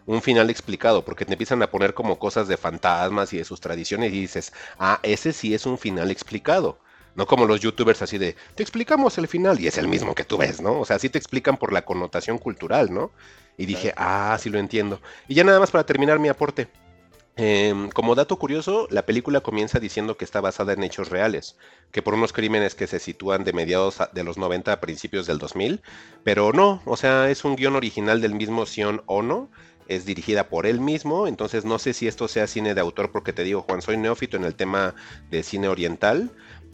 [0.06, 3.60] un final explicado, porque te empiezan a poner como cosas de fantasmas y de sus
[3.60, 6.78] tradiciones y dices, ah, ese sí es un final explicado.
[7.14, 10.24] No como los youtubers así de, te explicamos el final y es el mismo que
[10.24, 10.80] tú ves, ¿no?
[10.80, 13.10] O sea, sí te explican por la connotación cultural, ¿no?
[13.58, 15.00] Y dije, ah, sí lo entiendo.
[15.28, 16.68] Y ya nada más para terminar mi aporte.
[17.34, 21.56] Em, como dato curioso, la película comienza diciendo que está basada en hechos reales,
[21.90, 25.38] que por unos crímenes que se sitúan de mediados de los 90 a principios del
[25.38, 25.80] 2000,
[26.24, 29.48] pero no, o sea, es un guion original del mismo Sion Ono,
[29.88, 33.32] es dirigida por él mismo, entonces no sé si esto sea cine de autor porque
[33.32, 34.94] te digo, Juan, soy neófito en el tema
[35.30, 36.30] de cine oriental,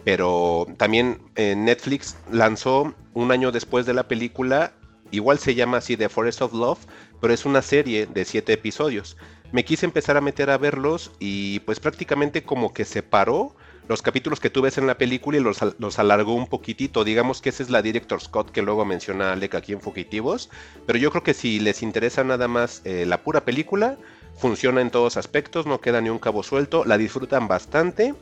[0.08, 4.72] pero también eh, Netflix lanzó un año después de la película,
[5.10, 6.78] igual se llama así The Forest of Love,
[7.20, 9.18] pero es una serie de siete episodios.
[9.52, 13.54] me quise empezar a meter a verlos y pues prácticamente como que separó
[13.86, 17.04] los capítulos que tú ves en la película y los, los, alargó un poquitito.
[17.04, 20.48] Digamos que esa es la Director Scott que luego menciona Alec aquí en Fugitivos.
[20.86, 23.98] Pero yo creo que si les interesa nada más eh, la pura película,
[24.38, 28.14] funciona en todos aspectos, no queda ni un cabo suelto, la disfrutan bastante.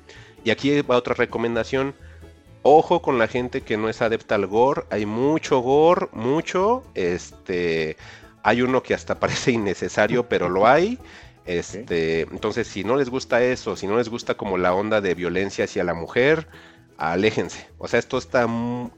[0.47, 1.97] Y aquí va otra recomendación.
[2.63, 4.85] Ojo con la gente que no es adepta al gore.
[4.91, 6.85] Hay mucho gore, mucho.
[6.95, 7.97] Este,
[8.45, 11.01] hay uno que hasta parece innecesario, pero lo hay.
[11.47, 15.17] Este, entonces, si no les gusta eso, si no les gusta como la onda de
[15.17, 16.47] violencia hacia la mujer,
[16.97, 17.67] aléjense.
[17.79, 18.47] O sea, esto está,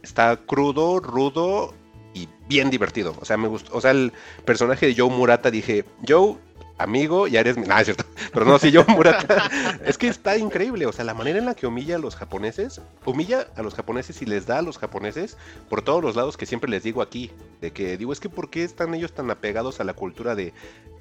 [0.02, 1.72] está crudo, rudo
[2.12, 3.14] y bien divertido.
[3.22, 3.74] O sea, me gustó.
[3.74, 4.12] O sea, el
[4.44, 6.36] personaje de Joe Murata dije, Joe,
[6.78, 7.66] amigo, ya eres mi.
[7.68, 8.04] Ah, cierto.
[8.32, 9.50] Pero no, si yo Murata.
[9.84, 10.86] es que está increíble.
[10.86, 14.22] O sea, la manera en la que humilla a los japoneses, humilla a los japoneses
[14.22, 15.36] y les da a los japoneses
[15.68, 17.30] por todos los lados que siempre les digo aquí.
[17.60, 20.52] De que digo, es que ¿por qué están ellos tan apegados a la cultura de,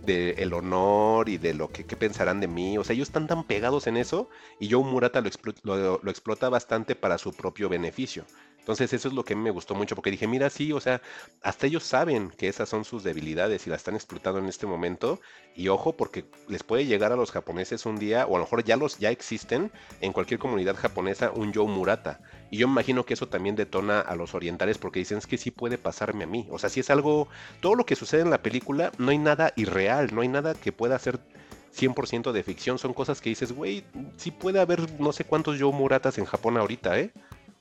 [0.08, 2.78] el honor y de lo que, pensarán de mí?
[2.78, 4.30] O sea, ellos están tan pegados en eso
[4.60, 5.22] y Joe Murata
[5.64, 8.26] lo, lo explota bastante para su propio beneficio.
[8.68, 10.82] Entonces eso es lo que a mí me gustó mucho, porque dije, mira, sí, o
[10.82, 11.02] sea,
[11.42, 15.22] hasta ellos saben que esas son sus debilidades y las están explotando en este momento.
[15.56, 18.66] Y ojo, porque les puede llegar a los japoneses un día, o a lo mejor
[18.66, 19.72] ya los ya existen
[20.02, 22.20] en cualquier comunidad japonesa, un Joe Murata.
[22.52, 25.50] Y yo imagino que eso también detona a los orientales porque dicen, es que sí
[25.50, 26.46] puede pasarme a mí.
[26.52, 27.30] O sea, si es algo,
[27.62, 30.74] todo lo que sucede en la película, no hay nada irreal, no hay nada que
[30.74, 31.22] pueda ser
[31.74, 33.86] 100% de ficción, son cosas que dices, güey,
[34.18, 37.12] sí puede haber no sé cuántos Joe Muratas en Japón ahorita, ¿eh?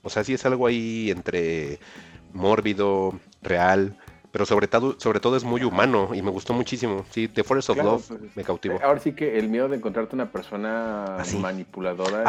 [0.07, 1.79] O sea, sí es algo ahí entre
[2.33, 3.97] mórbido, real,
[4.31, 7.05] pero sobre todo, sobre todo es muy humano y me gustó muchísimo.
[7.09, 8.79] Sí, The Forest of Love pues, me cautivó.
[8.83, 12.23] Ahora sí que el miedo de encontrarte una persona manipuladora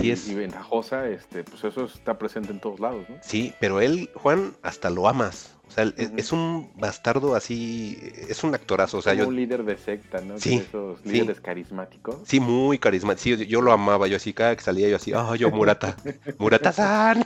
[0.00, 3.16] y, y, ventajosa, este, pues eso está presente en todos lados, ¿no?
[3.22, 5.54] Sí, pero él, Juan, hasta lo amas.
[5.70, 7.96] O sea, es un bastardo así,
[8.28, 8.98] es un actorazo.
[8.98, 9.28] O sea, yo...
[9.28, 10.36] un líder de secta, ¿no?
[10.36, 10.56] Sí.
[10.56, 12.16] esos líderes carismáticos.
[12.24, 13.22] Sí, muy carismático.
[13.22, 14.08] Sí, yo lo amaba.
[14.08, 15.96] Yo así, cada que salía, yo así, oh, yo Murata.
[16.38, 17.24] Murata-san.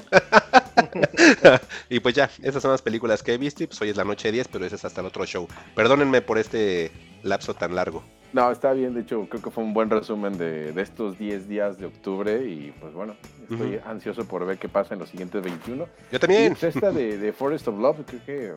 [1.89, 3.63] y pues ya, esas son las películas que he visto.
[3.63, 5.49] Y pues hoy es la noche de 10, pero ese es hasta el otro show.
[5.75, 6.93] Perdónenme por este
[7.25, 8.03] lapso tan largo.
[8.33, 11.79] No, está bien, de hecho creo que fue un buen resumen de, estos 10 días
[11.79, 13.15] de octubre y pues bueno,
[13.49, 15.87] estoy ansioso por ver qué pasa en los siguientes 21.
[16.11, 16.47] Yo también.
[16.47, 18.53] Y pues, esta de, Forest of Love, creo que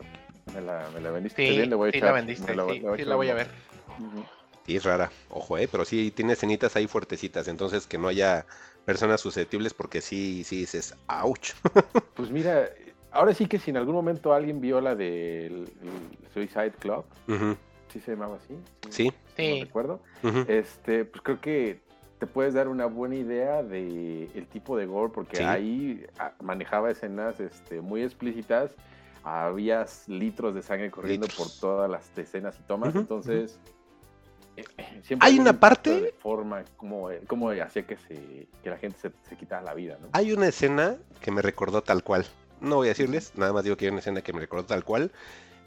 [0.52, 3.04] me la, me la vendiste sí, bien, le voy a sí, la vendiste, la, sí,
[3.04, 3.46] la voy a ver.
[4.66, 8.46] Sí, es rara, ojo, eh, pero sí tiene escenitas ahí fuertecitas, entonces que no haya
[8.84, 11.52] personas susceptibles porque sí, sí dices, ouch.
[12.14, 12.68] pues mira,
[13.12, 15.70] ahora sí que si en algún momento alguien vio la del
[16.34, 17.04] Suicide Club,
[17.88, 18.54] ¿sí se llamaba así?
[18.90, 19.12] Sí.
[19.36, 19.58] Sí.
[19.60, 20.00] No recuerdo.
[20.48, 21.80] Este, pues creo que
[22.18, 26.90] te puedes dar una buena idea de el tipo de gore, porque ahí ah, manejaba
[26.90, 28.72] escenas este, muy explícitas,
[29.22, 33.58] había litros de sangre corriendo por todas las escenas y tomas, entonces
[34.56, 34.64] eh,
[35.02, 39.12] siempre hay una parte de forma como, como hacía que, se, que la gente se,
[39.28, 39.98] se quitara la vida.
[40.00, 40.08] ¿no?
[40.12, 42.26] Hay una escena que me recordó tal cual.
[42.60, 44.84] No voy a decirles, nada más digo que hay una escena que me recordó tal
[44.84, 45.12] cual.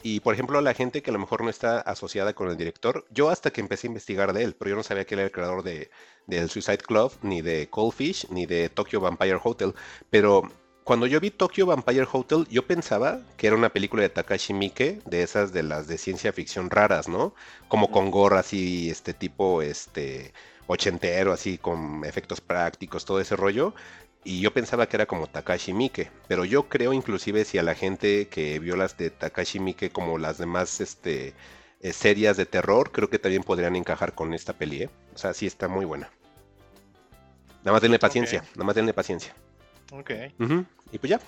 [0.02, 3.06] Y por ejemplo, la gente que a lo mejor no está asociada con el director,
[3.10, 5.26] yo hasta que empecé a investigar de él, pero yo no sabía que él era
[5.26, 5.90] el creador de,
[6.26, 9.74] del Suicide Club, ni de Cold Fish, ni de Tokyo Vampire Hotel.
[10.10, 10.42] Pero
[10.84, 15.00] cuando yo vi Tokyo Vampire Hotel, yo pensaba que era una película de Takashi Miike,
[15.06, 17.34] de esas de las de ciencia ficción raras, ¿no?
[17.68, 20.32] Como con gorras así, este tipo, este
[20.66, 23.74] ochentero, así con efectos prácticos, todo ese rollo.
[24.24, 27.74] Y yo pensaba que era como Takashi Miike, pero yo creo inclusive si a la
[27.74, 31.34] gente que vio las de Takashi Miike como las demás este,
[31.80, 34.90] eh, series de terror, creo que también podrían encajar con esta peli, ¿eh?
[35.14, 36.08] O sea, sí está muy buena.
[37.64, 39.34] Nada más denle paciencia, nada más denle paciencia.
[39.90, 40.10] Ok.
[40.92, 41.20] Y pues ya.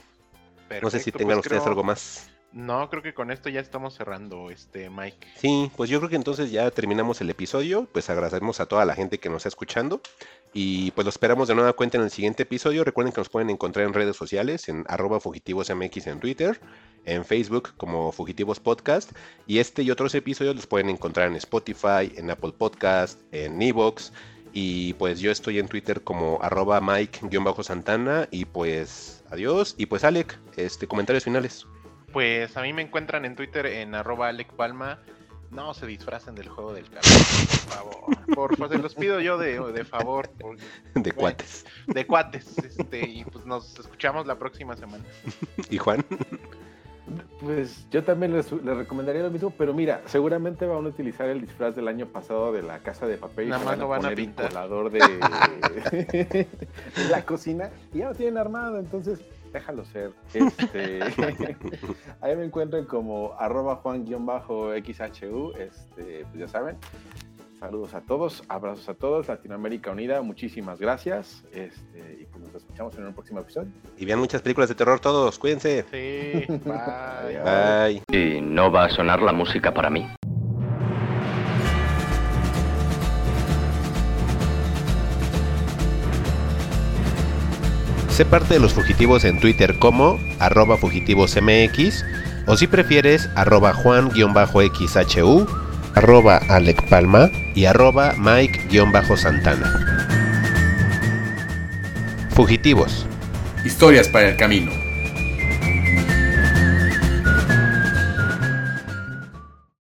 [0.80, 2.30] no sé si tengan pues ustedes algo más.
[2.54, 5.26] No, creo que con esto ya estamos cerrando, este Mike.
[5.34, 7.88] Sí, pues yo creo que entonces ya terminamos el episodio.
[7.90, 10.00] Pues agradecemos a toda la gente que nos está escuchando.
[10.52, 12.84] Y pues lo esperamos de nueva cuenta en el siguiente episodio.
[12.84, 16.60] Recuerden que nos pueden encontrar en redes sociales, en arroba fugitivosmx en Twitter,
[17.04, 19.10] en Facebook como Fugitivos Podcast.
[19.48, 24.12] Y este y otros episodios los pueden encontrar en Spotify, en Apple Podcast, en Evox.
[24.52, 28.28] Y pues yo estoy en Twitter como arroba Mike-Santana.
[28.30, 29.74] Y pues adiós.
[29.76, 31.66] Y pues Alec, este, comentarios finales.
[32.14, 35.00] Pues a mí me encuentran en Twitter en arroba Alec Palma.
[35.50, 37.94] No se disfracen del juego del calamar, por favor.
[38.34, 40.30] Por favor, se los pido yo de, de favor.
[40.94, 41.66] de cuates.
[41.88, 42.56] De cuates.
[42.58, 45.04] Este, y pues nos escuchamos la próxima semana.
[45.68, 46.04] ¿Y Juan?
[47.40, 51.74] Pues yo también les, recomendaría lo mismo, pero mira, seguramente van a utilizar el disfraz
[51.74, 54.48] del año pasado de la casa de papel Nada más no van a pintar.
[54.48, 56.48] colador de, de
[57.10, 59.20] la cocina y ya lo tienen armado, entonces
[59.54, 60.12] déjalo ser.
[60.34, 61.00] Este,
[62.20, 66.76] ahí me encuentran como arroba juan-xhu, este, pues ya saben.
[67.58, 71.44] saludos a todos, abrazos a todos, Latinoamérica Unida, muchísimas gracias.
[71.52, 73.70] Este, y pues nos escuchamos en un próximo episodio.
[73.96, 75.84] Y vean muchas películas de terror todos, cuídense.
[75.90, 77.40] Sí, bye.
[77.42, 78.02] Bye.
[78.12, 80.06] Y no va a sonar la música para mí.
[88.14, 92.04] Sé parte de los fugitivos en Twitter como arroba fugitivosmx
[92.46, 95.46] o si prefieres arroba juan-xhu,
[95.96, 100.14] arroba Alec Palma y arroba Mike-santana.
[102.30, 103.04] Fugitivos.
[103.64, 104.83] Historias para el camino.